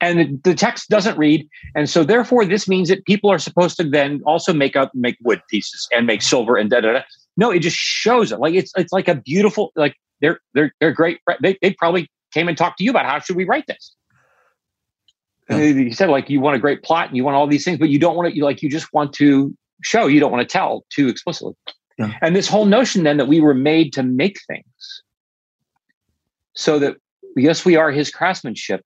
And 0.00 0.40
the, 0.44 0.54
text 0.54 0.88
doesn't 0.88 1.18
read, 1.18 1.48
and 1.74 1.90
so 1.90 2.04
therefore 2.04 2.44
this 2.44 2.68
means 2.68 2.88
that 2.88 3.04
people 3.04 3.30
are 3.30 3.38
supposed 3.38 3.76
to 3.78 3.84
then 3.84 4.22
also 4.24 4.52
make 4.52 4.76
up 4.76 4.92
make 4.94 5.16
wood 5.24 5.42
pieces 5.50 5.88
and 5.90 6.06
make 6.06 6.22
silver 6.22 6.56
and 6.56 6.70
da 6.70 6.80
da 6.80 6.92
da. 6.92 7.02
No, 7.36 7.50
it 7.50 7.58
just 7.60 7.76
shows 7.76 8.30
it 8.30 8.38
like 8.38 8.54
it's 8.54 8.70
it's 8.76 8.92
like 8.92 9.08
a 9.08 9.16
beautiful 9.16 9.72
like 9.74 9.96
they're 10.20 10.38
they're 10.54 10.72
they're 10.80 10.92
great. 10.92 11.18
They 11.42 11.58
they 11.62 11.72
probably 11.72 12.08
came 12.32 12.46
and 12.48 12.56
talked 12.56 12.78
to 12.78 12.84
you 12.84 12.90
about 12.90 13.06
how 13.06 13.18
should 13.18 13.34
we 13.36 13.44
write 13.44 13.66
this. 13.66 13.94
You 15.50 15.92
said 15.92 16.10
like 16.10 16.30
you 16.30 16.40
want 16.40 16.54
a 16.56 16.60
great 16.60 16.82
plot 16.84 17.08
and 17.08 17.16
you 17.16 17.24
want 17.24 17.34
all 17.36 17.46
these 17.48 17.64
things, 17.64 17.78
but 17.78 17.88
you 17.88 17.98
don't 17.98 18.14
want 18.16 18.28
to 18.30 18.36
you 18.36 18.44
like 18.44 18.62
you 18.62 18.70
just 18.70 18.92
want 18.92 19.12
to 19.14 19.52
show 19.82 20.06
you 20.06 20.20
don't 20.20 20.32
want 20.32 20.46
to 20.48 20.52
tell 20.52 20.84
too 20.90 21.08
explicitly 21.08 21.54
Yeah. 21.98 22.12
and 22.22 22.34
this 22.34 22.48
whole 22.48 22.66
notion 22.66 23.04
then 23.04 23.16
that 23.16 23.28
we 23.28 23.40
were 23.40 23.54
made 23.54 23.92
to 23.94 24.02
make 24.02 24.38
things 24.46 25.02
so 26.54 26.78
that 26.80 26.96
yes 27.36 27.64
we 27.64 27.76
are 27.76 27.90
his 27.90 28.10
craftsmanship 28.10 28.84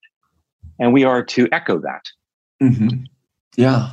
and 0.78 0.92
we 0.92 1.04
are 1.04 1.22
to 1.22 1.48
echo 1.52 1.78
that 1.78 2.04
hmm 2.61 2.88
yeah, 3.56 3.92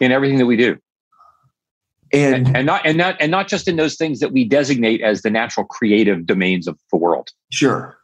in 0.00 0.12
everything 0.12 0.38
that 0.38 0.46
we 0.46 0.56
do 0.56 0.76
and 2.12 2.46
and, 2.46 2.56
and 2.56 2.66
not 2.66 2.84
and 2.84 2.98
not 2.98 3.16
and 3.20 3.30
not 3.30 3.48
just 3.48 3.66
in 3.66 3.76
those 3.76 3.96
things 3.96 4.20
that 4.20 4.32
we 4.32 4.44
designate 4.44 5.00
as 5.00 5.22
the 5.22 5.30
natural 5.30 5.64
creative 5.64 6.26
domains 6.26 6.66
of 6.66 6.78
the 6.90 6.98
world 6.98 7.30
Sure. 7.50 7.96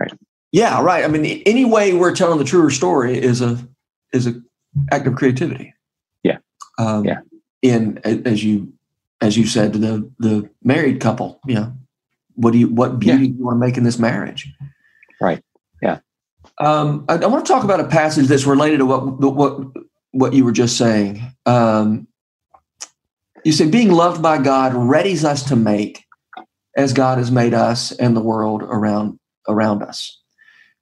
Right. 0.00 0.12
Yeah, 0.52 0.82
right. 0.82 1.04
I 1.04 1.08
mean, 1.08 1.42
any 1.46 1.64
way 1.64 1.92
we're 1.94 2.14
telling 2.14 2.38
the 2.38 2.44
truer 2.44 2.70
story 2.70 3.18
is 3.18 3.40
a 3.40 3.58
is 4.12 4.26
a 4.26 4.34
act 4.90 5.06
of 5.06 5.14
creativity. 5.14 5.74
Yeah. 6.22 6.38
Um, 6.78 7.04
Yeah. 7.04 7.20
In 7.62 7.98
as 8.04 8.44
you 8.44 8.72
as 9.20 9.36
you 9.36 9.46
said 9.46 9.72
to 9.72 9.78
the 9.78 10.10
the 10.18 10.48
married 10.62 11.00
couple, 11.00 11.40
you 11.46 11.54
know, 11.54 11.72
what 12.34 12.52
do 12.52 12.58
you 12.58 12.68
what 12.68 12.98
beauty 12.98 13.28
do 13.28 13.38
you 13.38 13.44
want 13.44 13.56
to 13.56 13.66
make 13.66 13.76
in 13.76 13.84
this 13.84 13.98
marriage? 13.98 14.52
Right. 15.20 15.42
Um, 16.58 17.04
I, 17.08 17.14
I 17.14 17.26
want 17.26 17.44
to 17.44 17.52
talk 17.52 17.64
about 17.64 17.80
a 17.80 17.88
passage 17.88 18.26
that's 18.26 18.46
related 18.46 18.78
to 18.78 18.86
what 18.86 19.20
what 19.20 19.60
what 20.12 20.32
you 20.32 20.44
were 20.44 20.52
just 20.52 20.76
saying. 20.76 21.22
Um, 21.44 22.08
you 23.44 23.52
say 23.52 23.68
being 23.68 23.92
loved 23.92 24.22
by 24.22 24.38
God 24.38 24.72
readies 24.72 25.24
us 25.24 25.42
to 25.44 25.56
make 25.56 26.04
as 26.76 26.92
God 26.92 27.18
has 27.18 27.30
made 27.30 27.54
us 27.54 27.92
and 27.92 28.16
the 28.16 28.22
world 28.22 28.62
around 28.62 29.18
around 29.48 29.82
us. 29.82 30.20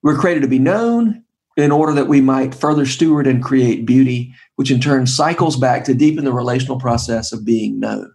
We're 0.03 0.19
created 0.19 0.41
to 0.41 0.49
be 0.49 0.59
known 0.59 1.25
in 1.57 1.71
order 1.71 1.93
that 1.93 2.09
we 2.09 2.21
might 2.21 2.55
further 2.55 2.85
steward 2.85 3.27
and 3.27 3.43
create 3.43 3.87
beauty, 3.87 4.35
which 4.57 4.71
in 4.71 4.81
turn 4.81 5.07
cycles 5.07 5.57
back 5.57 5.85
to 5.85 5.95
deepen 5.95 6.25
the 6.25 6.33
relational 6.33 6.79
process 6.79 7.33
of 7.33 7.45
being 7.45 7.79
known. 7.79 8.13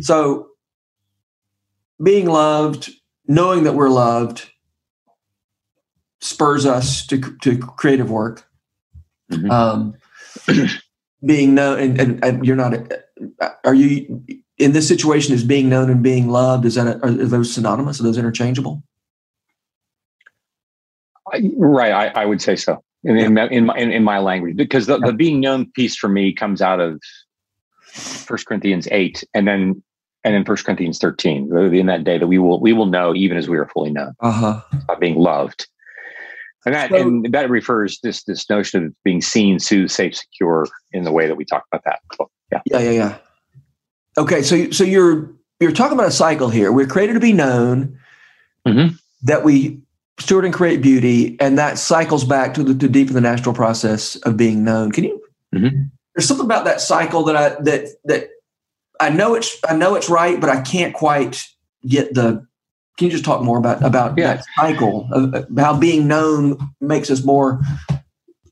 So, 0.00 0.48
being 2.02 2.26
loved, 2.26 2.90
knowing 3.26 3.64
that 3.64 3.74
we're 3.74 3.88
loved, 3.88 4.50
spurs 6.20 6.66
us 6.66 7.06
to, 7.06 7.20
to 7.42 7.58
creative 7.58 8.10
work. 8.10 8.44
Mhm. 9.30 9.50
Um, 9.50 9.94
being 11.24 11.54
known, 11.54 11.80
and, 11.80 12.00
and, 12.00 12.24
and 12.24 12.46
you're 12.46 12.56
not, 12.56 12.74
are 13.64 13.74
you 13.74 14.24
in 14.58 14.72
this 14.72 14.86
situation? 14.86 15.34
Is 15.34 15.44
being 15.44 15.68
known 15.68 15.90
and 15.90 16.02
being 16.02 16.28
loved? 16.28 16.64
Is 16.64 16.76
that 16.76 16.86
are, 17.02 17.06
are 17.06 17.10
those 17.10 17.52
synonymous? 17.52 18.00
Are 18.00 18.04
those 18.04 18.18
interchangeable? 18.18 18.82
right. 21.56 21.92
I, 21.92 22.22
I 22.22 22.24
would 22.24 22.40
say 22.40 22.54
so 22.54 22.82
in, 23.02 23.16
in, 23.16 23.38
in, 23.52 23.66
my, 23.66 23.76
in, 23.76 23.90
in 23.90 24.04
my 24.04 24.18
language 24.18 24.56
because 24.56 24.86
the, 24.86 24.98
the 24.98 25.12
being 25.12 25.40
known 25.40 25.70
piece 25.72 25.96
for 25.96 26.08
me 26.08 26.32
comes 26.32 26.62
out 26.62 26.80
of 26.80 27.00
First 27.96 28.46
Corinthians 28.46 28.86
eight, 28.90 29.24
and 29.32 29.48
then 29.48 29.82
and 30.22 30.34
in 30.34 30.44
First 30.44 30.66
Corinthians 30.66 30.98
thirteen, 30.98 31.50
in 31.56 31.86
that 31.86 32.04
day 32.04 32.18
that 32.18 32.26
we 32.26 32.38
will 32.38 32.60
we 32.60 32.72
will 32.72 32.86
know 32.86 33.14
even 33.14 33.38
as 33.38 33.48
we 33.48 33.56
are 33.56 33.68
fully 33.68 33.90
known, 33.90 34.12
uh-huh. 34.20 34.60
being 35.00 35.16
loved, 35.16 35.66
and 36.66 36.74
that 36.74 36.90
so, 36.90 36.96
and 36.96 37.32
that 37.32 37.48
refers 37.48 38.00
this 38.00 38.24
this 38.24 38.50
notion 38.50 38.86
of 38.86 38.94
being 39.04 39.22
seen, 39.22 39.60
soothed, 39.60 39.92
safe, 39.92 40.16
secure 40.16 40.66
in 40.92 41.04
the 41.04 41.12
way 41.12 41.26
that 41.28 41.36
we 41.36 41.44
talk 41.44 41.64
about 41.72 41.84
that. 41.84 42.00
yeah, 42.52 42.60
yeah, 42.66 42.78
yeah, 42.78 42.90
yeah. 42.90 43.18
Okay, 44.18 44.42
so 44.42 44.70
so 44.70 44.82
you're 44.82 45.32
you're 45.60 45.72
talking 45.72 45.96
about 45.96 46.08
a 46.08 46.12
cycle 46.12 46.50
here. 46.50 46.72
We're 46.72 46.86
created 46.86 47.14
to 47.14 47.20
be 47.20 47.32
known. 47.32 47.98
Mm-hmm. 48.66 48.96
That 49.22 49.44
we 49.44 49.80
steward 50.18 50.44
and 50.44 50.52
create 50.52 50.82
beauty, 50.82 51.36
and 51.40 51.56
that 51.56 51.78
cycles 51.78 52.24
back 52.24 52.52
to 52.54 52.64
the 52.64 52.74
to 52.74 52.88
deepen 52.88 53.14
the 53.14 53.20
natural 53.20 53.54
process 53.54 54.16
of 54.16 54.36
being 54.36 54.64
known. 54.64 54.90
Can 54.90 55.04
you? 55.04 55.22
Mm-hmm. 55.54 55.82
There's 56.14 56.26
something 56.26 56.46
about 56.46 56.64
that 56.64 56.80
cycle 56.80 57.22
that 57.24 57.36
I 57.36 57.60
that 57.62 57.88
that 58.06 58.30
I 58.98 59.10
know 59.10 59.34
it's 59.34 59.56
I 59.68 59.76
know 59.76 59.94
it's 59.94 60.10
right, 60.10 60.40
but 60.40 60.50
I 60.50 60.60
can't 60.62 60.94
quite 60.94 61.44
get 61.86 62.12
the. 62.14 62.44
Can 62.96 63.06
you 63.06 63.12
just 63.12 63.24
talk 63.24 63.42
more 63.42 63.58
about 63.58 63.84
about 63.84 64.16
yeah. 64.16 64.34
that 64.34 64.44
cycle 64.56 65.08
of 65.12 65.46
how 65.58 65.78
being 65.78 66.08
known 66.08 66.58
makes 66.80 67.10
us 67.10 67.24
more 67.24 67.60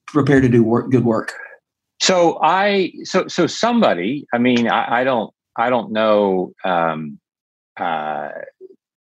prepared 0.07 0.43
to 0.43 0.49
do 0.49 0.63
work, 0.63 0.91
good 0.91 1.05
work? 1.05 1.33
So 2.01 2.39
I 2.43 2.93
so 3.05 3.27
so 3.29 3.47
somebody. 3.47 4.27
I 4.35 4.39
mean, 4.39 4.69
I, 4.69 5.01
I 5.01 5.05
don't 5.05 5.33
I 5.57 5.71
don't 5.71 5.93
know. 5.93 6.53
Um, 6.65 7.19
uh, 7.79 8.29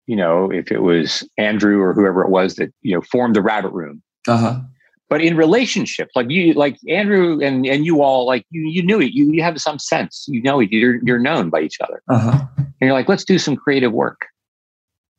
you 0.08 0.15
know, 0.15 0.52
if 0.52 0.71
it 0.71 0.82
was 0.82 1.28
Andrew 1.38 1.80
or 1.82 1.93
whoever 1.93 2.21
it 2.21 2.30
was 2.30 2.56
that 2.56 2.73
you 2.82 2.95
know 2.95 3.02
formed 3.02 3.36
the 3.36 3.41
Rabbit 3.41 3.71
Room. 3.71 4.02
Uh-huh. 4.28 4.60
But 5.08 5.21
in 5.21 5.36
relationships, 5.38 6.12
like 6.15 6.30
you, 6.30 6.54
like 6.54 6.78
Andrew 6.88 7.39
and 7.41 7.65
and 7.65 7.86
you 7.86 8.02
all, 8.02 8.25
like 8.25 8.45
you, 8.52 8.67
you 8.69 8.84
knew 8.84 8.99
it. 8.99 9.13
You 9.13 9.32
you 9.32 9.41
have 9.41 9.60
some 9.62 9.80
sense. 9.80 10.25
You 10.28 10.41
know 10.41 10.60
it. 10.60 10.71
You're 10.71 10.99
you're 11.04 11.19
known 11.19 11.49
by 11.49 11.62
each 11.62 11.78
other. 11.82 12.02
Uh-huh. 12.10 12.45
And 12.58 12.67
you're 12.82 12.93
like, 12.93 13.10
let's 13.10 13.23
do 13.23 13.39
some 13.39 13.56
creative 13.56 13.91
work. 13.91 14.28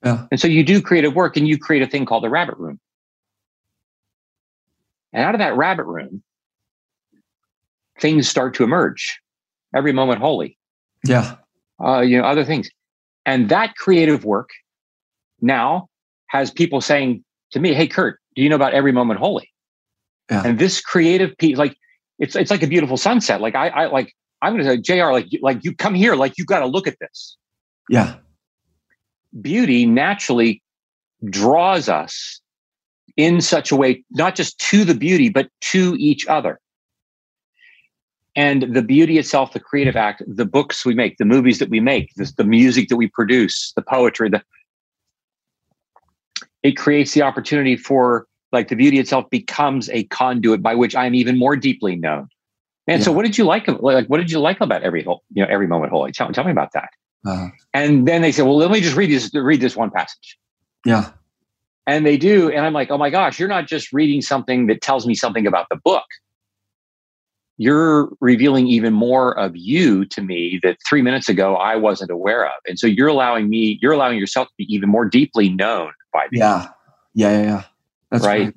Yeah. 0.04 0.26
And 0.30 0.40
so 0.40 0.48
you 0.48 0.64
do 0.64 0.80
creative 0.80 1.14
work, 1.14 1.36
and 1.36 1.46
you 1.46 1.58
create 1.58 1.82
a 1.82 1.86
thing 1.86 2.06
called 2.06 2.24
the 2.24 2.30
Rabbit 2.30 2.56
Room. 2.58 2.80
And 5.12 5.24
out 5.24 5.34
of 5.34 5.40
that 5.40 5.56
Rabbit 5.56 5.84
Room, 5.84 6.22
things 8.00 8.28
start 8.28 8.54
to 8.54 8.64
emerge. 8.64 9.20
Every 9.74 9.92
moment 9.92 10.20
holy. 10.20 10.56
Yeah. 11.04 11.36
Uh, 11.82 12.00
you 12.00 12.18
know, 12.18 12.24
other 12.24 12.44
things. 12.44 12.68
And 13.26 13.48
that 13.50 13.76
creative 13.76 14.24
work 14.24 14.50
now 15.40 15.88
has 16.28 16.50
people 16.50 16.80
saying 16.80 17.24
to 17.52 17.60
me, 17.60 17.74
Hey, 17.74 17.86
Curt, 17.86 18.18
do 18.34 18.42
you 18.42 18.48
know 18.48 18.56
about 18.56 18.72
every 18.72 18.92
moment 18.92 19.20
holy? 19.20 19.50
Yeah. 20.30 20.42
And 20.44 20.58
this 20.58 20.80
creative 20.80 21.36
piece, 21.38 21.56
like 21.56 21.76
it's 22.18 22.36
it's 22.36 22.50
like 22.50 22.62
a 22.62 22.66
beautiful 22.66 22.96
sunset. 22.96 23.40
Like 23.40 23.54
I, 23.54 23.68
I 23.68 23.86
like 23.86 24.12
I'm 24.42 24.52
gonna 24.52 24.64
say, 24.64 24.76
JR, 24.78 25.12
like 25.12 25.26
like 25.42 25.64
you 25.64 25.74
come 25.74 25.94
here, 25.94 26.14
like 26.14 26.38
you 26.38 26.44
got 26.44 26.60
to 26.60 26.66
look 26.66 26.86
at 26.86 26.96
this. 27.00 27.36
Yeah. 27.88 28.16
Beauty 29.40 29.86
naturally 29.86 30.62
draws 31.28 31.88
us 31.88 32.40
in 33.16 33.40
such 33.40 33.70
a 33.70 33.76
way, 33.76 34.02
not 34.10 34.34
just 34.34 34.58
to 34.58 34.84
the 34.84 34.94
beauty, 34.94 35.28
but 35.28 35.48
to 35.60 35.96
each 35.98 36.26
other. 36.26 36.58
And 38.36 38.74
the 38.74 38.82
beauty 38.82 39.18
itself, 39.18 39.52
the 39.52 39.60
creative 39.60 39.96
act, 39.96 40.22
the 40.26 40.44
books 40.44 40.86
we 40.86 40.94
make, 40.94 41.18
the 41.18 41.24
movies 41.24 41.58
that 41.58 41.68
we 41.68 41.80
make, 41.80 42.12
the, 42.16 42.32
the 42.36 42.44
music 42.44 42.88
that 42.88 42.96
we 42.96 43.08
produce, 43.08 43.72
the 43.74 43.82
poetry, 43.82 44.28
the 44.28 44.42
it 46.62 46.76
creates 46.76 47.12
the 47.12 47.22
opportunity 47.22 47.76
for 47.76 48.26
like 48.52 48.68
the 48.68 48.76
beauty 48.76 48.98
itself 48.98 49.28
becomes 49.30 49.88
a 49.90 50.04
conduit 50.04 50.62
by 50.62 50.74
which 50.74 50.94
I'm 50.94 51.14
even 51.14 51.38
more 51.38 51.56
deeply 51.56 51.96
known. 51.96 52.28
And 52.86 53.00
yeah. 53.00 53.04
so, 53.04 53.12
what 53.12 53.22
did 53.22 53.38
you 53.38 53.44
like? 53.44 53.68
Like, 53.68 54.06
what 54.08 54.18
did 54.18 54.30
you 54.30 54.40
like 54.40 54.60
about 54.60 54.82
every 54.82 55.02
whole, 55.02 55.22
you 55.32 55.42
know 55.42 55.48
every 55.50 55.66
moment 55.66 55.92
holy? 55.92 56.12
Tell, 56.12 56.30
tell 56.32 56.44
me 56.44 56.50
about 56.50 56.72
that. 56.72 56.90
Uh-huh. 57.26 57.48
And 57.74 58.08
then 58.08 58.22
they 58.22 58.32
say, 58.32 58.42
well, 58.42 58.56
let 58.56 58.70
me 58.70 58.80
just 58.80 58.96
read 58.96 59.10
this 59.10 59.34
read 59.34 59.60
this 59.60 59.76
one 59.76 59.90
passage. 59.90 60.38
Yeah. 60.84 61.10
And 61.86 62.06
they 62.06 62.16
do, 62.16 62.50
and 62.50 62.64
I'm 62.64 62.72
like, 62.72 62.90
oh 62.90 62.98
my 62.98 63.10
gosh, 63.10 63.38
you're 63.38 63.48
not 63.48 63.66
just 63.66 63.92
reading 63.92 64.22
something 64.22 64.66
that 64.68 64.80
tells 64.80 65.06
me 65.06 65.14
something 65.14 65.46
about 65.46 65.66
the 65.70 65.76
book. 65.76 66.04
You're 67.56 68.10
revealing 68.20 68.68
even 68.68 68.92
more 68.94 69.38
of 69.38 69.56
you 69.56 70.04
to 70.06 70.22
me 70.22 70.60
that 70.62 70.78
three 70.88 71.02
minutes 71.02 71.28
ago 71.28 71.56
I 71.56 71.76
wasn't 71.76 72.10
aware 72.10 72.46
of. 72.46 72.52
And 72.66 72.78
so 72.78 72.86
you're 72.86 73.08
allowing 73.08 73.50
me, 73.50 73.78
you're 73.82 73.92
allowing 73.92 74.18
yourself 74.18 74.48
to 74.48 74.54
be 74.56 74.72
even 74.72 74.88
more 74.88 75.04
deeply 75.04 75.50
known 75.50 75.92
by 76.12 76.26
me. 76.30 76.38
Yeah. 76.38 76.68
Yeah. 77.14 77.30
Yeah. 77.32 77.42
yeah. 77.42 77.62
That's 78.10 78.24
right. 78.24 78.54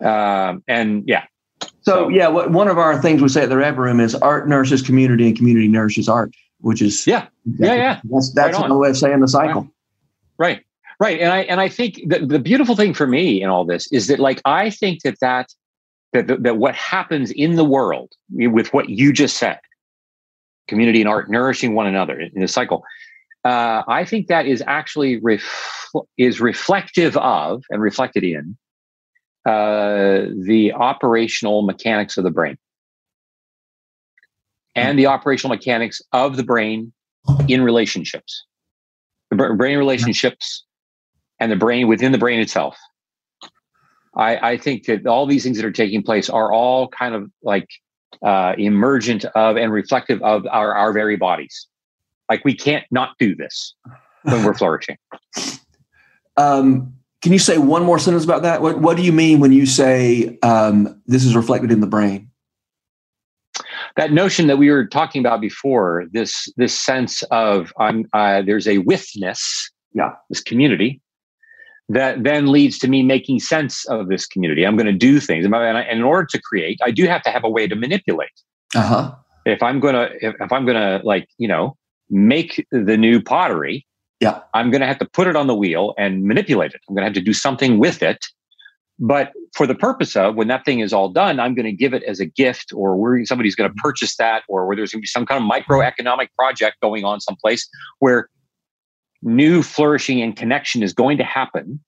right. 0.00 0.48
Um, 0.48 0.64
and 0.66 1.04
yeah. 1.06 1.24
So, 1.60 1.68
so, 1.82 2.08
yeah, 2.08 2.28
what, 2.28 2.50
one 2.50 2.68
of 2.68 2.78
our 2.78 3.00
things 3.00 3.22
we 3.22 3.28
say 3.28 3.42
at 3.42 3.48
the 3.48 3.56
Rabbit 3.56 3.80
Room 3.80 4.00
is 4.00 4.14
art 4.16 4.48
nourishes 4.48 4.82
community 4.82 5.26
and 5.26 5.36
community 5.36 5.68
nourishes 5.68 6.08
art, 6.08 6.32
which 6.62 6.80
is 6.80 7.06
yeah, 7.06 7.26
exactly, 7.46 7.66
yeah, 7.66 7.74
yeah. 7.74 8.00
That's 8.04 8.32
that's 8.32 8.56
right 8.56 8.64
another 8.64 8.80
way 8.80 8.90
of 8.90 8.96
saying 8.96 9.20
the 9.20 9.28
cycle. 9.28 9.68
Right. 10.38 10.56
right, 10.56 10.64
right. 11.00 11.20
And 11.20 11.32
I 11.32 11.38
and 11.42 11.60
I 11.60 11.68
think 11.68 12.00
that 12.08 12.28
the 12.28 12.38
beautiful 12.38 12.74
thing 12.74 12.94
for 12.94 13.06
me 13.06 13.42
in 13.42 13.48
all 13.48 13.64
this 13.64 13.90
is 13.92 14.06
that 14.06 14.18
like 14.18 14.40
I 14.44 14.70
think 14.70 15.02
that 15.02 15.18
that 15.20 15.50
that 16.12 16.28
that, 16.28 16.42
that 16.42 16.56
what 16.56 16.74
happens 16.74 17.30
in 17.32 17.56
the 17.56 17.64
world 17.64 18.12
with 18.30 18.72
what 18.72 18.88
you 18.88 19.12
just 19.12 19.36
said, 19.36 19.58
community 20.68 21.00
and 21.00 21.08
art 21.08 21.30
nourishing 21.30 21.74
one 21.74 21.86
another 21.86 22.18
in 22.18 22.40
the 22.40 22.48
cycle. 22.48 22.84
Uh, 23.44 23.82
I 23.88 24.04
think 24.04 24.28
that 24.28 24.46
is 24.46 24.62
actually 24.68 25.18
ref- 25.18 25.90
is 26.16 26.40
reflective 26.40 27.16
of 27.16 27.64
and 27.70 27.82
reflected 27.82 28.22
in 28.22 28.56
uh, 29.44 30.26
the 30.46 30.72
operational 30.72 31.62
mechanics 31.62 32.16
of 32.16 32.22
the 32.22 32.30
brain 32.30 32.56
and 34.74 34.98
the 34.98 35.06
operational 35.06 35.54
mechanics 35.54 36.00
of 36.12 36.36
the 36.36 36.42
brain 36.42 36.92
in 37.48 37.62
relationships, 37.62 38.44
the 39.30 39.36
brain 39.36 39.78
relationships 39.78 40.64
and 41.38 41.50
the 41.50 41.56
brain 41.56 41.88
within 41.88 42.12
the 42.12 42.18
brain 42.18 42.40
itself. 42.40 42.76
I, 44.14 44.52
I 44.52 44.56
think 44.56 44.84
that 44.86 45.06
all 45.06 45.26
these 45.26 45.42
things 45.42 45.56
that 45.56 45.64
are 45.64 45.72
taking 45.72 46.02
place 46.02 46.28
are 46.28 46.52
all 46.52 46.88
kind 46.88 47.14
of 47.14 47.30
like 47.42 47.68
uh, 48.22 48.54
emergent 48.58 49.24
of 49.34 49.56
and 49.56 49.72
reflective 49.72 50.22
of 50.22 50.46
our, 50.50 50.74
our 50.74 50.92
very 50.92 51.16
bodies. 51.16 51.66
Like 52.28 52.44
we 52.44 52.54
can't 52.54 52.84
not 52.90 53.16
do 53.18 53.34
this 53.34 53.74
when 54.22 54.44
we're 54.44 54.54
flourishing. 54.62 54.96
Um, 56.36 56.94
can 57.22 57.32
you 57.32 57.38
say 57.38 57.58
one 57.58 57.84
more 57.84 57.98
sentence 57.98 58.24
about 58.24 58.42
that? 58.42 58.62
What, 58.62 58.80
what 58.80 58.96
do 58.96 59.02
you 59.02 59.12
mean 59.12 59.40
when 59.40 59.52
you 59.52 59.64
say 59.64 60.38
um, 60.42 61.00
this 61.06 61.24
is 61.24 61.36
reflected 61.36 61.70
in 61.70 61.80
the 61.80 61.86
brain? 61.86 62.30
That 63.96 64.12
notion 64.12 64.46
that 64.46 64.58
we 64.58 64.70
were 64.70 64.86
talking 64.86 65.20
about 65.20 65.40
before, 65.40 66.06
this 66.12 66.48
this 66.56 66.78
sense 66.78 67.22
of 67.24 67.72
um, 67.78 68.04
uh, 68.12 68.42
there's 68.42 68.66
a 68.66 68.78
withness, 68.78 69.70
yeah, 69.92 70.12
this 70.30 70.40
community 70.40 71.00
that 71.88 72.22
then 72.22 72.46
leads 72.46 72.78
to 72.78 72.88
me 72.88 73.02
making 73.02 73.40
sense 73.40 73.84
of 73.86 74.08
this 74.08 74.26
community. 74.26 74.64
I'm 74.66 74.76
going 74.76 74.86
to 74.86 74.92
do 74.92 75.20
things, 75.20 75.44
and, 75.44 75.54
in 75.54 76.02
order 76.02 76.26
to 76.26 76.40
create, 76.40 76.78
I 76.82 76.90
do 76.90 77.06
have 77.06 77.22
to 77.22 77.30
have 77.30 77.44
a 77.44 77.50
way 77.50 77.66
to 77.68 77.74
manipulate. 77.74 78.30
Uh 78.74 78.82
huh. 78.82 79.14
If 79.44 79.62
I'm 79.62 79.80
gonna, 79.80 80.08
if, 80.20 80.34
if 80.40 80.52
I'm 80.52 80.64
gonna, 80.64 81.00
like 81.04 81.28
you 81.36 81.48
know, 81.48 81.76
make 82.08 82.66
the 82.70 82.96
new 82.96 83.20
pottery, 83.20 83.86
yeah. 84.22 84.40
I'm 84.54 84.70
going 84.70 84.82
to 84.82 84.86
have 84.86 84.98
to 85.00 85.04
put 85.04 85.26
it 85.26 85.34
on 85.34 85.48
the 85.48 85.54
wheel 85.54 85.94
and 85.98 86.22
manipulate 86.22 86.72
it. 86.72 86.80
I'm 86.88 86.94
going 86.94 87.02
to 87.02 87.06
have 87.06 87.14
to 87.14 87.20
do 87.20 87.32
something 87.32 87.78
with 87.78 88.04
it. 88.04 88.24
But 88.98 89.32
for 89.54 89.66
the 89.66 89.74
purpose 89.74 90.16
of 90.16 90.36
when 90.36 90.48
that 90.48 90.64
thing 90.64 90.80
is 90.80 90.92
all 90.92 91.08
done, 91.08 91.40
I'm 91.40 91.54
going 91.54 91.66
to 91.66 91.72
give 91.72 91.92
it 91.92 92.02
as 92.04 92.20
a 92.20 92.26
gift, 92.26 92.72
or 92.74 92.96
where 92.96 93.24
somebody's 93.24 93.54
going 93.54 93.70
to 93.70 93.74
purchase 93.76 94.16
that, 94.16 94.42
or 94.48 94.66
where 94.66 94.76
there's 94.76 94.92
going 94.92 95.00
to 95.00 95.02
be 95.02 95.06
some 95.06 95.26
kind 95.26 95.42
of 95.42 95.50
microeconomic 95.50 96.28
project 96.38 96.76
going 96.80 97.04
on 97.04 97.20
someplace 97.20 97.68
where 97.98 98.28
new 99.22 99.62
flourishing 99.62 100.20
and 100.20 100.36
connection 100.36 100.82
is 100.82 100.92
going 100.92 101.18
to 101.18 101.24
happen. 101.24 101.80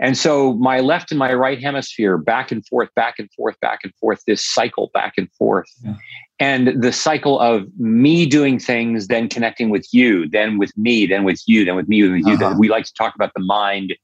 And 0.00 0.18
so 0.18 0.54
my 0.54 0.80
left 0.80 1.12
and 1.12 1.18
my 1.20 1.32
right 1.34 1.60
hemisphere 1.60 2.18
back 2.18 2.50
and 2.50 2.66
forth, 2.66 2.88
back 2.96 3.20
and 3.20 3.30
forth, 3.32 3.58
back 3.60 3.80
and 3.84 3.94
forth, 3.94 4.22
this 4.26 4.44
cycle 4.44 4.90
back 4.92 5.14
and 5.16 5.30
forth. 5.38 5.68
Yeah 5.84 5.94
and 6.40 6.82
the 6.82 6.92
cycle 6.92 7.38
of 7.38 7.66
me 7.78 8.26
doing 8.26 8.58
things, 8.58 9.06
then 9.06 9.28
connecting 9.28 9.70
with 9.70 9.86
you, 9.92 10.28
then 10.28 10.58
with 10.58 10.76
me, 10.76 11.06
then 11.06 11.24
with 11.24 11.40
you, 11.46 11.64
then 11.64 11.76
with 11.76 11.88
me, 11.88 12.02
with 12.02 12.26
you. 12.26 12.34
Uh-huh. 12.34 12.54
We 12.58 12.68
like 12.68 12.84
to 12.84 12.94
talk 12.94 13.14
about 13.14 13.32
the 13.34 13.42
mind, 13.42 13.94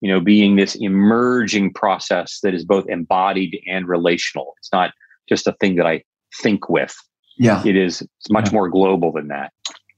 you 0.00 0.10
know, 0.10 0.20
being 0.20 0.56
this 0.56 0.74
emerging 0.76 1.72
process 1.72 2.40
that 2.42 2.54
is 2.54 2.64
both 2.64 2.88
embodied 2.88 3.60
and 3.66 3.88
relational. 3.88 4.54
It's 4.58 4.72
not 4.72 4.92
just 5.28 5.46
a 5.46 5.52
thing 5.60 5.76
that 5.76 5.86
I 5.86 6.04
think 6.42 6.68
with. 6.68 6.94
Yeah, 7.36 7.64
it 7.64 7.76
is. 7.76 8.02
It's 8.02 8.30
much 8.30 8.46
yeah. 8.46 8.52
more 8.52 8.68
global 8.68 9.12
than 9.12 9.28
that. 9.28 9.52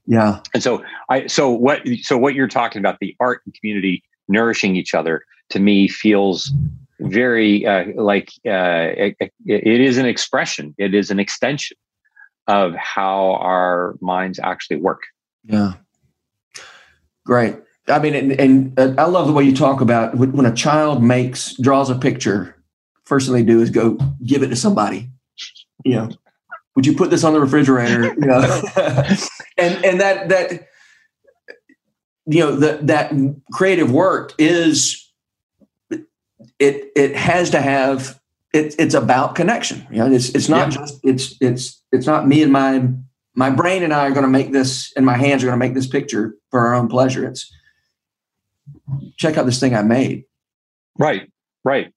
Yeah. 0.06 0.40
And 0.52 0.62
so 0.62 0.82
I 1.08 1.26
so 1.26 1.50
what 1.50 1.82
so 2.02 2.18
what 2.18 2.34
you're 2.34 2.48
talking 2.48 2.80
about 2.80 2.98
the 3.00 3.16
art 3.20 3.42
and 3.46 3.54
community 3.54 4.02
nourishing 4.28 4.76
each 4.76 4.94
other 4.94 5.24
to 5.50 5.60
me 5.60 5.88
feels 5.88 6.52
very 7.00 7.66
uh, 7.66 7.84
like 7.94 8.30
uh, 8.46 8.92
it, 8.96 9.32
it 9.46 9.80
is 9.80 9.98
an 9.98 10.06
expression 10.06 10.74
it 10.78 10.94
is 10.94 11.10
an 11.10 11.18
extension 11.18 11.76
of 12.46 12.74
how 12.74 13.34
our 13.40 13.94
minds 14.00 14.38
actually 14.42 14.76
work 14.76 15.02
yeah 15.44 15.74
great 17.24 17.56
I 17.88 17.98
mean, 17.98 18.14
and, 18.14 18.32
and 18.32 18.78
uh, 18.78 18.94
I 18.98 19.06
love 19.06 19.26
the 19.26 19.32
way 19.32 19.44
you 19.44 19.54
talk 19.54 19.80
about 19.80 20.16
when, 20.16 20.32
when 20.32 20.46
a 20.46 20.54
child 20.54 21.02
makes 21.02 21.54
draws 21.56 21.90
a 21.90 21.94
picture. 21.94 22.56
First 23.04 23.26
thing 23.26 23.34
they 23.34 23.42
do 23.42 23.60
is 23.60 23.70
go 23.70 23.98
give 24.24 24.42
it 24.42 24.48
to 24.48 24.56
somebody. 24.56 25.10
You 25.84 25.94
know, 25.94 26.10
would 26.76 26.86
you 26.86 26.94
put 26.94 27.10
this 27.10 27.24
on 27.24 27.32
the 27.32 27.40
refrigerator? 27.40 28.04
You 28.04 28.26
know, 28.26 28.62
and 29.58 29.84
and 29.84 30.00
that 30.00 30.28
that 30.28 30.68
you 32.26 32.40
know 32.40 32.56
that 32.56 32.86
that 32.86 33.12
creative 33.52 33.90
work 33.90 34.34
is 34.38 35.10
it 36.58 36.92
it 36.94 37.16
has 37.16 37.50
to 37.50 37.60
have 37.60 38.20
it, 38.52 38.74
it's 38.78 38.94
about 38.94 39.34
connection. 39.34 39.86
You 39.90 39.98
know, 39.98 40.12
it's 40.12 40.28
it's 40.30 40.48
not 40.48 40.70
yeah. 40.70 40.78
just 40.78 41.00
it's 41.02 41.36
it's 41.40 41.82
it's 41.92 42.06
not 42.06 42.28
me 42.28 42.42
and 42.42 42.52
my 42.52 42.86
my 43.34 43.50
brain 43.50 43.82
and 43.82 43.92
I 43.92 44.06
are 44.06 44.10
going 44.10 44.24
to 44.24 44.28
make 44.28 44.52
this, 44.52 44.92
and 44.96 45.06
my 45.06 45.16
hands 45.16 45.42
are 45.42 45.46
going 45.46 45.58
to 45.58 45.64
make 45.64 45.74
this 45.74 45.86
picture 45.86 46.34
for 46.50 46.60
our 46.60 46.74
own 46.74 46.88
pleasure. 46.88 47.26
It's 47.26 47.50
check 49.16 49.36
out 49.36 49.46
this 49.46 49.60
thing 49.60 49.74
I 49.74 49.82
made. 49.82 50.24
Right, 50.98 51.30
right, 51.64 51.92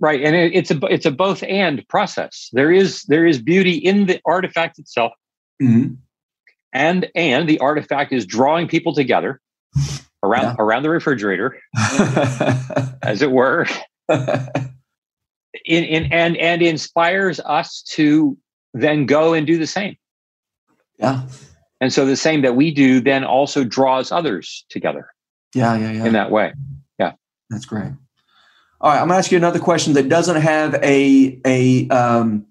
right, 0.00 0.22
and 0.22 0.34
it, 0.34 0.54
it's 0.54 0.70
a 0.70 0.78
it's 0.86 1.06
a 1.06 1.10
both 1.10 1.42
and 1.44 1.86
process. 1.88 2.48
There 2.52 2.72
is 2.72 3.02
there 3.04 3.26
is 3.26 3.40
beauty 3.40 3.74
in 3.74 4.06
the 4.06 4.20
artifact 4.26 4.78
itself, 4.78 5.12
mm-hmm. 5.62 5.94
and 6.72 7.10
and 7.14 7.48
the 7.48 7.58
artifact 7.58 8.12
is 8.12 8.26
drawing 8.26 8.68
people 8.68 8.94
together 8.94 9.40
around 10.22 10.42
yeah. 10.42 10.56
around 10.58 10.82
the 10.82 10.90
refrigerator, 10.90 11.58
as 13.02 13.22
it 13.22 13.30
were. 13.30 13.66
in, 15.64 15.84
in 15.84 16.12
and 16.12 16.36
and 16.36 16.62
inspires 16.62 17.40
us 17.40 17.82
to 17.82 18.36
then 18.72 19.06
go 19.06 19.32
and 19.32 19.46
do 19.46 19.58
the 19.58 19.66
same. 19.66 19.96
Yeah. 20.98 21.26
And 21.80 21.92
so 21.92 22.06
the 22.06 22.16
same 22.16 22.42
that 22.42 22.56
we 22.56 22.70
do 22.72 23.00
then 23.00 23.24
also 23.24 23.64
draws 23.64 24.10
others 24.12 24.64
together. 24.68 25.08
Yeah, 25.54 25.76
yeah, 25.76 25.92
yeah. 25.92 26.04
In 26.06 26.12
that 26.12 26.30
way. 26.30 26.52
Yeah. 26.98 27.12
That's 27.50 27.64
great. 27.66 27.92
All 28.80 28.90
right, 28.90 29.00
I'm 29.00 29.08
gonna 29.08 29.18
ask 29.18 29.30
you 29.30 29.38
another 29.38 29.60
question 29.60 29.94
that 29.94 30.08
doesn't 30.08 30.40
have 30.40 30.74
a 30.82 31.40
a 31.46 31.88
um 31.88 32.46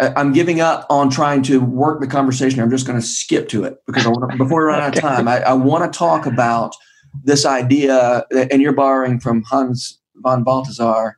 I'm 0.00 0.32
giving 0.32 0.60
up 0.60 0.86
on 0.90 1.10
trying 1.10 1.42
to 1.44 1.60
work 1.60 2.00
the 2.00 2.06
conversation. 2.06 2.60
I'm 2.60 2.70
just 2.70 2.86
going 2.86 3.00
to 3.00 3.04
skip 3.04 3.48
to 3.48 3.64
it 3.64 3.78
because 3.84 4.06
I 4.06 4.10
want 4.10 4.30
to, 4.30 4.38
before 4.38 4.60
we 4.60 4.66
run 4.68 4.80
out 4.80 4.96
of 4.96 5.00
time, 5.00 5.26
I, 5.26 5.40
I 5.40 5.52
want 5.54 5.92
to 5.92 5.98
talk 5.98 6.24
about 6.24 6.76
this 7.24 7.44
idea, 7.44 8.24
that, 8.30 8.52
and 8.52 8.62
you're 8.62 8.72
borrowing 8.72 9.18
from 9.18 9.42
Hans 9.42 9.98
von 10.16 10.44
Balthasar, 10.44 11.16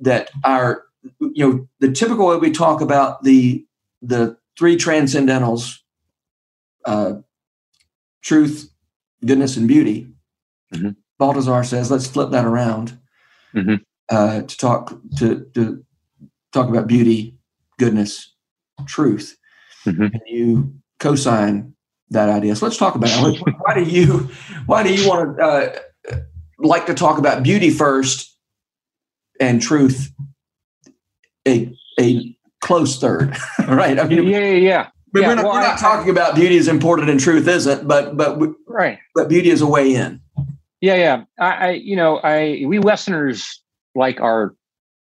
that 0.00 0.30
our 0.44 0.84
you 1.20 1.46
know 1.46 1.68
the 1.80 1.90
typical 1.90 2.28
way 2.28 2.36
we 2.36 2.50
talk 2.50 2.80
about 2.80 3.22
the 3.24 3.66
the 4.00 4.36
three 4.56 4.76
transcendentals 4.76 5.78
uh, 6.84 7.14
truth 8.22 8.70
goodness 9.24 9.56
and 9.56 9.66
beauty 9.66 10.13
mm-hmm. 10.72 11.62
says 11.62 11.90
let's 11.90 12.06
flip 12.06 12.30
that 12.30 12.44
around 12.44 12.98
mm-hmm. 13.54 13.74
uh, 14.10 14.42
to 14.42 14.56
talk 14.56 14.98
to, 15.16 15.46
to 15.54 15.84
talk 16.52 16.68
about 16.68 16.86
beauty 16.86 17.36
goodness 17.78 18.34
truth 18.86 19.36
mm-hmm. 19.86 20.02
and 20.02 20.20
you 20.26 20.74
co-sign 21.00 21.74
that 22.10 22.28
idea 22.28 22.54
so 22.54 22.66
let's 22.66 22.76
talk 22.76 22.94
about 22.94 23.10
it 23.10 23.42
why 23.58 23.74
do 23.74 23.82
you 23.82 24.28
why 24.66 24.82
do 24.82 24.94
you 24.94 25.08
want 25.08 25.36
to 25.36 25.44
uh, 25.44 25.78
like 26.58 26.86
to 26.86 26.94
talk 26.94 27.18
about 27.18 27.42
beauty 27.42 27.70
first 27.70 28.36
and 29.40 29.60
truth 29.60 30.12
a 31.46 31.74
a 32.00 32.36
close 32.64 32.98
third, 32.98 33.36
right? 33.68 33.98
I 33.98 34.04
mean, 34.04 34.24
yeah, 34.24 34.38
yeah, 34.38 34.50
yeah. 34.50 34.88
But 35.12 35.22
yeah, 35.22 35.28
we're 35.28 35.34
not, 35.36 35.44
well, 35.44 35.54
we're 35.54 35.60
not 35.60 35.78
I, 35.78 35.80
talking 35.80 36.10
about 36.10 36.34
beauty 36.34 36.56
is 36.56 36.66
important 36.66 37.08
and 37.08 37.20
truth 37.20 37.46
isn't, 37.46 37.86
but 37.86 38.16
but 38.16 38.38
right. 38.66 38.98
But 39.14 39.28
beauty 39.28 39.50
is 39.50 39.60
a 39.60 39.66
way 39.66 39.94
in. 39.94 40.20
Yeah, 40.84 40.96
yeah. 40.96 41.24
I, 41.38 41.50
I, 41.50 41.70
you 41.70 41.96
know, 41.96 42.18
I 42.18 42.64
we 42.66 42.78
Westerners 42.78 43.62
like 43.94 44.20
our, 44.20 44.54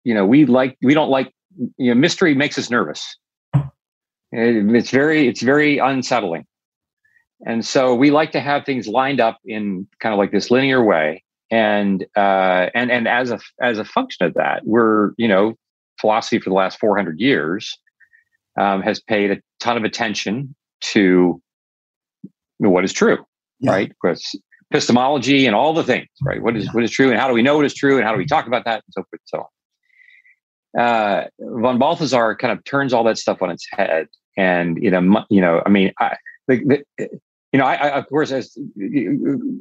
you 0.05 0.12
know, 0.12 0.27
we 0.27 0.45
like 0.45 0.77
we 0.83 0.93
don't 0.93 1.09
like 1.09 1.33
you 1.79 1.95
know 1.95 1.99
mystery 1.99 2.35
makes 2.35 2.59
us 2.59 2.69
nervous. 2.69 3.16
It, 3.55 4.75
it's 4.75 4.90
very 4.90 5.27
it's 5.27 5.40
very 5.40 5.79
unsettling, 5.79 6.45
and 7.47 7.64
so 7.64 7.95
we 7.95 8.11
like 8.11 8.33
to 8.33 8.40
have 8.40 8.66
things 8.66 8.88
lined 8.88 9.23
up 9.23 9.38
in 9.47 9.88
kind 10.01 10.12
of 10.12 10.19
like 10.19 10.33
this 10.33 10.51
linear 10.51 10.85
way 10.85 11.25
and 11.51 12.05
uh, 12.14 12.66
and 12.75 12.90
and 12.90 13.09
as 13.09 13.31
a 13.31 13.40
as 13.62 13.79
a 13.79 13.85
function 13.87 14.27
of 14.27 14.35
that, 14.35 14.66
we're 14.66 15.12
you 15.16 15.29
know 15.29 15.55
philosophy 15.99 16.40
for 16.40 16.51
the 16.51 16.57
last 16.57 16.79
400 16.79 17.19
years 17.19 17.79
um, 18.61 18.83
has 18.83 19.01
paid 19.01 19.31
a 19.31 19.38
ton 19.61 19.79
of 19.79 19.85
attention 19.85 20.55
to 20.81 21.40
what 22.59 22.85
is 22.85 22.93
true, 22.93 23.25
yeah. 23.61 23.71
right? 23.71 23.88
Because 23.88 24.38
epistemology 24.71 25.47
and 25.47 25.55
all 25.55 25.75
the 25.75 25.83
things, 25.83 26.09
right? 26.23 26.43
What 26.43 26.57
is 26.57 26.67
yeah. 26.67 26.71
what 26.73 26.85
is 26.85 26.91
true, 26.91 27.11
and 27.11 27.19
how 27.19 27.29
do 27.29 27.35
we 27.35 27.43
know 27.43 27.57
what 27.57 27.67
is 27.67 27.75
true, 27.75 27.97
and 27.97 28.05
how 28.05 28.13
do 28.13 28.19
we 28.19 28.27
talk 28.27 28.47
about 28.47 28.65
that, 28.65 28.83
and 28.87 28.93
so 28.93 29.03
forth, 29.03 29.09
and 29.13 29.21
so 29.25 29.39
on. 29.39 29.47
Uh, 30.79 31.27
von 31.41 31.79
Balthasar 31.79 32.37
kind 32.37 32.57
of 32.57 32.63
turns 32.65 32.93
all 32.93 33.05
that 33.05 33.19
stuff 33.19 33.43
on 33.43 33.51
its 33.51 33.67
head, 33.73 34.07
and 34.37 34.81
you 34.83 34.91
know, 34.91 35.25
you 35.29 35.41
know, 35.41 35.63
I 35.67 35.69
mean, 35.69 35.93
I, 35.99 36.17
the, 36.47 36.85
the, 36.99 37.09
you 37.53 37.59
know, 37.59 37.65
I, 37.65 37.75
I, 37.75 37.99
of 37.99 38.09
course, 38.09 38.31
as 38.31 38.57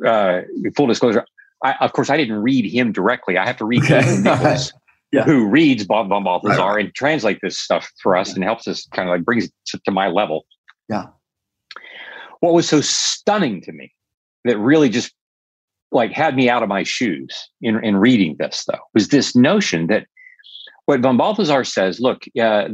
uh, 0.06 0.42
full 0.76 0.88
disclosure, 0.88 1.26
I, 1.64 1.76
of 1.82 1.94
course, 1.94 2.10
I 2.10 2.18
didn't 2.18 2.42
read 2.42 2.66
him 2.66 2.92
directly. 2.92 3.38
I 3.38 3.48
have 3.48 3.58
to 3.58 3.66
read 3.66 3.82
Nichols, 3.90 4.74
yeah. 5.12 5.24
who 5.24 5.48
reads 5.48 5.86
Bob 5.86 6.10
von 6.10 6.24
Balthasar 6.24 6.76
right. 6.76 6.86
and 6.86 6.94
translate 6.94 7.40
this 7.42 7.58
stuff 7.58 7.92
for 8.02 8.16
us 8.16 8.30
yeah. 8.30 8.36
and 8.36 8.44
helps 8.44 8.68
us 8.68 8.88
kind 8.94 9.10
of 9.10 9.14
like 9.16 9.26
brings 9.26 9.46
it 9.46 9.84
to 9.86 9.92
my 9.92 10.08
level. 10.08 10.46
Yeah. 10.88 11.08
What 12.42 12.54
was 12.54 12.70
so 12.70 12.80
stunning 12.80 13.62
to 13.64 13.72
me 13.72 13.92
that 14.46 14.58
really 14.58 14.90
just 14.90 15.14
like 15.92 16.12
had 16.12 16.36
me 16.36 16.50
out 16.50 16.64
of 16.64 16.70
my 16.70 16.84
shoes 16.84 17.50
in, 17.62 17.84
in 17.84 17.98
reading 17.98 18.36
this 18.38 18.66
though 18.68 18.80
was 18.94 19.08
this 19.10 19.36
notion 19.36 19.88
that 19.88 20.06
what 20.90 21.02
von 21.02 21.18
Balthasar 21.18 21.64
says, 21.64 22.00
look, 22.00 22.24
uh, 22.42 22.70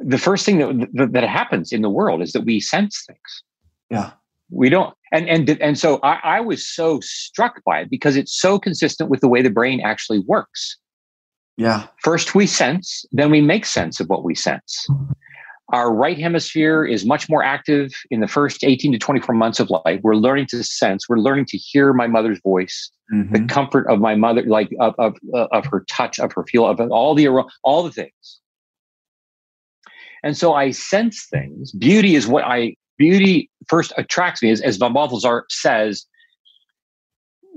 the 0.00 0.18
first 0.18 0.44
thing 0.44 0.58
that, 0.58 0.88
that, 0.94 1.12
that 1.12 1.28
happens 1.28 1.70
in 1.70 1.80
the 1.80 1.88
world 1.88 2.20
is 2.20 2.32
that 2.32 2.40
we 2.40 2.58
sense 2.58 3.04
things. 3.06 3.42
Yeah. 3.88 4.10
We 4.50 4.68
don't 4.68 4.92
and 5.12 5.28
and 5.28 5.48
and 5.48 5.78
so 5.78 6.00
I, 6.02 6.18
I, 6.24 6.40
was 6.40 6.66
so 6.66 6.98
struck 7.00 7.62
by 7.64 7.82
it 7.82 7.88
because 7.88 8.16
it's 8.16 8.38
so 8.38 8.58
consistent 8.58 9.10
with 9.10 9.20
the 9.20 9.28
way 9.28 9.42
the 9.42 9.48
brain 9.48 9.80
actually 9.80 10.24
works. 10.26 10.76
Yeah. 11.56 11.86
First 12.02 12.34
we 12.34 12.48
sense 12.48 13.06
then 13.12 13.30
we 13.30 13.40
make 13.40 13.64
sense 13.64 14.00
of 14.00 14.08
what 14.08 14.24
we 14.24 14.34
sense 14.34 14.86
our 15.70 15.94
right 15.94 16.18
hemisphere 16.18 16.84
is 16.84 17.06
much 17.06 17.28
more 17.28 17.42
active 17.42 17.92
in 18.10 18.20
the 18.20 18.28
first 18.28 18.64
18 18.64 18.92
to 18.92 18.98
24 18.98 19.34
months 19.34 19.60
of 19.60 19.70
life 19.70 20.00
we're 20.02 20.16
learning 20.16 20.46
to 20.46 20.62
sense 20.62 21.08
we're 21.08 21.18
learning 21.18 21.44
to 21.46 21.56
hear 21.56 21.92
my 21.92 22.06
mother's 22.06 22.40
voice 22.40 22.90
mm-hmm. 23.12 23.32
the 23.32 23.44
comfort 23.44 23.86
of 23.88 24.00
my 24.00 24.14
mother 24.14 24.42
like 24.42 24.70
of 24.80 24.94
of, 24.98 25.16
uh, 25.34 25.46
of 25.52 25.64
her 25.66 25.84
touch 25.88 26.18
of 26.18 26.32
her 26.32 26.44
feel 26.44 26.66
of 26.66 26.80
all 26.90 27.14
the 27.14 27.28
all 27.62 27.82
the 27.82 27.92
things 27.92 28.40
and 30.22 30.36
so 30.36 30.54
i 30.54 30.70
sense 30.70 31.26
things 31.30 31.72
beauty 31.72 32.14
is 32.14 32.26
what 32.26 32.44
i 32.44 32.74
beauty 33.02 33.50
first 33.66 33.92
attracts 33.96 34.42
me, 34.42 34.50
as, 34.50 34.60
as 34.60 34.76
von 34.76 34.92
Balthasar 34.92 35.44
says, 35.48 36.06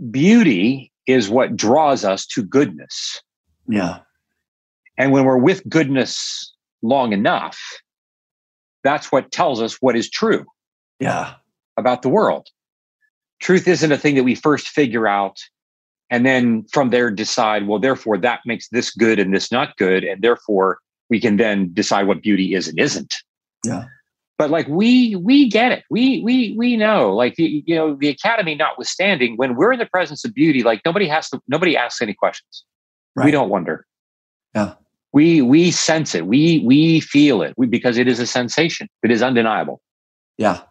beauty 0.09 0.91
is 1.05 1.29
what 1.29 1.55
draws 1.55 2.03
us 2.03 2.25
to 2.27 2.43
goodness. 2.43 3.21
Yeah. 3.67 3.99
And 4.97 5.11
when 5.11 5.23
we're 5.23 5.37
with 5.37 5.67
goodness 5.69 6.53
long 6.81 7.13
enough, 7.13 7.59
that's 8.85 9.11
what 9.11 9.31
tells 9.31 9.61
us 9.61 9.81
what 9.81 9.95
is 9.95 10.09
true. 10.09 10.45
Yeah. 10.99 11.33
About 11.77 12.01
the 12.01 12.09
world. 12.09 12.47
Truth 13.41 13.67
isn't 13.67 13.91
a 13.91 13.97
thing 13.97 14.15
that 14.15 14.23
we 14.23 14.35
first 14.35 14.69
figure 14.69 15.07
out 15.07 15.37
and 16.09 16.25
then 16.25 16.65
from 16.71 16.91
there 16.91 17.09
decide, 17.09 17.67
well, 17.67 17.79
therefore 17.79 18.17
that 18.19 18.41
makes 18.45 18.69
this 18.69 18.91
good 18.91 19.19
and 19.19 19.33
this 19.33 19.51
not 19.51 19.75
good. 19.77 20.03
And 20.03 20.21
therefore 20.21 20.77
we 21.09 21.19
can 21.19 21.37
then 21.37 21.73
decide 21.73 22.07
what 22.07 22.21
beauty 22.21 22.53
is 22.53 22.67
and 22.67 22.79
isn't. 22.79 23.15
Yeah 23.65 23.85
but 24.37 24.49
like 24.49 24.67
we 24.67 25.15
we 25.15 25.49
get 25.49 25.71
it 25.71 25.83
we 25.89 26.21
we 26.23 26.53
we 26.57 26.75
know 26.75 27.13
like 27.13 27.35
the, 27.35 27.63
you 27.65 27.75
know 27.75 27.95
the 27.95 28.09
academy 28.09 28.55
notwithstanding 28.55 29.35
when 29.37 29.55
we're 29.55 29.73
in 29.73 29.79
the 29.79 29.85
presence 29.85 30.25
of 30.25 30.33
beauty 30.33 30.63
like 30.63 30.81
nobody 30.85 31.07
has 31.07 31.29
to 31.29 31.41
nobody 31.47 31.77
asks 31.77 32.01
any 32.01 32.13
questions 32.13 32.63
right. 33.15 33.25
we 33.25 33.31
don't 33.31 33.49
wonder 33.49 33.85
yeah 34.53 34.73
we 35.15 35.41
we 35.41 35.71
sense 35.71 36.13
it 36.13 36.27
we 36.27 36.61
we 36.65 36.99
feel 36.99 37.41
it 37.41 37.53
we, 37.57 37.65
because 37.65 37.97
it 37.97 38.07
is 38.07 38.19
a 38.19 38.27
sensation 38.27 38.87
it 39.03 39.09
is 39.09 39.23
undeniable 39.23 39.81
yeah 40.37 40.61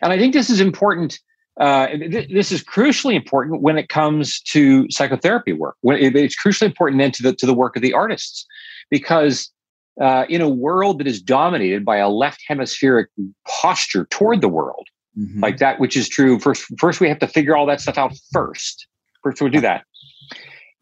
and 0.00 0.12
i 0.12 0.18
think 0.18 0.32
this 0.32 0.48
is 0.48 0.60
important 0.60 1.20
uh, 1.60 1.86
th- 1.88 2.30
this 2.30 2.50
is 2.50 2.64
crucially 2.64 3.14
important 3.14 3.60
when 3.60 3.76
it 3.76 3.90
comes 3.90 4.40
to 4.40 4.88
psychotherapy 4.88 5.52
work 5.52 5.76
when 5.82 5.98
it, 5.98 6.16
it's 6.16 6.34
crucially 6.34 6.64
important 6.64 6.98
then 6.98 7.10
to 7.10 7.22
the 7.22 7.34
to 7.34 7.44
the 7.44 7.52
work 7.52 7.76
of 7.76 7.82
the 7.82 7.92
artists 7.92 8.46
because 8.90 9.52
uh, 10.00 10.24
in 10.28 10.40
a 10.40 10.48
world 10.48 10.98
that 10.98 11.06
is 11.06 11.20
dominated 11.20 11.84
by 11.84 11.96
a 11.96 12.08
left 12.08 12.42
hemispheric 12.48 13.08
posture 13.46 14.06
toward 14.06 14.40
the 14.40 14.48
world, 14.48 14.88
mm-hmm. 15.18 15.42
like 15.42 15.58
that, 15.58 15.78
which 15.78 15.96
is 15.96 16.08
true. 16.08 16.38
First, 16.38 16.64
first 16.78 17.00
we 17.00 17.08
have 17.08 17.18
to 17.18 17.26
figure 17.26 17.56
all 17.56 17.66
that 17.66 17.80
stuff 17.80 17.98
out 17.98 18.12
first. 18.32 18.86
First, 19.22 19.42
we 19.42 19.50
do 19.50 19.60
that. 19.60 19.84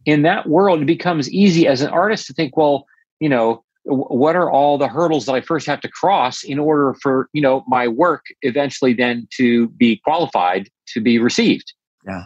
In 0.07 0.23
that 0.23 0.49
world, 0.49 0.83
it 0.83 0.87
becomes 0.87 1.31
easy 1.31 1.67
as 1.67 1.83
an 1.83 1.91
artist 1.91 2.27
to 2.27 2.33
think, 2.33 2.57
well, 2.57 2.87
you 3.21 3.29
know, 3.29 3.65
what 3.85 4.37
are 4.37 4.51
all 4.51 4.79
the 4.79 4.89
hurdles 4.89 5.27
that 5.27 5.33
I 5.33 5.41
first 5.41 5.67
have 5.67 5.81
to 5.81 5.89
cross 5.89 6.43
in 6.43 6.59
order 6.59 6.95
for 7.01 7.29
you 7.33 7.41
know 7.41 7.65
my 7.67 7.89
work 7.89 8.27
eventually 8.43 8.93
then 8.93 9.27
to 9.37 9.69
be 9.71 10.01
qualified 10.05 10.69
to 10.89 11.01
be 11.01 11.19
received? 11.19 11.73
Yeah. 12.07 12.25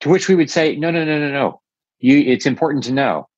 To 0.00 0.08
which 0.08 0.28
we 0.28 0.34
would 0.34 0.50
say, 0.50 0.76
no, 0.76 0.90
no, 0.90 1.04
no, 1.04 1.18
no, 1.18 1.30
no. 1.30 1.60
You, 2.00 2.18
it's 2.18 2.46
important 2.46 2.82
to 2.84 2.92
know 2.92 3.28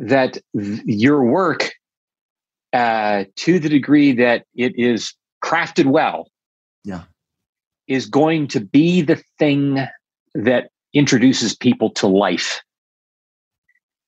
that 0.00 0.38
th- 0.58 0.82
your 0.84 1.24
work, 1.24 1.72
uh, 2.72 3.24
to 3.36 3.58
the 3.60 3.68
degree 3.68 4.12
that 4.12 4.44
it 4.56 4.76
is 4.76 5.14
crafted 5.44 5.86
well, 5.86 6.28
yeah, 6.84 7.02
is 7.86 8.06
going 8.06 8.48
to 8.48 8.60
be 8.60 9.02
the 9.02 9.22
thing 9.38 9.86
that 10.34 10.70
introduces 10.96 11.54
people 11.54 11.90
to 11.90 12.06
life. 12.06 12.62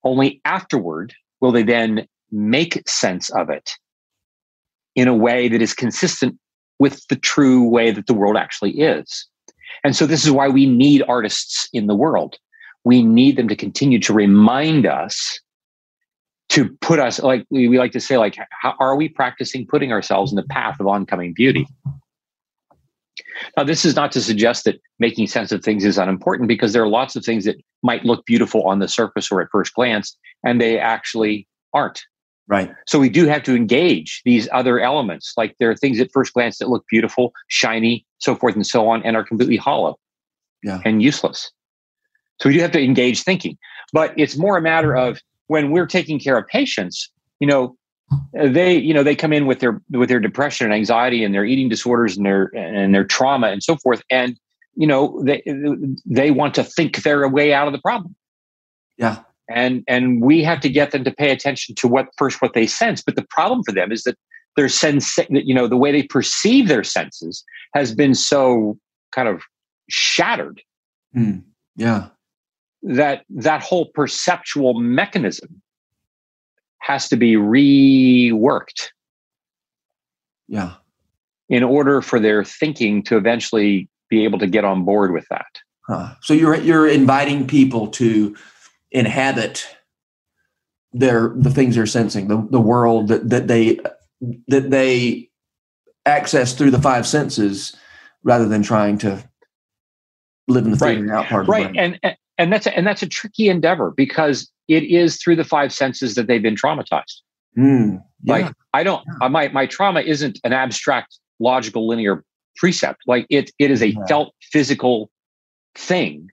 Only 0.04 0.40
afterward 0.44 1.14
will 1.40 1.52
they 1.52 1.62
then 1.62 2.06
make 2.30 2.88
sense 2.88 3.30
of 3.30 3.50
it 3.50 3.72
in 4.94 5.08
a 5.08 5.14
way 5.14 5.48
that 5.48 5.62
is 5.62 5.74
consistent 5.74 6.38
with 6.78 7.06
the 7.08 7.16
true 7.16 7.68
way 7.68 7.90
that 7.90 8.06
the 8.06 8.14
world 8.14 8.36
actually 8.36 8.72
is. 8.80 9.26
And 9.84 9.94
so, 9.94 10.06
this 10.06 10.24
is 10.24 10.30
why 10.30 10.48
we 10.48 10.66
need 10.66 11.02
artists 11.08 11.68
in 11.72 11.86
the 11.86 11.94
world. 11.94 12.36
We 12.84 13.02
need 13.02 13.36
them 13.36 13.48
to 13.48 13.56
continue 13.56 13.98
to 14.00 14.12
remind 14.12 14.86
us 14.86 15.38
to 16.50 16.70
put 16.80 16.98
us, 16.98 17.20
like 17.20 17.44
we, 17.50 17.78
like 17.78 17.92
to 17.92 18.00
say, 18.00 18.16
like, 18.16 18.38
how 18.50 18.74
are 18.80 18.96
we 18.96 19.08
practicing 19.08 19.66
putting 19.66 19.92
ourselves 19.92 20.32
in 20.32 20.36
the 20.36 20.44
path 20.44 20.80
of 20.80 20.86
oncoming 20.86 21.34
beauty? 21.34 21.66
Now, 23.56 23.64
this 23.64 23.84
is 23.84 23.96
not 23.96 24.12
to 24.12 24.20
suggest 24.20 24.64
that 24.64 24.80
making 24.98 25.26
sense 25.26 25.52
of 25.52 25.62
things 25.62 25.84
is 25.84 25.98
unimportant 25.98 26.48
because 26.48 26.72
there 26.72 26.82
are 26.82 26.88
lots 26.88 27.16
of 27.16 27.24
things 27.24 27.44
that 27.44 27.56
might 27.82 28.04
look 28.04 28.24
beautiful 28.26 28.62
on 28.64 28.78
the 28.78 28.88
surface 28.88 29.30
or 29.30 29.40
at 29.40 29.48
first 29.50 29.74
glance, 29.74 30.16
and 30.44 30.60
they 30.60 30.78
actually 30.78 31.46
aren't. 31.72 32.02
Right. 32.48 32.72
So 32.86 32.98
we 32.98 33.10
do 33.10 33.26
have 33.26 33.42
to 33.42 33.54
engage 33.54 34.22
these 34.24 34.48
other 34.52 34.80
elements. 34.80 35.34
Like 35.36 35.54
there 35.60 35.70
are 35.70 35.76
things 35.76 36.00
at 36.00 36.10
first 36.12 36.32
glance 36.32 36.58
that 36.58 36.68
look 36.68 36.84
beautiful, 36.90 37.32
shiny, 37.48 38.06
so 38.18 38.34
forth 38.34 38.54
and 38.54 38.66
so 38.66 38.88
on, 38.88 39.02
and 39.02 39.16
are 39.16 39.24
completely 39.24 39.58
hollow 39.58 39.98
yeah. 40.62 40.80
and 40.84 41.02
useless. 41.02 41.50
So 42.40 42.48
we 42.48 42.54
do 42.54 42.60
have 42.62 42.72
to 42.72 42.82
engage 42.82 43.22
thinking. 43.22 43.58
But 43.92 44.14
it's 44.16 44.36
more 44.36 44.56
a 44.56 44.62
matter 44.62 44.96
of 44.96 45.20
when 45.48 45.70
we're 45.70 45.86
taking 45.86 46.18
care 46.18 46.38
of 46.38 46.46
patients, 46.46 47.10
you 47.40 47.46
know, 47.46 47.76
they, 48.32 48.76
you 48.76 48.94
know, 48.94 49.02
they 49.02 49.14
come 49.14 49.32
in 49.32 49.46
with 49.46 49.60
their 49.60 49.80
with 49.90 50.08
their 50.08 50.20
depression 50.20 50.66
and 50.66 50.74
anxiety 50.74 51.24
and 51.24 51.34
their 51.34 51.44
eating 51.44 51.68
disorders 51.68 52.16
and 52.16 52.24
their 52.24 52.50
and 52.54 52.94
their 52.94 53.04
trauma 53.04 53.48
and 53.48 53.62
so 53.62 53.76
forth. 53.76 54.02
And, 54.10 54.38
you 54.74 54.86
know, 54.86 55.22
they 55.24 55.42
they 56.06 56.30
want 56.30 56.54
to 56.54 56.64
think 56.64 57.02
their 57.02 57.28
way 57.28 57.52
out 57.52 57.66
of 57.66 57.72
the 57.72 57.80
problem. 57.80 58.14
Yeah. 58.96 59.20
And 59.50 59.82
and 59.88 60.22
we 60.22 60.42
have 60.42 60.60
to 60.60 60.68
get 60.68 60.90
them 60.90 61.04
to 61.04 61.10
pay 61.10 61.30
attention 61.30 61.74
to 61.76 61.88
what 61.88 62.08
first 62.16 62.42
what 62.42 62.54
they 62.54 62.66
sense. 62.66 63.02
But 63.02 63.16
the 63.16 63.26
problem 63.30 63.62
for 63.64 63.72
them 63.72 63.92
is 63.92 64.04
that 64.04 64.16
their 64.56 64.68
sense 64.68 65.16
that 65.16 65.30
you 65.30 65.54
know 65.54 65.68
the 65.68 65.76
way 65.76 65.92
they 65.92 66.02
perceive 66.02 66.68
their 66.68 66.84
senses 66.84 67.44
has 67.74 67.94
been 67.94 68.14
so 68.14 68.78
kind 69.12 69.28
of 69.28 69.42
shattered. 69.88 70.60
Mm, 71.16 71.44
yeah. 71.76 72.08
That 72.82 73.24
that 73.30 73.62
whole 73.62 73.86
perceptual 73.94 74.74
mechanism 74.74 75.62
has 76.80 77.08
to 77.08 77.16
be 77.16 77.34
reworked 77.34 78.88
yeah 80.48 80.74
in 81.48 81.62
order 81.62 82.02
for 82.02 82.20
their 82.20 82.44
thinking 82.44 83.02
to 83.02 83.16
eventually 83.16 83.88
be 84.10 84.24
able 84.24 84.38
to 84.38 84.46
get 84.46 84.64
on 84.64 84.84
board 84.84 85.12
with 85.12 85.26
that 85.30 85.60
huh. 85.86 86.14
so 86.22 86.34
you're 86.34 86.56
you're 86.56 86.88
inviting 86.88 87.46
people 87.46 87.88
to 87.88 88.36
inhabit 88.90 89.66
their 90.92 91.32
the 91.36 91.50
things 91.50 91.74
they're 91.74 91.86
sensing, 91.86 92.28
the, 92.28 92.46
the 92.50 92.60
world 92.60 93.08
that, 93.08 93.28
that 93.28 93.46
they 93.46 93.78
that 94.48 94.70
they 94.70 95.28
access 96.06 96.54
through 96.54 96.70
the 96.70 96.80
five 96.80 97.06
senses 97.06 97.76
rather 98.22 98.48
than 98.48 98.62
trying 98.62 98.98
to 98.98 99.22
live 100.48 100.64
in 100.64 100.72
the 100.72 100.78
figuring 100.78 101.08
right. 101.08 101.18
out 101.18 101.26
part 101.26 101.46
right 101.46 101.76
and, 101.76 101.98
and 102.02 102.16
and 102.38 102.52
that's 102.52 102.66
a, 102.66 102.76
and 102.76 102.86
that's 102.86 103.02
a 103.02 103.08
tricky 103.08 103.48
endeavor 103.48 103.92
because 103.96 104.50
it 104.68 104.84
is 104.84 105.16
through 105.16 105.36
the 105.36 105.44
five 105.44 105.72
senses 105.72 106.14
that 106.14 106.26
they've 106.26 106.42
been 106.42 106.56
traumatized 106.56 107.20
mm, 107.56 108.00
yeah. 108.22 108.32
like 108.32 108.52
i 108.74 108.82
don't 108.82 109.04
yeah. 109.20 109.28
my 109.28 109.48
my 109.48 109.66
trauma 109.66 110.00
isn't 110.00 110.38
an 110.44 110.52
abstract 110.52 111.18
logical 111.40 111.86
linear 111.86 112.24
precept 112.56 113.02
like 113.06 113.26
it 113.30 113.50
it 113.58 113.70
is 113.70 113.82
a 113.82 113.88
yeah. 113.88 114.06
felt 114.06 114.34
physical 114.40 115.10
thing 115.74 116.28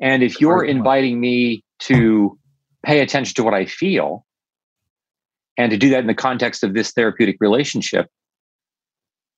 and 0.00 0.22
if 0.22 0.40
you're 0.40 0.64
inviting 0.64 1.20
me 1.20 1.64
to 1.78 2.36
pay 2.82 3.00
attention 3.00 3.34
to 3.34 3.44
what 3.44 3.54
I 3.54 3.66
feel 3.66 4.26
and 5.56 5.70
to 5.70 5.76
do 5.76 5.90
that 5.90 6.00
in 6.00 6.06
the 6.06 6.14
context 6.14 6.64
of 6.64 6.74
this 6.74 6.92
therapeutic 6.92 7.36
relationship, 7.40 8.08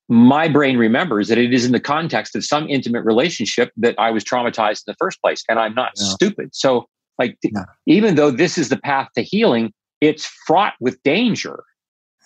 my 0.09 0.48
brain 0.48 0.76
remembers 0.76 1.28
that 1.28 1.38
it 1.38 1.52
is 1.52 1.64
in 1.64 1.72
the 1.72 1.80
context 1.80 2.36
of 2.36 2.44
some 2.44 2.68
intimate 2.68 3.05
relationship 3.05 3.72
that 3.76 3.94
I 3.98 4.11
was 4.11 4.22
traumatized 4.22 4.82
in 4.86 4.92
the 4.92 4.96
first 4.98 5.20
place. 5.22 5.42
And 5.48 5.59
I'm 5.59 5.74
not 5.74 5.92
yeah. 5.96 6.05
stupid. 6.05 6.50
So, 6.55 6.88
like, 7.18 7.38
yeah. 7.42 7.64
even 7.86 8.16
though 8.16 8.30
this 8.30 8.59
is 8.59 8.68
the 8.68 8.76
path 8.76 9.09
to 9.16 9.22
healing, 9.22 9.72
it's 10.00 10.26
fraught 10.46 10.74
with 10.80 11.02
danger 11.02 11.64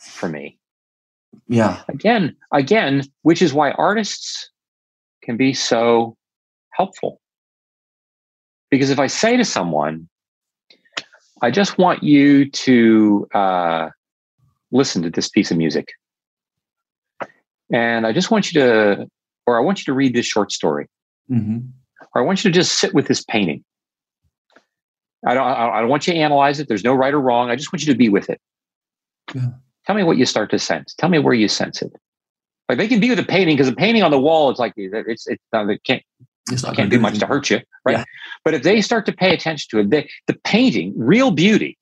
for 0.00 0.28
me. 0.28 0.58
Yeah. 1.46 1.82
Again, 1.88 2.36
again, 2.52 3.04
which 3.22 3.42
is 3.42 3.52
why 3.52 3.70
artists 3.72 4.50
can 5.22 5.36
be 5.36 5.54
so 5.54 6.16
helpful. 6.72 7.20
Because 8.70 8.90
if 8.90 8.98
I 8.98 9.06
say 9.06 9.36
to 9.36 9.44
someone, 9.44 10.08
I 11.42 11.50
just 11.50 11.78
want 11.78 12.02
you 12.02 12.50
to 12.50 13.28
uh, 13.32 13.88
listen 14.72 15.02
to 15.02 15.10
this 15.10 15.28
piece 15.28 15.50
of 15.50 15.56
music. 15.56 15.88
And 17.72 18.06
I 18.06 18.12
just 18.12 18.30
want 18.30 18.52
you 18.52 18.60
to, 18.60 19.06
or 19.46 19.58
I 19.58 19.60
want 19.60 19.80
you 19.80 19.84
to 19.86 19.92
read 19.92 20.14
this 20.14 20.26
short 20.26 20.52
story. 20.52 20.86
Mm-hmm. 21.30 21.58
Or 22.14 22.22
I 22.22 22.24
want 22.24 22.44
you 22.44 22.50
to 22.50 22.54
just 22.54 22.78
sit 22.78 22.94
with 22.94 23.08
this 23.08 23.22
painting. 23.24 23.64
I 25.26 25.34
don't, 25.34 25.46
I 25.46 25.80
don't 25.80 25.88
want 25.88 26.06
you 26.06 26.14
to 26.14 26.18
analyze 26.18 26.60
it. 26.60 26.68
There's 26.68 26.84
no 26.84 26.94
right 26.94 27.12
or 27.12 27.20
wrong. 27.20 27.50
I 27.50 27.56
just 27.56 27.72
want 27.72 27.84
you 27.84 27.92
to 27.92 27.98
be 27.98 28.08
with 28.08 28.30
it. 28.30 28.40
Yeah. 29.34 29.48
Tell 29.86 29.96
me 29.96 30.04
what 30.04 30.16
you 30.16 30.26
start 30.26 30.50
to 30.50 30.58
sense. 30.58 30.94
Tell 30.94 31.08
me 31.08 31.18
where 31.18 31.34
you 31.34 31.48
sense 31.48 31.82
it. 31.82 31.92
Like 32.68 32.78
they 32.78 32.88
can 32.88 33.00
be 33.00 33.08
with 33.08 33.18
a 33.18 33.24
painting 33.24 33.56
because 33.56 33.68
a 33.68 33.74
painting 33.74 34.02
on 34.02 34.10
the 34.10 34.20
wall 34.20 34.50
is 34.50 34.58
like 34.58 34.74
it's 34.76 35.26
it's 35.26 35.42
it 35.52 35.84
can't 35.84 36.02
it's 36.50 36.62
not 36.62 36.76
can't 36.76 36.90
do 36.90 36.98
much 36.98 37.18
to 37.18 37.26
hurt 37.26 37.48
you, 37.48 37.60
right? 37.84 37.98
Yeah. 37.98 38.04
But 38.44 38.54
if 38.54 38.62
they 38.62 38.82
start 38.82 39.06
to 39.06 39.12
pay 39.12 39.32
attention 39.32 39.68
to 39.70 39.78
it, 39.80 39.90
they, 39.90 40.10
the 40.26 40.34
painting, 40.44 40.92
real 40.96 41.30
beauty. 41.30 41.77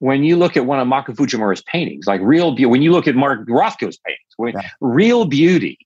When 0.00 0.24
you 0.24 0.36
look 0.36 0.56
at 0.56 0.66
one 0.66 0.80
of 0.80 0.86
Mako 0.86 1.12
Fujimura's 1.12 1.62
paintings, 1.62 2.06
like 2.06 2.20
real 2.22 2.52
beauty, 2.52 2.66
when 2.66 2.82
you 2.82 2.92
look 2.92 3.06
at 3.06 3.14
Mark 3.14 3.46
Rothko's 3.48 3.98
paintings, 3.98 4.34
when, 4.36 4.54
yeah. 4.54 4.68
real 4.80 5.24
beauty 5.24 5.78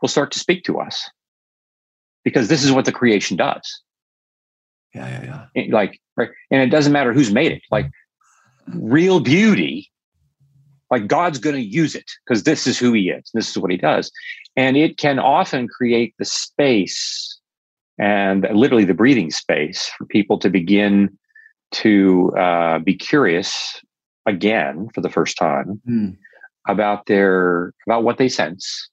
will 0.00 0.08
start 0.08 0.30
to 0.32 0.38
speak 0.38 0.64
to 0.64 0.78
us 0.78 1.10
because 2.24 2.48
this 2.48 2.64
is 2.64 2.72
what 2.72 2.84
the 2.84 2.92
creation 2.92 3.36
does. 3.36 3.82
Yeah, 4.94 5.08
yeah, 5.08 5.46
yeah. 5.54 5.74
Like, 5.74 6.00
right, 6.16 6.30
and 6.50 6.62
it 6.62 6.70
doesn't 6.70 6.92
matter 6.92 7.12
who's 7.12 7.32
made 7.32 7.52
it. 7.52 7.62
Like, 7.70 7.90
real 8.74 9.20
beauty 9.20 9.90
like 10.90 11.06
God's 11.06 11.38
going 11.38 11.56
to 11.56 11.62
use 11.62 11.94
it 11.94 12.10
because 12.26 12.42
this 12.42 12.66
is 12.66 12.78
who 12.78 12.92
he 12.92 13.10
is. 13.10 13.30
This 13.32 13.48
is 13.48 13.58
what 13.58 13.70
he 13.70 13.76
does. 13.76 14.10
And 14.56 14.76
it 14.76 14.98
can 14.98 15.18
often 15.18 15.68
create 15.68 16.14
the 16.18 16.24
space 16.24 17.38
and 17.98 18.46
literally 18.52 18.84
the 18.84 18.94
breathing 18.94 19.30
space 19.30 19.90
for 19.96 20.04
people 20.06 20.38
to 20.38 20.50
begin 20.50 21.16
to 21.72 22.32
uh, 22.36 22.78
be 22.78 22.94
curious 22.94 23.80
again 24.26 24.88
for 24.94 25.00
the 25.00 25.10
first 25.10 25.36
time 25.36 25.80
mm. 25.88 26.16
about 26.68 27.06
their 27.06 27.72
about 27.86 28.04
what 28.04 28.18
they 28.18 28.28
sense 28.28 28.90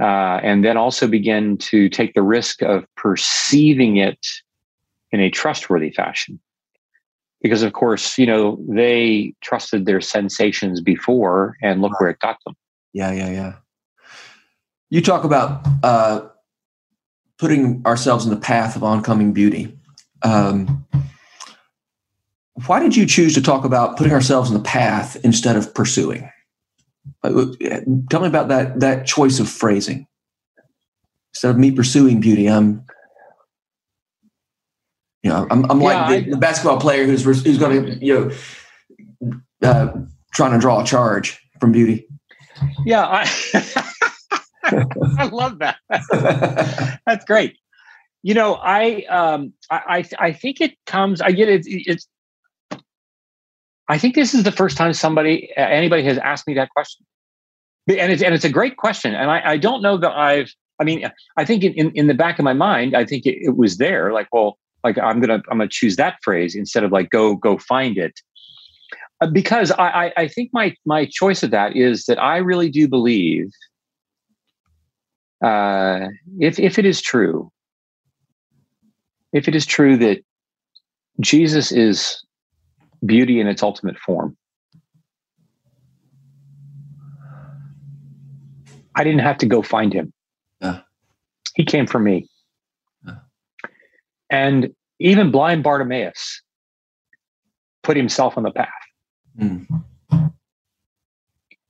uh, 0.00 0.40
and 0.42 0.64
then 0.64 0.76
also 0.76 1.06
begin 1.06 1.56
to 1.58 1.88
take 1.88 2.14
the 2.14 2.22
risk 2.22 2.62
of 2.62 2.84
perceiving 2.96 3.96
it 3.98 4.26
in 5.10 5.20
a 5.20 5.30
trustworthy 5.30 5.90
fashion. 5.90 6.40
Because 7.42 7.62
of 7.62 7.72
course 7.72 8.16
you 8.18 8.26
know 8.26 8.58
they 8.68 9.34
trusted 9.42 9.84
their 9.84 10.00
sensations 10.00 10.80
before 10.80 11.56
and 11.60 11.82
look 11.82 11.98
where 12.00 12.10
it 12.10 12.18
got 12.20 12.38
them. 12.46 12.54
Yeah 12.92 13.12
yeah 13.12 13.30
yeah. 13.30 13.52
You 14.90 15.00
talk 15.00 15.24
about 15.24 15.66
uh, 15.82 16.28
putting 17.38 17.82
ourselves 17.86 18.24
in 18.24 18.30
the 18.30 18.40
path 18.40 18.76
of 18.76 18.84
oncoming 18.84 19.32
beauty. 19.32 19.76
Um, 20.22 20.86
why 22.66 22.80
did 22.80 22.94
you 22.94 23.06
choose 23.06 23.34
to 23.34 23.42
talk 23.42 23.64
about 23.64 23.96
putting 23.96 24.12
ourselves 24.12 24.50
in 24.50 24.56
the 24.56 24.62
path 24.62 25.16
instead 25.24 25.56
of 25.56 25.74
pursuing 25.74 26.30
uh, 27.24 27.44
tell 28.10 28.20
me 28.20 28.28
about 28.28 28.48
that 28.48 28.80
that 28.80 29.06
choice 29.06 29.40
of 29.40 29.48
phrasing 29.48 30.06
instead 31.34 31.50
of 31.50 31.58
me 31.58 31.70
pursuing 31.70 32.20
beauty 32.20 32.48
i'm 32.48 32.84
you 35.22 35.30
know, 35.30 35.46
I'm, 35.50 35.70
I'm 35.70 35.80
yeah, 35.80 35.86
like 35.86 36.08
the, 36.08 36.14
I, 36.14 36.30
the, 36.30 36.36
basketball 36.36 36.80
player 36.80 37.04
who's 37.04 37.24
who's 37.24 37.58
going 37.58 37.86
to 37.86 38.04
you 38.04 38.30
know 39.22 39.28
uh, 39.62 39.92
trying 40.34 40.52
to 40.52 40.58
draw 40.58 40.82
a 40.82 40.84
charge 40.84 41.40
from 41.60 41.72
beauty. 41.72 42.08
Yeah, 42.84 43.06
I 43.06 43.30
I 45.18 45.26
love 45.26 45.60
that. 45.60 45.76
That's 47.06 47.24
great. 47.24 47.56
You 48.24 48.34
know, 48.34 48.54
I 48.54 49.04
um 49.04 49.52
I 49.70 50.04
I 50.18 50.32
think 50.32 50.60
it 50.60 50.74
comes. 50.86 51.20
I 51.20 51.30
get 51.30 51.48
it. 51.48 51.62
It's 51.66 52.08
I 53.88 53.98
think 53.98 54.14
this 54.14 54.34
is 54.34 54.44
the 54.44 54.52
first 54.52 54.76
time 54.76 54.92
somebody, 54.92 55.50
anybody 55.56 56.02
has 56.04 56.18
asked 56.18 56.46
me 56.46 56.54
that 56.54 56.70
question. 56.70 57.04
And 57.88 58.12
it's, 58.12 58.22
and 58.22 58.34
it's 58.34 58.44
a 58.44 58.50
great 58.50 58.76
question. 58.76 59.14
And 59.14 59.30
I, 59.30 59.52
I 59.52 59.56
don't 59.56 59.82
know 59.82 59.98
that 59.98 60.12
I've, 60.12 60.52
I 60.80 60.84
mean, 60.84 61.10
I 61.36 61.44
think 61.44 61.64
in, 61.64 61.90
in 61.90 62.06
the 62.06 62.14
back 62.14 62.38
of 62.38 62.44
my 62.44 62.52
mind, 62.52 62.96
I 62.96 63.04
think 63.04 63.26
it, 63.26 63.38
it 63.42 63.56
was 63.56 63.78
there 63.78 64.12
like, 64.12 64.28
well, 64.32 64.58
like 64.84 64.98
I'm 64.98 65.20
going 65.20 65.40
to, 65.40 65.46
I'm 65.50 65.58
going 65.58 65.68
to 65.68 65.74
choose 65.74 65.96
that 65.96 66.16
phrase 66.22 66.54
instead 66.54 66.84
of 66.84 66.92
like, 66.92 67.10
go, 67.10 67.34
go 67.34 67.58
find 67.58 67.98
it. 67.98 68.20
Uh, 69.20 69.26
because 69.26 69.70
I, 69.72 70.06
I, 70.06 70.12
I 70.16 70.28
think 70.28 70.50
my, 70.52 70.74
my 70.84 71.06
choice 71.10 71.42
of 71.42 71.50
that 71.50 71.76
is 71.76 72.04
that 72.06 72.20
I 72.20 72.38
really 72.38 72.70
do 72.70 72.88
believe 72.88 73.50
uh, 75.44 76.06
if, 76.38 76.58
if 76.58 76.78
it 76.78 76.86
is 76.86 77.00
true, 77.00 77.50
if 79.32 79.48
it 79.48 79.54
is 79.54 79.66
true 79.66 79.96
that 79.98 80.24
Jesus 81.20 81.72
is 81.72 82.24
beauty 83.04 83.40
in 83.40 83.46
its 83.46 83.62
ultimate 83.62 83.98
form, 83.98 84.36
I 88.94 89.04
didn't 89.04 89.20
have 89.20 89.38
to 89.38 89.46
go 89.46 89.62
find 89.62 89.92
him. 89.92 90.12
Yeah. 90.60 90.80
He 91.54 91.64
came 91.64 91.86
for 91.86 91.98
me. 91.98 92.28
Yeah. 93.06 93.16
And 94.30 94.74
even 94.98 95.30
blind 95.30 95.62
Bartimaeus 95.62 96.42
put 97.82 97.96
himself 97.96 98.36
on 98.36 98.44
the 98.44 98.50
path. 98.50 98.68
Mm. 99.38 99.66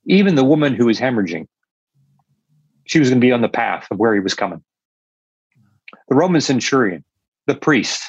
Even 0.05 0.35
the 0.35 0.43
woman 0.43 0.75
who 0.75 0.85
was 0.85 0.99
hemorrhaging, 0.99 1.47
she 2.85 2.99
was 2.99 3.09
going 3.09 3.21
to 3.21 3.25
be 3.25 3.31
on 3.31 3.41
the 3.41 3.49
path 3.49 3.87
of 3.89 3.97
where 3.97 4.13
he 4.13 4.19
was 4.19 4.33
coming. 4.33 4.61
The 6.09 6.15
Roman 6.15 6.41
centurion, 6.41 7.03
the 7.47 7.55
priest 7.55 8.03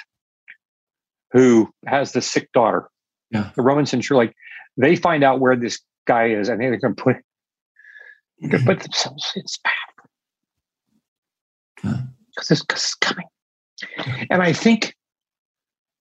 who 1.33 1.73
has 1.87 2.13
the 2.13 2.21
sick 2.21 2.51
daughter, 2.53 2.89
yeah. 3.35 3.51
the 3.57 3.63
Roman 3.63 3.85
centurion, 3.85 4.27
like 4.27 4.37
they 4.77 4.97
find 4.97 5.23
out 5.23 5.41
where 5.41 5.57
this 5.57 5.81
guy 6.07 6.29
is 6.29 6.49
and 6.49 6.61
they're 6.61 6.77
going 6.77 6.95
to 6.95 7.03
put 7.03 7.17
to 8.51 8.59
put 8.65 8.81
themselves 8.81 9.33
in 9.37 9.43
his 9.43 9.59
path 9.65 9.75
because 12.35 12.51
it's, 12.51 12.63
it's 12.71 12.95
coming. 12.95 13.27
And 14.31 14.43
I 14.43 14.53
think 14.53 14.95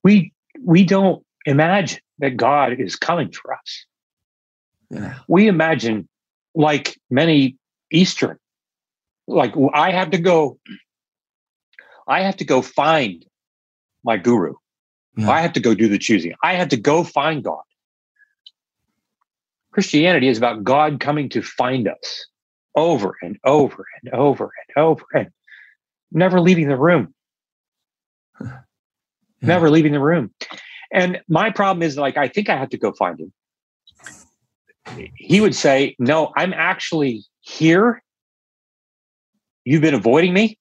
we 0.03 0.31
we 0.63 0.83
don't 0.83 1.23
imagine 1.45 1.99
that 2.19 2.37
God 2.37 2.79
is 2.79 2.95
coming 2.95 3.31
for 3.31 3.53
us. 3.53 3.85
Yeah. 4.89 5.19
We 5.27 5.47
imagine, 5.47 6.07
like 6.53 6.99
many 7.09 7.57
Eastern, 7.91 8.37
like 9.27 9.53
I 9.73 9.91
have 9.91 10.11
to 10.11 10.19
go, 10.19 10.59
I 12.07 12.21
have 12.21 12.37
to 12.37 12.45
go 12.45 12.61
find 12.61 13.25
my 14.03 14.17
guru. 14.17 14.53
Yeah. 15.15 15.29
I 15.29 15.41
have 15.41 15.53
to 15.53 15.59
go 15.59 15.73
do 15.73 15.87
the 15.87 15.97
choosing. 15.97 16.33
I 16.43 16.53
have 16.53 16.69
to 16.69 16.77
go 16.77 17.03
find 17.03 17.43
God. 17.43 17.61
Christianity 19.71 20.27
is 20.27 20.37
about 20.37 20.63
God 20.63 20.99
coming 20.99 21.29
to 21.29 21.41
find 21.41 21.87
us 21.87 22.27
over 22.75 23.15
and 23.21 23.37
over 23.43 23.85
and 24.01 24.13
over 24.13 24.51
and 24.67 24.83
over 24.83 25.03
and 25.13 25.29
never 26.11 26.39
leaving 26.39 26.67
the 26.67 26.77
room. 26.77 27.13
Yeah. 28.39 28.59
Never 29.41 29.69
leaving 29.69 29.91
the 29.91 29.99
room. 29.99 30.31
And 30.91 31.21
my 31.27 31.49
problem 31.49 31.83
is 31.83 31.97
like, 31.97 32.17
I 32.17 32.27
think 32.27 32.49
I 32.49 32.57
have 32.57 32.69
to 32.69 32.77
go 32.77 32.91
find 32.93 33.19
him. 33.19 33.33
He 35.15 35.41
would 35.41 35.55
say, 35.55 35.95
No, 35.97 36.31
I'm 36.35 36.53
actually 36.53 37.23
here. 37.41 38.01
You've 39.65 39.81
been 39.81 39.93
avoiding 39.95 40.33
me. 40.33 40.57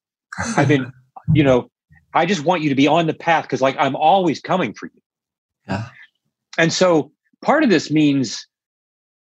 I've 0.56 0.68
been, 0.68 0.92
you 1.34 1.44
know, 1.44 1.70
I 2.14 2.26
just 2.26 2.44
want 2.44 2.62
you 2.62 2.68
to 2.68 2.74
be 2.74 2.86
on 2.86 3.06
the 3.06 3.14
path 3.14 3.44
because, 3.44 3.62
like, 3.62 3.76
I'm 3.78 3.96
always 3.96 4.40
coming 4.40 4.74
for 4.74 4.86
you. 4.86 5.00
Yeah. 5.68 5.86
And 6.58 6.72
so 6.72 7.10
part 7.40 7.64
of 7.64 7.70
this 7.70 7.90
means 7.90 8.46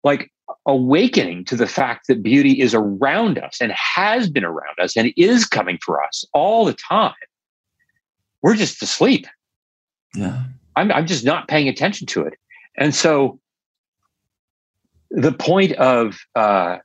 like 0.04 0.30
awakening 0.66 1.44
to 1.46 1.56
the 1.56 1.66
fact 1.66 2.06
that 2.06 2.22
beauty 2.22 2.60
is 2.60 2.74
around 2.74 3.38
us 3.38 3.58
and 3.60 3.72
has 3.72 4.30
been 4.30 4.44
around 4.44 4.78
us 4.80 4.96
and 4.96 5.12
is 5.16 5.44
coming 5.44 5.78
for 5.84 6.02
us 6.02 6.24
all 6.32 6.64
the 6.64 6.74
time. 6.74 7.12
We're 8.42 8.54
just 8.54 8.82
asleep. 8.82 9.26
Yeah. 10.14 10.44
I'm, 10.76 10.92
I'm 10.92 11.06
just 11.06 11.24
not 11.24 11.48
paying 11.48 11.68
attention 11.68 12.06
to 12.08 12.22
it. 12.22 12.34
And 12.76 12.94
so 12.94 13.40
the 15.10 15.32
point 15.32 15.72
of 15.72 16.18
uh, 16.36 16.78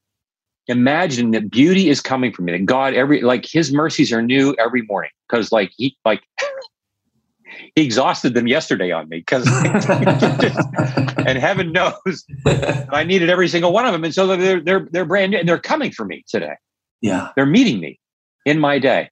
imagining 0.68 1.32
that 1.32 1.50
beauty 1.50 1.90
is 1.90 2.02
coming 2.02 2.32
from 2.32 2.46
me, 2.46 2.54
that 2.54 2.66
God 2.66 2.94
every 2.94 3.22
like 3.22 3.46
his 3.46 3.72
mercies 3.72 4.12
are 4.12 4.22
new 4.22 4.56
every 4.60 4.82
morning. 4.84 5.12
Cause 5.30 5.52
like 5.52 5.72
he 5.78 5.98
like 6.06 6.22
he 7.76 7.84
exhausted 7.84 8.34
them 8.34 8.48
yesterday 8.48 8.92
on 8.92 9.10
me 9.10 9.20
because 9.20 9.46
and 11.26 11.38
heaven 11.38 11.72
knows 11.72 12.26
I 12.46 13.04
needed 13.04 13.30
every 13.30 13.48
single 13.48 13.74
one 13.74 13.86
of 13.86 13.92
them. 13.92 14.04
And 14.04 14.14
so 14.14 14.28
they're 14.28 14.62
they're 14.62 14.88
they're 14.92 15.06
brand 15.06 15.32
new 15.32 15.38
and 15.38 15.48
they're 15.48 15.60
coming 15.60 15.92
for 15.92 16.06
me 16.06 16.24
today. 16.28 16.56
Yeah. 17.02 17.30
They're 17.36 17.46
meeting 17.46 17.80
me 17.80 18.00
in 18.46 18.60
my 18.60 18.80
day. 18.80 19.10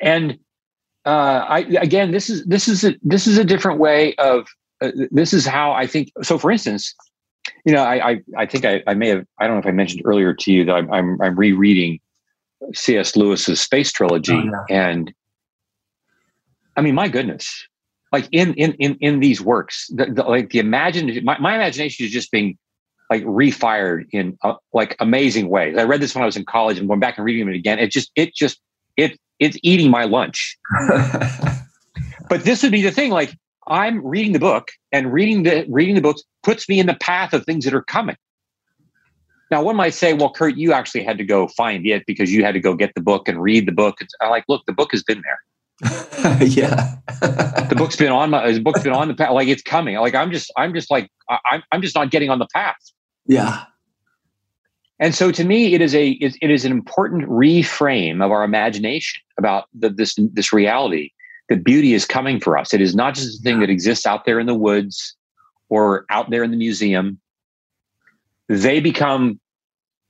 And 0.00 0.38
uh, 1.04 1.44
I 1.48 1.58
again, 1.80 2.10
this 2.10 2.28
is 2.30 2.44
this 2.44 2.68
is 2.68 2.84
a 2.84 2.94
this 3.02 3.26
is 3.26 3.38
a 3.38 3.44
different 3.44 3.78
way 3.78 4.14
of 4.16 4.46
uh, 4.80 4.90
this 5.10 5.32
is 5.32 5.46
how 5.46 5.72
I 5.72 5.86
think. 5.86 6.10
So, 6.22 6.38
for 6.38 6.50
instance, 6.50 6.94
you 7.64 7.72
know, 7.72 7.82
I 7.82 8.10
I, 8.10 8.20
I 8.36 8.46
think 8.46 8.64
I, 8.64 8.82
I, 8.86 8.94
may 8.94 9.08
have 9.08 9.24
I 9.38 9.46
don't 9.46 9.56
know 9.56 9.60
if 9.60 9.66
I 9.66 9.72
mentioned 9.72 10.02
earlier 10.04 10.34
to 10.34 10.52
you 10.52 10.64
that 10.64 10.74
I'm 10.74 10.92
I'm, 10.92 11.20
I'm 11.20 11.38
rereading 11.38 12.00
C.S. 12.74 13.16
Lewis's 13.16 13.60
space 13.60 13.92
trilogy, 13.92 14.32
oh, 14.32 14.64
yeah. 14.68 14.92
and 14.92 15.12
I 16.76 16.80
mean, 16.80 16.94
my 16.94 17.08
goodness, 17.08 17.66
like 18.12 18.28
in 18.32 18.54
in 18.54 18.72
in 18.74 18.96
in 19.00 19.20
these 19.20 19.40
works, 19.40 19.88
the, 19.94 20.06
the, 20.06 20.22
like 20.22 20.50
the 20.50 20.58
imagination, 20.58 21.24
my, 21.24 21.38
my 21.38 21.54
imagination 21.54 22.06
is 22.06 22.12
just 22.12 22.30
being 22.30 22.56
like 23.10 23.24
refired 23.24 24.06
in 24.12 24.36
uh, 24.42 24.54
like 24.72 24.96
amazing 25.00 25.48
ways. 25.48 25.76
I 25.76 25.84
read 25.84 26.00
this 26.00 26.14
when 26.14 26.22
I 26.22 26.26
was 26.26 26.36
in 26.36 26.44
college 26.44 26.78
and 26.78 26.88
going 26.88 27.00
back 27.00 27.16
and 27.16 27.24
reading 27.24 27.48
it 27.48 27.54
again. 27.54 27.78
It 27.78 27.90
just 27.90 28.10
it 28.14 28.34
just 28.34 28.60
it 28.96 29.18
it's 29.38 29.58
eating 29.62 29.90
my 29.90 30.04
lunch. 30.04 30.56
but 32.28 32.44
this 32.44 32.62
would 32.62 32.72
be 32.72 32.82
the 32.82 32.90
thing. 32.90 33.10
Like 33.10 33.34
I'm 33.68 34.04
reading 34.06 34.32
the 34.32 34.38
book, 34.38 34.68
and 34.92 35.12
reading 35.12 35.42
the 35.42 35.66
reading 35.68 35.94
the 35.94 36.00
books 36.00 36.22
puts 36.42 36.68
me 36.68 36.80
in 36.80 36.86
the 36.86 36.94
path 36.94 37.32
of 37.32 37.44
things 37.44 37.64
that 37.64 37.74
are 37.74 37.82
coming. 37.82 38.16
Now, 39.50 39.62
one 39.62 39.76
might 39.76 39.94
say, 39.94 40.12
"Well, 40.12 40.30
Curt, 40.30 40.56
you 40.56 40.72
actually 40.72 41.04
had 41.04 41.18
to 41.18 41.24
go 41.24 41.48
find 41.48 41.86
it 41.86 42.04
because 42.06 42.32
you 42.32 42.44
had 42.44 42.54
to 42.54 42.60
go 42.60 42.74
get 42.74 42.94
the 42.94 43.00
book 43.00 43.28
and 43.28 43.40
read 43.40 43.66
the 43.66 43.72
book." 43.72 43.96
It's 44.00 44.14
I 44.20 44.28
like, 44.28 44.44
look, 44.48 44.64
the 44.66 44.72
book 44.72 44.92
has 44.92 45.02
been 45.02 45.22
there. 45.22 45.38
yeah, 46.40 46.96
the 47.20 47.74
book's 47.76 47.96
been 47.96 48.10
on 48.10 48.30
my 48.30 48.50
the 48.50 48.60
book's 48.60 48.82
been 48.82 48.92
on 48.92 49.08
the 49.08 49.14
path. 49.14 49.32
Like 49.32 49.48
it's 49.48 49.62
coming. 49.62 49.96
Like 49.96 50.14
I'm 50.14 50.32
just 50.32 50.52
I'm 50.56 50.74
just 50.74 50.90
like 50.90 51.10
I'm 51.28 51.62
I'm 51.70 51.82
just 51.82 51.94
not 51.94 52.10
getting 52.10 52.30
on 52.30 52.38
the 52.38 52.48
path. 52.52 52.76
Yeah, 53.26 53.64
and 55.00 55.14
so 55.14 55.30
to 55.30 55.44
me, 55.44 55.74
it 55.74 55.80
is 55.80 55.94
a 55.94 56.10
it, 56.10 56.36
it 56.42 56.50
is 56.50 56.64
an 56.64 56.72
important 56.72 57.28
reframe 57.28 58.24
of 58.24 58.32
our 58.32 58.42
imagination 58.42 59.22
about 59.38 59.66
the, 59.72 59.90
this 59.90 60.16
this 60.32 60.52
reality 60.52 61.10
that 61.48 61.64
beauty 61.64 61.94
is 61.94 62.04
coming 62.04 62.40
for 62.40 62.56
us. 62.58 62.74
It 62.74 62.80
is 62.80 62.94
not 62.94 63.14
just 63.14 63.40
a 63.40 63.42
thing 63.42 63.60
that 63.60 63.70
exists 63.70 64.06
out 64.06 64.24
there 64.24 64.38
in 64.38 64.46
the 64.46 64.54
woods 64.54 65.16
or 65.68 66.04
out 66.10 66.30
there 66.30 66.44
in 66.44 66.50
the 66.50 66.56
museum. 66.56 67.20
They 68.48 68.80
become 68.80 69.40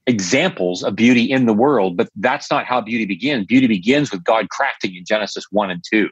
examples 0.07 0.83
of 0.83 0.97
beauty 0.97 1.31
in 1.31 1.47
the 1.47 1.53
world, 1.53 1.97
but 1.97 2.09
that's 2.17 2.51
not 2.51 2.65
how 2.65 2.81
beauty 2.81 3.05
begins. 3.05 3.47
Beauty 3.47 3.67
begins 3.67 4.11
with 4.11 4.25
God 4.25 4.49
crafting 4.49 4.97
in 4.97 5.05
Genesis 5.05 5.47
1 5.51 5.71
and 5.71 5.85
2. 5.89 6.09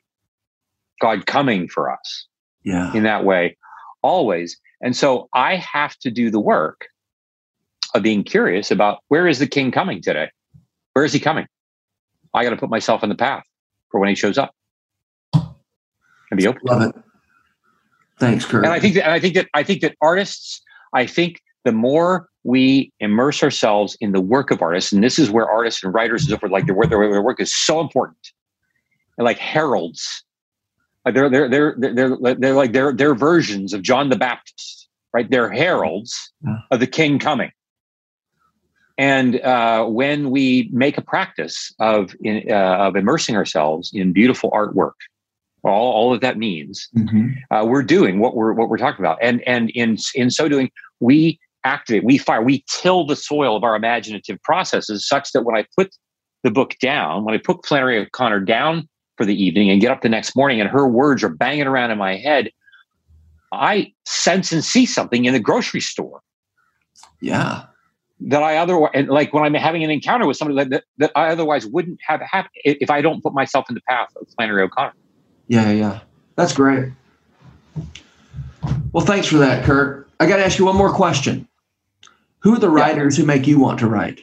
God 1.00 1.26
coming 1.26 1.68
for 1.68 1.90
us. 1.90 2.26
Yeah. 2.62 2.92
In 2.94 3.04
that 3.04 3.24
way, 3.24 3.56
always. 4.02 4.58
And 4.80 4.96
so 4.96 5.28
I 5.32 5.56
have 5.56 5.96
to 5.98 6.10
do 6.10 6.30
the 6.30 6.40
work 6.40 6.88
of 7.94 8.02
being 8.02 8.24
curious 8.24 8.70
about 8.70 8.98
where 9.08 9.26
is 9.26 9.38
the 9.38 9.46
king 9.46 9.70
coming 9.70 10.02
today? 10.02 10.30
Where 10.92 11.04
is 11.04 11.12
he 11.12 11.20
coming? 11.20 11.46
I 12.34 12.42
got 12.42 12.50
to 12.50 12.56
put 12.56 12.70
myself 12.70 13.02
in 13.02 13.08
the 13.08 13.14
path 13.14 13.44
for 13.90 14.00
when 14.00 14.08
he 14.08 14.14
shows 14.14 14.36
up 14.36 14.55
and 16.30 16.38
be 16.38 16.46
open. 16.46 16.60
Love 16.64 16.82
it. 16.82 16.94
Thanks, 18.18 18.44
Curt. 18.44 18.64
And 18.64 18.72
I 18.72 18.80
think 18.80 18.94
that, 18.94 19.04
and 19.04 19.12
I 19.12 19.20
think 19.20 19.34
that 19.34 19.48
I 19.54 19.62
think 19.62 19.82
that 19.82 19.94
artists, 20.00 20.62
I 20.94 21.06
think 21.06 21.42
the 21.64 21.72
more 21.72 22.28
we 22.44 22.92
immerse 23.00 23.42
ourselves 23.42 23.96
in 24.00 24.12
the 24.12 24.20
work 24.20 24.50
of 24.50 24.62
artists, 24.62 24.92
and 24.92 25.02
this 25.02 25.18
is 25.18 25.30
where 25.30 25.48
artists 25.50 25.82
and 25.84 25.92
writers 25.92 26.22
and 26.22 26.30
so 26.30 26.38
forth, 26.38 26.52
like 26.52 26.66
their, 26.66 26.76
their, 26.88 27.10
their 27.10 27.22
work 27.22 27.40
is 27.40 27.52
so 27.54 27.80
important. 27.80 28.16
And 29.18 29.24
like 29.24 29.38
heralds, 29.38 30.24
like 31.04 31.14
they're 31.14 31.28
they're 31.28 31.48
they're 31.48 31.74
they're 31.76 32.34
they're 32.34 32.54
like 32.54 32.72
their 32.72 32.92
their 32.92 33.14
versions 33.14 33.72
of 33.72 33.82
John 33.82 34.08
the 34.08 34.16
Baptist, 34.16 34.88
right? 35.12 35.28
They're 35.30 35.50
heralds 35.50 36.32
yeah. 36.44 36.58
of 36.70 36.80
the 36.80 36.86
King 36.86 37.18
coming. 37.18 37.50
And 38.98 39.40
uh, 39.40 39.84
when 39.84 40.30
we 40.30 40.70
make 40.72 40.96
a 40.96 41.02
practice 41.02 41.74
of 41.78 42.14
in, 42.22 42.50
uh, 42.50 42.76
of 42.78 42.96
immersing 42.96 43.36
ourselves 43.36 43.90
in 43.92 44.12
beautiful 44.12 44.50
artwork, 44.52 44.94
all, 45.70 45.92
all 45.92 46.12
that 46.12 46.20
that 46.20 46.38
means, 46.38 46.88
mm-hmm. 46.96 47.30
uh, 47.50 47.64
we're 47.64 47.82
doing 47.82 48.18
what 48.18 48.36
we're 48.36 48.52
what 48.52 48.68
we're 48.68 48.78
talking 48.78 49.04
about. 49.04 49.18
And 49.20 49.42
and 49.42 49.70
in 49.70 49.96
in 50.14 50.30
so 50.30 50.48
doing, 50.48 50.70
we 51.00 51.38
activate, 51.64 52.04
we 52.04 52.16
fire, 52.18 52.42
we 52.42 52.64
till 52.68 53.06
the 53.06 53.16
soil 53.16 53.56
of 53.56 53.64
our 53.64 53.74
imaginative 53.74 54.40
processes, 54.42 55.06
such 55.06 55.32
that 55.32 55.42
when 55.42 55.56
I 55.56 55.66
put 55.76 55.94
the 56.44 56.50
book 56.50 56.76
down, 56.80 57.24
when 57.24 57.34
I 57.34 57.38
put 57.38 57.66
Flannery 57.66 57.98
O'Connor 57.98 58.40
down 58.40 58.88
for 59.16 59.24
the 59.24 59.34
evening 59.34 59.70
and 59.70 59.80
get 59.80 59.90
up 59.90 60.02
the 60.02 60.08
next 60.08 60.36
morning, 60.36 60.60
and 60.60 60.70
her 60.70 60.86
words 60.86 61.24
are 61.24 61.28
banging 61.28 61.66
around 61.66 61.90
in 61.90 61.98
my 61.98 62.16
head, 62.16 62.50
I 63.52 63.92
sense 64.04 64.52
and 64.52 64.64
see 64.64 64.86
something 64.86 65.24
in 65.24 65.32
the 65.32 65.40
grocery 65.40 65.80
store. 65.80 66.20
Yeah. 67.20 67.64
That 68.20 68.42
I 68.42 68.56
otherwise, 68.56 68.92
and 68.94 69.08
like 69.08 69.34
when 69.34 69.42
I'm 69.44 69.54
having 69.54 69.84
an 69.84 69.90
encounter 69.90 70.26
with 70.26 70.36
somebody 70.36 70.68
that, 70.70 70.84
that 70.98 71.12
I 71.16 71.28
otherwise 71.28 71.66
wouldn't 71.66 71.98
have 72.06 72.20
happened 72.20 72.52
if 72.64 72.90
I 72.90 73.02
don't 73.02 73.22
put 73.22 73.34
myself 73.34 73.66
in 73.68 73.74
the 73.74 73.82
path 73.88 74.08
of 74.20 74.26
Flannery 74.36 74.62
O'Connor. 74.62 74.94
Yeah, 75.48 75.70
yeah. 75.70 76.00
That's 76.36 76.52
great. 76.52 76.92
Well, 78.92 79.04
thanks 79.04 79.26
for 79.26 79.38
that, 79.38 79.64
Curt. 79.64 80.08
I 80.18 80.26
got 80.26 80.36
to 80.36 80.44
ask 80.44 80.58
you 80.58 80.64
one 80.64 80.76
more 80.76 80.92
question. 80.92 81.46
Who 82.40 82.54
are 82.54 82.58
the 82.58 82.70
writers 82.70 83.16
yeah. 83.16 83.22
who 83.22 83.26
make 83.26 83.46
you 83.46 83.58
want 83.58 83.78
to 83.80 83.86
write? 83.86 84.20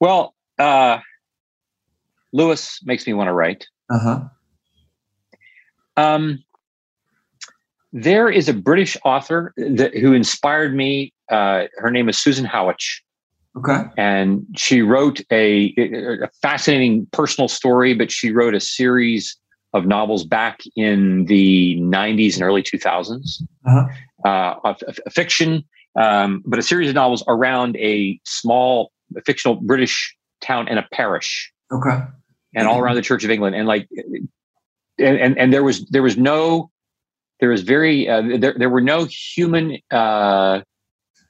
Well, 0.00 0.34
uh, 0.58 0.98
Lewis 2.32 2.80
makes 2.84 3.06
me 3.06 3.14
want 3.14 3.28
to 3.28 3.32
write. 3.32 3.66
Uh 3.88 3.98
huh. 3.98 4.20
Um, 5.96 6.44
there 7.92 8.28
is 8.28 8.48
a 8.48 8.52
British 8.52 8.96
author 9.04 9.54
that, 9.56 9.96
who 9.96 10.12
inspired 10.12 10.74
me. 10.74 11.12
Uh, 11.30 11.64
her 11.78 11.90
name 11.90 12.08
is 12.08 12.18
Susan 12.18 12.44
Howatch. 12.44 13.00
Okay. 13.56 13.84
And 13.96 14.46
she 14.54 14.82
wrote 14.82 15.20
a, 15.32 15.74
a, 15.78 16.28
fascinating 16.42 17.06
personal 17.12 17.48
story, 17.48 17.94
but 17.94 18.12
she 18.12 18.30
wrote 18.30 18.54
a 18.54 18.60
series 18.60 19.36
of 19.72 19.86
novels 19.86 20.24
back 20.24 20.60
in 20.76 21.24
the 21.24 21.76
90s 21.80 22.34
and 22.34 22.42
early 22.42 22.62
2000s. 22.62 23.42
Uh-huh. 23.66 23.86
Uh, 24.28 24.54
a, 24.64 24.76
a 25.06 25.10
fiction, 25.10 25.64
um, 25.98 26.42
but 26.44 26.58
a 26.58 26.62
series 26.62 26.88
of 26.88 26.94
novels 26.94 27.24
around 27.28 27.76
a 27.76 28.20
small 28.24 28.92
fictional 29.24 29.54
British 29.54 30.14
town 30.42 30.68
and 30.68 30.78
a 30.78 30.86
parish. 30.92 31.50
Okay. 31.72 31.98
And 32.54 32.66
all 32.66 32.78
around 32.78 32.96
the 32.96 33.02
Church 33.02 33.24
of 33.24 33.30
England. 33.30 33.54
And 33.54 33.66
like, 33.66 33.88
and, 34.98 35.18
and, 35.18 35.38
and 35.38 35.52
there 35.52 35.62
was, 35.62 35.84
there 35.86 36.02
was 36.02 36.16
no, 36.16 36.70
there 37.40 37.50
was 37.50 37.62
very, 37.62 38.08
uh, 38.08 38.22
there, 38.38 38.54
there 38.58 38.70
were 38.70 38.80
no 38.80 39.06
human, 39.34 39.78
uh, 39.90 40.60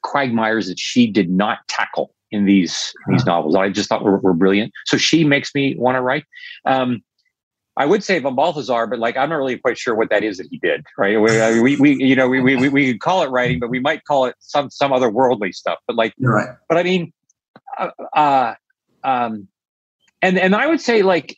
quagmires 0.03 0.67
that 0.67 0.79
she 0.79 1.07
did 1.07 1.29
not 1.29 1.59
tackle 1.67 2.13
in 2.31 2.45
these 2.45 2.93
these 3.07 3.25
novels. 3.25 3.55
I 3.55 3.69
just 3.69 3.89
thought 3.89 4.03
were, 4.03 4.17
were 4.17 4.33
brilliant. 4.33 4.73
So 4.85 4.97
she 4.97 5.23
makes 5.23 5.53
me 5.55 5.75
want 5.77 5.95
to 5.95 6.01
write. 6.01 6.25
Um, 6.65 7.01
I 7.77 7.85
would 7.85 8.03
say 8.03 8.17
von 8.19 8.35
Balthasar, 8.35 8.87
but 8.87 8.99
like 8.99 9.15
I'm 9.17 9.29
not 9.29 9.35
really 9.35 9.57
quite 9.57 9.77
sure 9.77 9.95
what 9.95 10.09
that 10.09 10.23
is 10.23 10.37
that 10.37 10.47
he 10.49 10.57
did. 10.57 10.83
Right? 10.97 11.19
We, 11.19 11.61
we, 11.61 11.75
we 11.77 12.03
you 12.03 12.15
know 12.15 12.27
we, 12.27 12.41
we 12.41 12.69
we 12.69 12.91
could 12.91 13.01
call 13.01 13.23
it 13.23 13.29
writing, 13.29 13.59
but 13.59 13.69
we 13.69 13.79
might 13.79 14.03
call 14.05 14.25
it 14.25 14.35
some 14.39 14.69
some 14.69 14.91
other 14.91 15.09
worldly 15.09 15.51
stuff. 15.51 15.79
But 15.87 15.95
like, 15.95 16.13
You're 16.17 16.33
right. 16.33 16.55
But 16.67 16.77
I 16.77 16.83
mean, 16.83 17.13
uh, 17.77 17.89
uh, 18.13 18.53
um, 19.03 19.47
and 20.21 20.37
and 20.39 20.55
I 20.55 20.67
would 20.67 20.81
say 20.81 21.03
like 21.03 21.37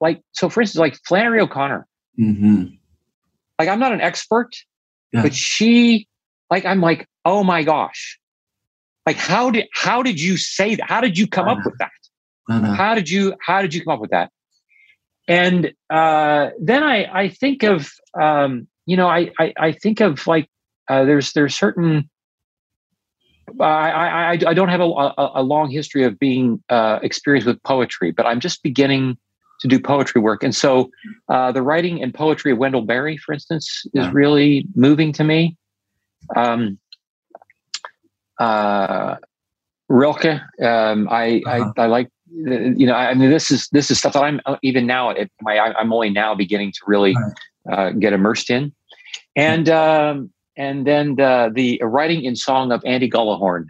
like 0.00 0.22
so 0.32 0.48
for 0.48 0.62
instance 0.62 0.80
like 0.80 0.98
Flannery 1.06 1.40
O'Connor. 1.40 1.86
Mm-hmm. 2.18 2.64
Like 3.58 3.68
I'm 3.68 3.78
not 3.78 3.92
an 3.92 4.00
expert, 4.00 4.50
yeah. 5.12 5.22
but 5.22 5.34
she 5.34 6.08
like 6.50 6.64
I'm 6.64 6.80
like 6.80 7.06
oh 7.24 7.44
my 7.44 7.62
gosh 7.62 8.18
like 9.06 9.16
how 9.16 9.50
did 9.50 9.66
how 9.72 10.02
did 10.02 10.20
you 10.20 10.36
say 10.36 10.74
that? 10.76 10.88
How 10.88 11.00
did 11.00 11.18
you 11.18 11.26
come 11.26 11.48
up 11.48 11.58
with 11.64 11.78
that? 11.78 11.90
How 12.76 12.94
did 12.94 13.08
you 13.08 13.34
how 13.40 13.62
did 13.62 13.74
you 13.74 13.82
come 13.82 13.94
up 13.94 14.00
with 14.00 14.10
that? 14.10 14.30
And 15.26 15.72
uh, 15.90 16.50
then 16.60 16.82
I 16.82 17.22
I 17.22 17.28
think 17.28 17.62
of 17.62 17.90
um, 18.20 18.66
you 18.86 18.96
know 18.96 19.08
I, 19.08 19.30
I, 19.38 19.52
I 19.58 19.72
think 19.72 20.00
of 20.00 20.26
like 20.26 20.48
uh, 20.88 21.04
there's 21.04 21.32
there's 21.32 21.54
certain 21.54 22.10
I, 23.60 23.90
I 23.90 24.30
I 24.32 24.54
don't 24.54 24.68
have 24.68 24.80
a, 24.80 24.84
a, 24.84 25.32
a 25.36 25.42
long 25.42 25.70
history 25.70 26.04
of 26.04 26.18
being 26.18 26.62
uh, 26.68 26.98
experienced 27.02 27.46
with 27.46 27.62
poetry, 27.62 28.10
but 28.10 28.26
I'm 28.26 28.40
just 28.40 28.62
beginning 28.62 29.16
to 29.60 29.68
do 29.68 29.78
poetry 29.78 30.20
work, 30.20 30.42
and 30.42 30.54
so 30.54 30.90
uh, 31.28 31.52
the 31.52 31.62
writing 31.62 32.02
and 32.02 32.12
poetry 32.12 32.52
of 32.52 32.58
Wendell 32.58 32.82
Berry, 32.82 33.16
for 33.16 33.32
instance, 33.32 33.82
is 33.86 33.90
yeah. 33.94 34.10
really 34.12 34.66
moving 34.74 35.12
to 35.12 35.24
me. 35.24 35.56
Um, 36.36 36.78
uh, 38.38 39.16
Rilke. 39.88 40.40
Um, 40.62 41.08
I, 41.10 41.42
uh-huh. 41.46 41.72
I, 41.76 41.82
I 41.82 41.86
like 41.86 42.08
you 42.26 42.86
know 42.86 42.94
I 42.94 43.14
mean 43.14 43.30
this 43.30 43.50
is 43.50 43.68
this 43.68 43.90
is 43.90 43.98
stuff 43.98 44.14
that 44.14 44.22
I'm 44.22 44.40
uh, 44.44 44.56
even 44.62 44.86
now 44.86 45.10
at 45.10 45.30
my 45.40 45.58
I'm 45.58 45.92
only 45.92 46.10
now 46.10 46.34
beginning 46.34 46.72
to 46.72 46.80
really 46.86 47.14
uh, 47.70 47.90
get 47.90 48.12
immersed 48.12 48.50
in, 48.50 48.72
and 49.36 49.68
um, 49.68 50.30
and 50.56 50.86
then 50.86 51.16
the, 51.16 51.50
the 51.54 51.80
writing 51.82 52.24
in 52.24 52.36
song 52.36 52.72
of 52.72 52.82
Andy 52.84 53.10
Gullahorn. 53.10 53.66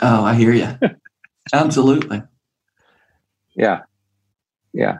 Oh, 0.00 0.24
I 0.24 0.34
hear 0.34 0.52
you. 0.52 0.78
Absolutely. 1.52 2.22
Yeah. 3.54 3.82
Yeah. 4.72 4.98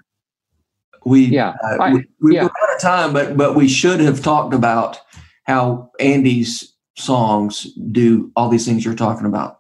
We 1.05 1.27
yeah 1.27 1.55
uh, 1.63 1.77
I, 1.81 1.95
we, 1.95 2.05
we 2.21 2.35
yeah. 2.35 2.45
out 2.45 2.75
of 2.75 2.81
time, 2.81 3.13
but 3.13 3.37
but 3.37 3.55
we 3.55 3.69
should 3.69 4.01
have 4.01 4.23
talked 4.23 4.53
about 4.53 5.01
how 5.45 5.91
Andy's 6.01 6.75
songs 6.97 7.67
do 7.91 8.31
all 8.37 8.49
these 8.49 8.65
things 8.65 8.85
you're 8.85 8.95
talking 8.95 9.27
about. 9.27 9.59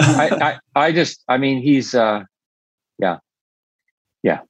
I, 0.00 0.58
I, 0.74 0.86
I 0.86 0.92
just, 0.92 1.24
I 1.28 1.38
mean, 1.38 1.60
he's, 1.60 1.94
uh, 1.94 2.24
yeah, 2.98 3.18
yeah, 4.22 4.40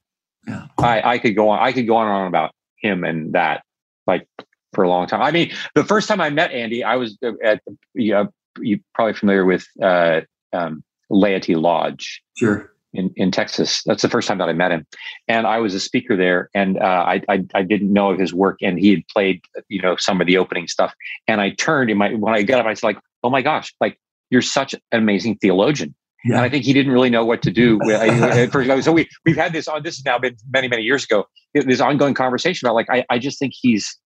yeah. 0.47 0.67
I, 0.79 1.13
I 1.13 1.19
could 1.19 1.35
go 1.35 1.49
on, 1.49 1.59
I 1.61 1.73
could 1.73 1.87
go 1.87 1.97
on 1.97 2.07
and 2.07 2.17
on 2.17 2.27
about 2.27 2.53
him 2.81 3.05
and 3.05 3.33
that, 3.33 3.63
like 4.07 4.29
for 4.75 4.85
a 4.85 4.89
long 4.89 5.07
time. 5.07 5.23
I 5.23 5.31
mean, 5.31 5.53
the 5.75 5.85
first 5.85 6.09
time 6.09 6.21
I 6.21 6.31
met 6.31 6.53
Andy, 6.53 6.85
I 6.85 6.97
was 6.97 7.19
at, 7.43 7.63
you 7.95 8.13
know, 8.13 8.29
you're 8.61 8.79
probably 8.95 9.15
familiar 9.15 9.45
with 9.45 9.67
uh, 9.83 10.21
um, 10.53 10.83
Laity 11.11 11.55
Lodge. 11.55 12.23
Sure 12.37 12.73
in, 12.93 13.13
in 13.17 13.31
Texas. 13.31 13.83
That's 13.85 14.03
the 14.03 14.09
first 14.09 14.29
time 14.29 14.39
that 14.39 14.49
I 14.49 14.53
met 14.53 14.73
him, 14.73 14.87
and 15.27 15.47
I 15.47 15.59
was 15.59 15.75
a 15.75 15.81
speaker 15.81 16.17
there, 16.17 16.51
and 16.55 16.79
uh, 16.79 17.05
I, 17.07 17.23
I, 17.29 17.45
I 17.55 17.63
didn't 17.63 17.93
know 17.93 18.11
of 18.11 18.19
his 18.19 18.33
work, 18.33 18.59
and 18.63 18.79
he 18.79 18.91
had 18.91 19.07
played 19.09 19.43
you 19.69 19.81
know 19.83 19.97
some 19.97 20.21
of 20.21 20.27
the 20.27 20.39
opening 20.39 20.69
stuff, 20.69 20.95
and 21.27 21.41
I 21.41 21.51
turned 21.51 21.91
in 21.91 21.99
my 21.99 22.15
when 22.15 22.35
I 22.35 22.43
got 22.43 22.61
up, 22.61 22.67
I 22.67 22.71
was 22.71 22.83
like, 22.83 22.99
oh 23.23 23.31
my 23.31 23.43
gosh, 23.43 23.75
like 23.81 23.99
you're 24.31 24.43
such 24.43 24.75
an 24.75 24.81
amazing 24.93 25.37
theologian. 25.37 25.95
Yeah. 26.25 26.37
And 26.37 26.45
I 26.45 26.49
think 26.49 26.65
he 26.65 26.73
didn't 26.73 26.93
really 26.93 27.11
know 27.11 27.25
what 27.25 27.43
to 27.43 27.51
do. 27.51 27.79
so 28.83 28.93
we 28.93 29.09
we've 29.25 29.37
had 29.37 29.53
this 29.53 29.69
on. 29.69 29.83
This 29.83 29.97
has 29.99 30.05
now 30.05 30.19
been 30.19 30.37
many 30.51 30.69
many 30.69 30.83
years 30.83 31.05
ago. 31.05 31.27
This 31.55 31.81
ongoing 31.81 32.15
conversation 32.15 32.67
about 32.67 32.75
like 32.75 32.91
I, 32.91 33.05
I 33.09 33.19
just 33.19 33.39
think 33.39 33.55
he's 33.57 33.97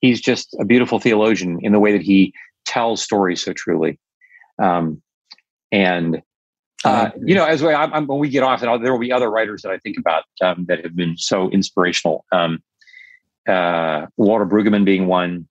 he's 0.00 0.20
just 0.20 0.54
a 0.58 0.64
beautiful 0.64 0.98
theologian 0.98 1.58
in 1.62 1.72
the 1.72 1.80
way 1.80 1.92
that 1.92 2.02
he 2.02 2.34
tells 2.66 3.02
stories 3.02 3.42
so 3.42 3.52
truly. 3.52 3.98
Um, 4.60 5.02
and 5.70 6.22
uh, 6.84 7.10
you 7.24 7.34
know, 7.34 7.44
as 7.44 7.62
we, 7.62 7.72
I'm, 7.72 7.92
I'm, 7.92 8.06
when 8.06 8.18
we 8.18 8.28
get 8.28 8.42
off, 8.42 8.62
and 8.62 8.84
there 8.84 8.92
will 8.92 9.00
be 9.00 9.12
other 9.12 9.30
writers 9.30 9.62
that 9.62 9.70
I 9.70 9.78
think 9.78 9.96
about 9.98 10.24
um, 10.40 10.64
that 10.68 10.84
have 10.84 10.96
been 10.96 11.16
so 11.16 11.50
inspirational. 11.50 12.24
Um, 12.32 12.62
uh, 13.48 14.06
Walter 14.16 14.46
Brueggemann 14.46 14.84
being 14.84 15.06
one, 15.06 15.48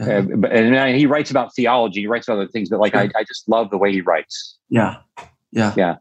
uh, 0.00 0.04
and 0.04 0.96
he 0.96 1.06
writes 1.06 1.30
about 1.30 1.54
theology. 1.54 2.00
He 2.00 2.06
writes 2.06 2.28
about 2.28 2.38
other 2.38 2.48
things, 2.48 2.68
but 2.70 2.80
like 2.80 2.94
I, 2.94 3.10
I 3.14 3.24
just 3.24 3.48
love 3.48 3.70
the 3.70 3.78
way 3.78 3.92
he 3.92 4.00
writes. 4.00 4.58
Yeah, 4.68 4.96
yeah, 5.50 5.74
yeah. 5.76 5.96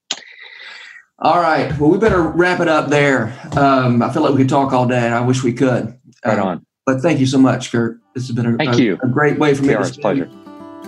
All 1.20 1.40
right. 1.40 1.78
Well, 1.78 1.92
we 1.92 1.98
better 2.00 2.22
wrap 2.22 2.62
it 2.62 2.68
up 2.68 2.90
there. 2.90 3.38
Um, 3.56 4.02
I 4.02 4.12
feel 4.12 4.24
like 4.24 4.34
we 4.34 4.40
could 4.40 4.50
talk 4.50 4.74
all 4.74 4.88
day, 4.88 5.06
and 5.06 5.14
I 5.14 5.22
wish 5.22 5.44
we 5.44 5.54
could. 5.54 5.98
Right 6.26 6.40
um, 6.40 6.48
on. 6.48 6.66
But 6.86 7.02
thank 7.02 7.20
you 7.20 7.26
so 7.26 7.38
much, 7.38 7.72
Curt. 7.72 8.00
This 8.16 8.28
has 8.28 8.36
been 8.36 8.46
a, 8.46 8.58
thank 8.58 8.76
a, 8.76 8.82
you. 8.82 9.00
a 9.04 9.08
great 9.08 9.38
way 9.38 9.54
for 9.54 9.64
me 9.64 9.74
to 9.74 10.00
pleasure. 10.02 10.30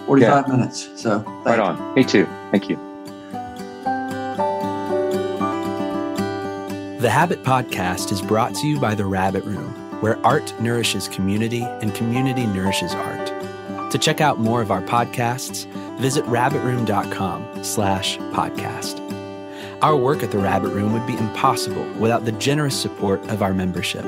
Forty-five 0.06 0.46
yeah. 0.48 0.56
minutes. 0.56 0.90
So 1.02 1.20
right 1.46 1.60
on. 1.60 1.94
Me 1.94 2.04
too. 2.04 2.26
Thank 2.52 2.70
you. 2.70 2.93
The 7.04 7.10
Habit 7.10 7.44
Podcast 7.44 8.14
is 8.14 8.22
brought 8.22 8.56
to 8.56 8.66
you 8.66 8.80
by 8.80 8.96
The 8.96 9.04
Rabbit 9.04 9.44
Room, 9.44 9.74
where 10.00 10.26
art 10.26 10.58
nourishes 10.62 11.10
community 11.10 11.62
and 11.62 11.94
community 11.94 12.46
nourishes 12.46 12.94
art. 12.94 13.92
To 13.92 13.98
check 13.98 14.22
out 14.22 14.40
more 14.40 14.62
of 14.62 14.72
our 14.72 14.82
podcasts, 14.82 15.66
visit 16.00 16.24
rabbitroom.com 16.28 17.62
slash 17.62 18.18
podcast. 18.32 19.02
Our 19.82 19.98
work 19.98 20.24
at 20.24 20.32
The 20.32 20.38
Rabbit 20.38 20.70
Room 20.70 20.94
would 20.94 21.06
be 21.06 21.18
impossible 21.18 21.84
without 22.00 22.24
the 22.24 22.32
generous 22.32 22.82
support 22.82 23.20
of 23.30 23.42
our 23.42 23.54
membership. 23.54 24.06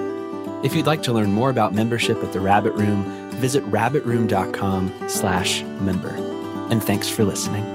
If 0.64 0.74
you'd 0.74 0.88
like 0.88 1.04
to 1.04 1.12
learn 1.12 1.34
more 1.34 1.50
about 1.50 1.74
membership 1.74 2.24
at 2.24 2.32
The 2.32 2.40
Rabbit 2.40 2.76
Room, 2.76 3.30
visit 3.32 3.66
rabbitroom.com 3.66 5.10
slash 5.10 5.64
member. 5.82 6.16
And 6.72 6.82
thanks 6.82 7.10
for 7.10 7.26
listening. 7.26 7.75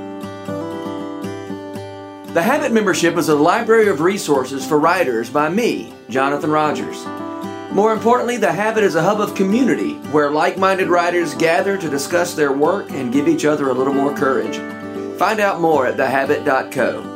The 2.33 2.43
Habit 2.43 2.71
membership 2.71 3.17
is 3.17 3.29
a 3.29 3.35
library 3.35 3.89
of 3.89 4.01
resources 4.01 4.65
for 4.65 4.79
writers 4.79 5.29
by 5.29 5.49
me, 5.49 5.93
Jonathan 6.09 6.53
Rogers. 6.53 7.05
More 7.73 7.93
importantly, 7.93 8.37
The 8.37 8.53
Habit 8.53 8.85
is 8.85 8.95
a 8.95 9.03
hub 9.03 9.21
of 9.21 9.35
community 9.35 9.95
where 10.13 10.31
like 10.31 10.57
minded 10.57 10.87
writers 10.87 11.35
gather 11.35 11.77
to 11.77 11.91
discuss 11.91 12.35
their 12.35 12.53
work 12.53 12.93
and 12.93 13.13
give 13.13 13.27
each 13.27 13.45
other 13.45 13.69
a 13.69 13.75
little 13.75 13.93
more 13.93 14.15
courage. 14.15 14.59
Find 15.19 15.41
out 15.41 15.61
more 15.61 15.89
at 15.89 15.97
thehabit.co. 15.97 17.10